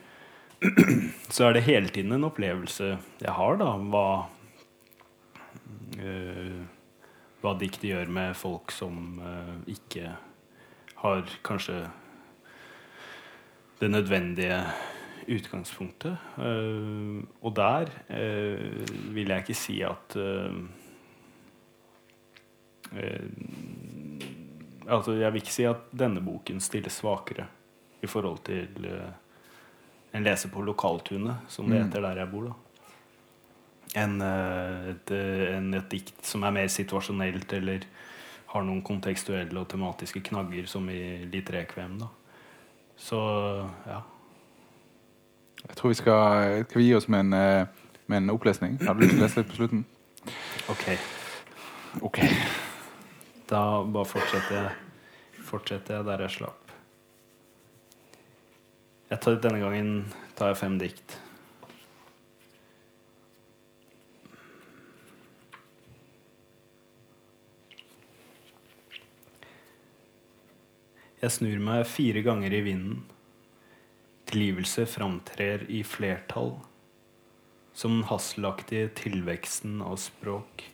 så 1.34 1.48
er 1.48 1.56
det 1.56 1.66
hele 1.66 1.90
tiden 1.92 2.14
en 2.16 2.28
opplevelse 2.28 2.94
jeg 3.20 3.34
har, 3.36 3.58
da, 3.60 3.74
hva 3.92 4.06
uh, 5.98 6.62
hva 7.44 7.52
diktet 7.60 7.90
gjør 7.90 8.08
med 8.08 8.36
folk 8.40 8.72
som 8.72 9.18
uh, 9.20 9.56
ikke 9.68 10.14
har 11.02 11.34
kanskje 11.44 11.82
det 13.82 13.90
nødvendige 13.90 14.62
utgangspunktet. 15.34 16.16
Uh, 16.38 17.20
og 17.44 17.52
der 17.56 17.92
vil 19.12 19.28
jeg 19.28 19.44
ikke 19.44 19.58
si 19.58 19.82
at 19.84 20.16
Altså, 24.84 25.14
jeg 25.16 25.32
vil 25.32 25.40
ikke 25.40 25.52
si 25.54 25.64
at 25.66 25.86
denne 25.96 26.20
boken 26.22 26.60
stiller 26.62 26.92
svakere 26.92 27.46
i 28.04 28.10
forhold 28.10 28.42
til 28.46 28.88
eh, 28.88 29.12
en 30.14 30.24
leser 30.24 30.48
på 30.52 30.62
lokaltunet, 30.62 31.36
som 31.50 31.66
det 31.68 31.80
Mm. 31.80 31.86
heter 31.88 32.00
der 32.02 32.22
jeg 32.22 32.30
bor, 32.30 32.44
da 32.50 32.54
enn 33.94 34.20
eh, 34.22 34.88
et, 34.90 35.10
en, 35.54 35.68
et 35.78 35.90
dikt 35.90 36.24
som 36.26 36.42
er 36.42 36.50
mer 36.56 36.66
situasjonelt 36.72 37.52
eller 37.52 37.84
har 38.54 38.64
noen 38.66 38.82
kontekstuelle 38.86 39.54
og 39.60 39.68
tematiske 39.70 40.20
knagger, 40.28 40.66
som 40.70 40.88
i 40.90 41.24
Litt 41.30 41.50
rekvem. 41.50 41.98
da. 41.98 42.08
Så 42.96 43.18
ja. 43.86 44.00
Jeg 45.68 45.76
tror 45.76 45.88
vi 45.90 45.94
skal, 45.98 46.64
skal 46.68 46.80
vi 46.80 46.88
gi 46.88 46.94
oss 46.94 47.08
med 47.08 47.20
en, 47.20 47.32
eh, 47.32 47.66
med 48.06 48.16
en 48.22 48.30
opplesning. 48.34 48.78
Har 48.86 48.94
du 48.94 49.00
lyst 49.04 49.14
til 49.14 49.22
å 49.22 49.26
lese 49.26 49.40
litt 49.40 49.50
på 49.52 49.58
slutten? 49.58 49.84
Ok. 50.70 50.84
Ok. 52.02 52.18
Da 53.48 53.62
bare 53.84 54.10
fortsetter 54.10 54.54
jeg, 54.58 54.72
fortsetter 55.44 55.98
jeg 55.98 56.04
der 56.10 56.26
jeg 56.26 56.30
slapp. 56.38 56.63
Jeg 59.14 59.20
tar, 59.22 59.36
denne 59.38 59.60
gangen 59.62 59.90
tar 60.34 60.48
jeg 60.50 60.56
fem 60.58 60.74
dikt. 60.74 61.12
Jeg 71.22 71.30
snur 71.30 71.62
meg 71.62 71.86
fire 71.86 72.26
ganger 72.26 72.58
i 72.58 72.64
vinden. 72.66 72.98
Tilgivelse 74.34 74.82
framtrer 74.90 75.62
i 75.70 75.86
flertall, 75.86 76.56
som 77.70 78.00
den 78.00 78.08
hasselaktige 78.10 78.90
tilveksten 78.98 79.78
av 79.78 80.00
språk 80.02 80.72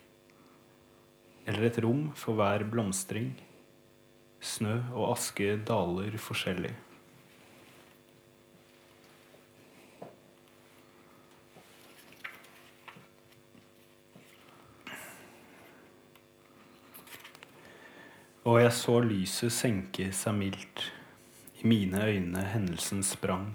eller 1.45 1.69
et 1.69 1.83
rom 1.85 2.07
for 2.17 2.41
hver 2.41 2.65
blomstring. 2.73 3.35
Snø 4.41 4.79
og 4.95 5.11
aske 5.13 5.59
daler 5.67 6.17
forskjellig. 6.17 6.73
Og 18.51 18.57
jeg 18.59 18.71
så 18.75 18.97
lyset 18.99 19.53
senke 19.55 20.09
seg 20.11 20.33
mildt. 20.35 20.81
I 21.61 21.69
mine 21.71 22.01
øyne 22.03 22.41
hendelsen 22.51 22.99
sprang. 22.99 23.53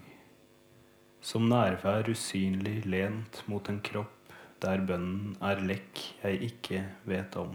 Som 1.20 1.50
nærvær 1.50 2.08
usynlig 2.08 2.78
lent 2.88 3.42
mot 3.44 3.68
en 3.68 3.82
kropp 3.84 4.32
der 4.64 4.80
bønnen 4.88 5.34
er 5.44 5.60
lekk 5.68 6.00
jeg 6.22 6.40
ikke 6.48 6.80
vet 7.12 7.36
om. 7.36 7.52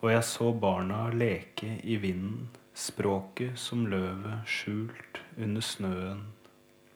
Og 0.00 0.10
jeg 0.10 0.26
så 0.26 0.50
barna 0.66 1.04
leke 1.14 1.76
i 1.84 2.00
vinden, 2.02 2.48
språket 2.74 3.54
som 3.54 3.86
løvet 3.92 4.50
skjult 4.50 5.20
under 5.38 5.62
snøen, 5.62 6.24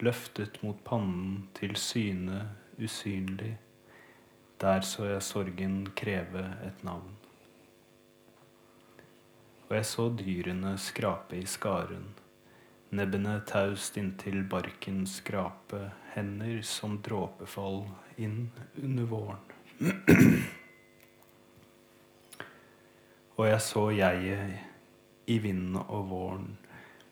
løftet 0.02 0.58
mot 0.66 0.82
pannen 0.82 1.44
til 1.54 1.78
syne 1.78 2.48
usynlig. 2.82 3.52
Der 4.58 4.82
så 4.82 5.12
jeg 5.12 5.22
sorgen 5.22 5.84
kreve 5.94 6.48
et 6.66 6.82
navn. 6.82 7.14
Og 9.68 9.76
jeg 9.78 9.86
så 9.88 10.08
dyrene 10.12 10.74
skrape 10.80 11.38
i 11.40 11.46
skaren, 11.48 12.10
nebbene 12.94 13.38
taust 13.48 13.96
inntil 13.96 14.42
barken 14.50 15.06
skrape, 15.08 15.88
hender 16.14 16.60
som 16.66 16.98
dråpefall 17.02 17.86
inn 18.20 18.50
under 18.82 19.08
våren. 19.08 19.40
Og 23.34 23.48
jeg 23.48 23.62
så 23.66 23.88
jeget 23.90 24.60
i 25.26 25.40
vinden 25.42 25.80
og 25.80 26.04
våren 26.12 26.52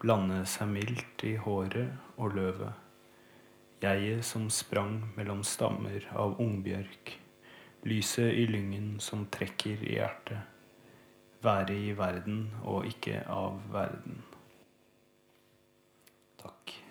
blande 0.03 0.45
seg 0.47 0.69
mildt 0.71 1.25
i 1.27 1.33
håret 1.41 1.91
og 2.15 2.37
løvet. 2.37 2.79
Jeget 3.83 4.23
som 4.29 4.47
sprang 4.51 5.01
mellom 5.17 5.43
stammer 5.43 6.07
av 6.15 6.39
ungbjørk. 6.43 7.17
Lyset 7.91 8.31
i 8.39 8.47
lyngen 8.47 9.01
som 9.03 9.27
trekker 9.35 9.83
i 9.83 9.97
hjertet. 9.97 10.52
Være 11.43 11.75
i 11.75 11.97
verden 11.99 12.45
og 12.63 12.87
ikke 12.87 13.23
av 13.27 13.59
verden. 13.73 14.23
Takk. 16.43 16.82